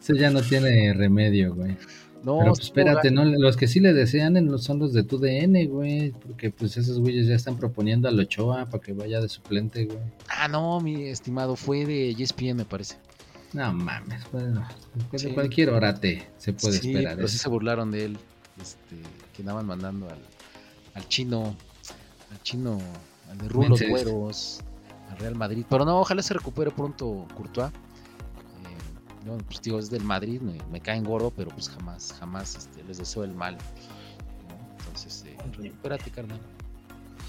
Ese 0.00 0.16
ya 0.18 0.30
no 0.30 0.40
tiene 0.42 0.92
remedio, 0.94 1.54
güey. 1.54 1.76
No, 2.24 2.38
Pero 2.38 2.52
pues 2.52 2.60
espérate. 2.60 3.10
¿no? 3.10 3.24
Los 3.24 3.56
que 3.56 3.66
sí 3.66 3.80
le 3.80 3.92
desean 3.92 4.36
en 4.36 4.46
los- 4.50 4.62
son 4.64 4.78
los 4.78 4.92
de 4.92 5.02
tu 5.02 5.18
DN, 5.18 5.66
güey. 5.66 6.10
Porque 6.12 6.50
pues 6.50 6.76
esos 6.76 6.98
güeyes 7.00 7.26
ya 7.26 7.34
están 7.34 7.56
proponiendo 7.56 8.08
al 8.08 8.18
Ochoa 8.18 8.66
para 8.66 8.82
que 8.82 8.92
vaya 8.92 9.20
de 9.20 9.28
suplente, 9.28 9.86
güey. 9.86 9.98
Ah, 10.28 10.46
no, 10.48 10.80
mi 10.80 11.04
estimado, 11.06 11.56
fue 11.56 11.84
de 11.84 12.10
ESPN, 12.10 12.56
me 12.56 12.64
parece. 12.64 12.96
No 13.52 13.72
mames, 13.72 14.22
bueno, 14.32 14.66
de 15.10 15.18
Sí. 15.18 15.30
cualquier 15.32 15.70
orate 15.70 16.26
se 16.38 16.52
puede 16.54 16.78
sí, 16.78 16.88
esperar 16.92 17.16
pero 17.16 17.28
sí 17.28 17.36
eso. 17.36 17.42
se 17.44 17.48
burlaron 17.50 17.90
de 17.90 18.04
él. 18.06 18.18
Este, 18.60 18.96
que 19.34 19.42
andaban 19.42 19.66
mandando 19.66 20.08
al, 20.08 20.18
al 20.94 21.08
chino, 21.08 21.54
al 22.30 22.42
chino, 22.42 22.78
al 23.30 23.38
de 23.38 23.48
Rulos 23.48 23.80
Menses. 23.80 23.88
Güeros, 23.90 24.60
al 25.10 25.18
Real 25.18 25.34
Madrid. 25.36 25.64
Pero 25.68 25.84
no, 25.84 26.00
ojalá 26.00 26.22
se 26.22 26.34
recupere 26.34 26.70
pronto 26.70 27.26
Courtois. 27.34 27.70
Eh, 29.26 29.38
pues 29.46 29.60
digo, 29.62 29.78
es 29.78 29.90
del 29.90 30.04
Madrid, 30.04 30.40
me, 30.40 30.58
me 30.70 30.80
caen 30.80 31.04
gordo, 31.04 31.30
pero 31.30 31.50
pues 31.50 31.68
jamás, 31.68 32.12
jamás 32.18 32.54
este, 32.56 32.82
les 32.84 32.98
deseo 32.98 33.24
el 33.24 33.34
mal. 33.34 33.56
¿no? 33.56 34.76
Entonces, 34.78 35.24
eh, 35.26 35.36
recupérate, 35.58 36.10
carnal. 36.10 36.40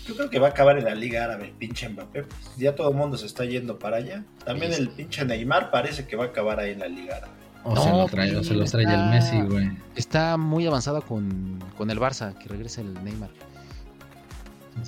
Yo 0.07 0.15
creo 0.15 0.29
que 0.29 0.39
va 0.39 0.47
a 0.47 0.49
acabar 0.51 0.77
en 0.77 0.85
la 0.85 0.95
Liga 0.95 1.23
Árabe, 1.23 1.45
el 1.45 1.51
pinche 1.51 1.87
Mbappé. 1.89 2.23
pues, 2.23 2.57
ya 2.57 2.75
todo 2.75 2.89
el 2.89 2.95
mundo 2.95 3.17
se 3.17 3.25
está 3.25 3.45
yendo 3.45 3.79
para 3.79 3.97
allá. 3.97 4.23
También 4.45 4.73
Sí. 4.73 4.81
el 4.81 4.89
pinche 4.89 5.23
Neymar 5.25 5.71
parece 5.71 6.05
que 6.05 6.15
va 6.15 6.25
a 6.25 6.27
acabar 6.27 6.59
ahí 6.59 6.71
en 6.71 6.79
la 6.79 6.87
Liga 6.87 7.17
Árabe. 7.17 7.33
O 7.65 7.77
se 7.77 7.89
lo 7.89 8.05
trae, 8.07 8.35
o 8.35 8.43
se 8.43 8.53
los 8.55 8.71
trae 8.71 8.83
el 8.83 9.09
Messi, 9.09 9.39
güey. 9.41 9.71
Está 9.95 10.35
muy 10.35 10.67
avanzada 10.67 10.99
con, 10.99 11.63
con 11.77 11.89
el 11.89 11.97
Barça, 11.99 12.37
que 12.37 12.49
regrese 12.49 12.81
el 12.81 12.93
Neymar. 13.03 13.29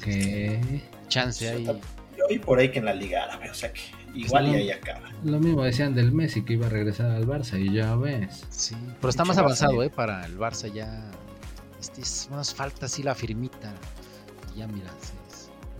Que 0.03 0.81
Chance 1.07 1.47
ahí. 1.49 1.65
Yo 1.65 2.23
vi 2.29 2.39
por 2.39 2.59
ahí 2.59 2.69
que 2.69 2.79
en 2.79 2.85
la 2.85 2.93
Liga 2.93 3.23
Árabe, 3.23 3.49
o 3.49 3.53
sea 3.53 3.71
que 3.71 3.81
igual 4.13 4.45
Sí. 4.45 4.51
y 4.51 4.55
ahí 4.55 4.71
acaba. 4.71 5.09
lo 5.23 5.39
mismo 5.39 5.63
decían 5.63 5.93
del 5.93 6.11
Messi 6.11 6.43
que 6.43 6.53
iba 6.53 6.65
a 6.65 6.69
regresar 6.69 7.11
al 7.11 7.25
Barça 7.27 7.59
y 7.59 7.73
ya 7.73 7.95
ves. 7.95 8.45
Sí, 8.49 8.75
pero 8.99 9.09
está 9.09 9.23
más 9.25 9.37
Barça, 9.37 9.41
avanzado, 9.41 9.83
eh. 9.83 9.87
¿eh? 9.87 9.89
Para 9.89 10.25
el 10.25 10.37
Barça 10.37 10.71
ya 10.71 11.03
este 11.79 12.01
es, 12.01 12.27
nos 12.31 12.53
falta 12.53 12.87
así 12.87 13.03
la 13.03 13.13
firmita. 13.15 13.73
Ya 14.55 14.67
mira, 14.67 14.89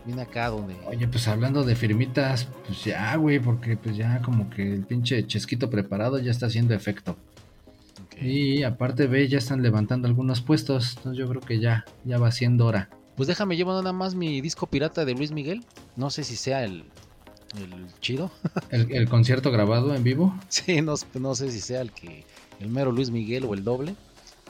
viene 0.05 0.21
acá 0.21 0.49
donde... 0.49 0.75
Oye, 0.85 1.07
pues 1.07 1.27
hablando 1.27 1.63
de 1.63 1.75
firmitas, 1.75 2.47
pues 2.65 2.83
ya, 2.83 3.15
güey, 3.15 3.39
porque 3.39 3.77
pues 3.77 3.95
ya 3.95 4.21
como 4.21 4.49
que 4.49 4.73
el 4.73 4.83
pinche 4.83 5.25
chesquito 5.25 5.69
preparado 5.69 6.19
ya 6.19 6.31
está 6.31 6.47
haciendo 6.47 6.73
efecto. 6.73 7.17
Y 8.21 8.63
aparte 8.63 9.07
ve, 9.07 9.27
ya 9.27 9.37
están 9.37 9.61
levantando 9.61 10.07
algunos 10.07 10.41
puestos, 10.41 10.95
entonces 10.97 11.17
yo 11.19 11.27
creo 11.27 11.41
que 11.41 11.59
ya, 11.59 11.85
ya 12.05 12.17
va 12.17 12.31
siendo 12.31 12.65
hora. 12.65 12.89
Pues 13.15 13.27
déjame 13.27 13.57
llevar 13.57 13.75
nada 13.75 13.93
más 13.93 14.15
mi 14.15 14.41
disco 14.41 14.67
pirata 14.67 15.05
de 15.05 15.13
Luis 15.13 15.31
Miguel. 15.31 15.65
No 15.95 16.09
sé 16.09 16.23
si 16.23 16.35
sea 16.35 16.63
el, 16.63 16.85
el 17.57 17.87
chido. 18.01 18.31
El, 18.71 18.91
el 18.91 19.07
concierto 19.07 19.51
grabado 19.51 19.95
en 19.95 20.03
vivo. 20.03 20.37
Sí, 20.49 20.81
no, 20.81 20.95
no 21.13 21.35
sé 21.35 21.51
si 21.51 21.61
sea 21.61 21.81
el 21.81 21.91
que 21.91 22.25
el 22.59 22.69
mero 22.69 22.91
Luis 22.91 23.11
Miguel 23.11 23.45
o 23.45 23.53
el 23.53 23.63
doble. 23.63 23.95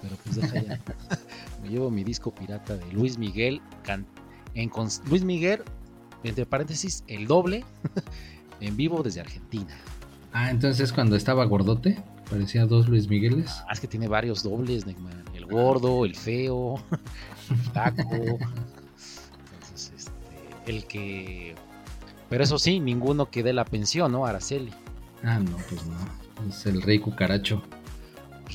Pero 0.02 0.16
pues 0.24 0.36
deja 0.36 0.62
ya. 0.62 0.80
Me 1.64 1.70
llevo 1.70 1.90
mi 1.90 2.04
disco 2.04 2.34
pirata 2.34 2.76
de 2.78 2.92
Luis 2.94 3.18
Miguel. 3.18 3.62
can- 3.84 4.06
en 4.54 4.70
con- 4.70 4.90
Luis 5.10 5.24
Miguel, 5.24 5.62
entre 6.24 6.46
paréntesis, 6.46 7.04
el 7.08 7.28
doble. 7.28 7.64
en 8.62 8.78
vivo 8.78 9.04
desde 9.04 9.20
Argentina. 9.22 9.76
Ah, 10.32 10.50
entonces 10.52 10.92
cuando 10.94 11.16
estaba 11.16 11.44
gordote, 11.46 12.02
parecía 12.30 12.66
dos 12.66 12.88
Luis 12.90 13.08
Migueles. 13.10 13.50
Ah, 13.68 13.74
es 13.74 13.80
que 13.80 13.88
tiene 13.88 14.08
varios 14.08 14.44
dobles, 14.44 14.86
Neckman. 14.86 15.24
El 15.34 15.46
gordo, 15.46 16.06
el 16.06 16.16
feo, 16.16 16.76
el 17.50 17.72
taco. 17.72 18.02
Entonces, 18.16 19.92
este, 19.96 20.12
el 20.72 20.86
que. 20.88 21.56
Pero 22.30 22.44
eso 22.44 22.58
sí, 22.58 22.80
ninguno 22.80 23.30
que 23.30 23.44
dé 23.44 23.54
la 23.54 23.66
pensión, 23.66 24.12
¿no? 24.12 24.26
Araceli. 24.26 24.72
Ah, 25.24 25.40
no, 25.40 25.58
pues 25.70 25.86
no. 25.86 25.96
Es 26.50 26.66
el 26.66 26.82
rey 26.82 27.00
cucaracho. 27.00 27.62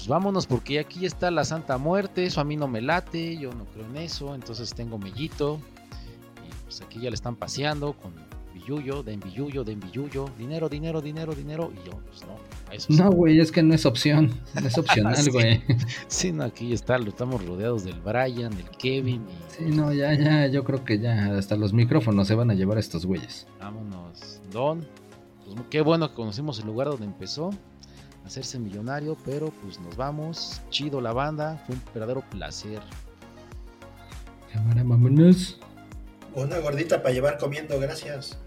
Pues 0.00 0.08
vámonos, 0.08 0.46
porque 0.46 0.78
aquí 0.78 1.04
está 1.04 1.30
la 1.30 1.44
Santa 1.44 1.76
Muerte. 1.76 2.24
Eso 2.24 2.40
a 2.40 2.44
mí 2.44 2.56
no 2.56 2.66
me 2.66 2.80
late, 2.80 3.36
yo 3.36 3.52
no 3.52 3.66
creo 3.66 3.84
en 3.84 3.98
eso. 3.98 4.34
Entonces 4.34 4.72
tengo 4.72 4.96
mellito. 4.96 5.60
Y 6.38 6.64
pues 6.64 6.80
aquí 6.80 7.00
ya 7.00 7.10
le 7.10 7.14
están 7.14 7.36
paseando 7.36 7.92
con 7.92 8.14
billuyo, 8.54 9.02
den 9.02 9.20
billuyo, 9.20 9.62
den 9.62 9.78
billuyo. 9.78 10.30
Dinero, 10.38 10.70
dinero, 10.70 11.02
dinero, 11.02 11.34
dinero. 11.34 11.70
Y 11.74 11.86
yo, 11.86 11.98
pues 12.06 12.22
no. 12.26 12.38
a 12.70 12.74
Eso. 12.74 12.90
No, 12.94 13.10
güey, 13.10 13.40
es 13.40 13.52
que 13.52 13.62
no 13.62 13.74
es 13.74 13.84
opción. 13.84 14.32
No 14.58 14.66
es 14.66 14.78
opcional, 14.78 15.22
güey. 15.32 15.62
Sí, 16.08 16.32
no, 16.32 16.44
aquí 16.44 16.72
está, 16.72 16.96
lo 16.96 17.10
estamos 17.10 17.44
rodeados 17.44 17.84
del 17.84 18.00
Brian, 18.00 18.56
del 18.56 18.70
Kevin. 18.78 19.26
Y 19.28 19.54
Sí, 19.54 19.64
no, 19.64 19.92
ya, 19.92 20.14
ya, 20.14 20.46
yo 20.46 20.64
creo 20.64 20.82
que 20.82 20.98
ya 20.98 21.36
hasta 21.36 21.56
los 21.56 21.74
micrófonos 21.74 22.26
se 22.26 22.34
van 22.34 22.50
a 22.50 22.54
llevar 22.54 22.78
a 22.78 22.80
estos 22.80 23.04
güeyes. 23.04 23.46
Vámonos, 23.58 24.40
Don. 24.50 24.80
Pues 25.44 25.56
qué 25.68 25.82
bueno 25.82 26.08
que 26.08 26.14
conocimos 26.14 26.58
el 26.58 26.68
lugar 26.68 26.88
donde 26.88 27.04
empezó 27.04 27.50
hacerse 28.24 28.58
millonario, 28.58 29.16
pero 29.24 29.50
pues 29.62 29.78
nos 29.80 29.96
vamos. 29.96 30.60
Chido 30.70 31.00
la 31.00 31.12
banda, 31.12 31.62
fue 31.66 31.74
un 31.76 31.82
verdadero 31.92 32.22
placer. 32.30 32.80
Cámara, 34.52 34.82
vámonos. 34.84 35.60
Una 36.34 36.58
gordita 36.58 37.02
para 37.02 37.12
llevar 37.12 37.38
comiendo, 37.38 37.78
gracias. 37.80 38.38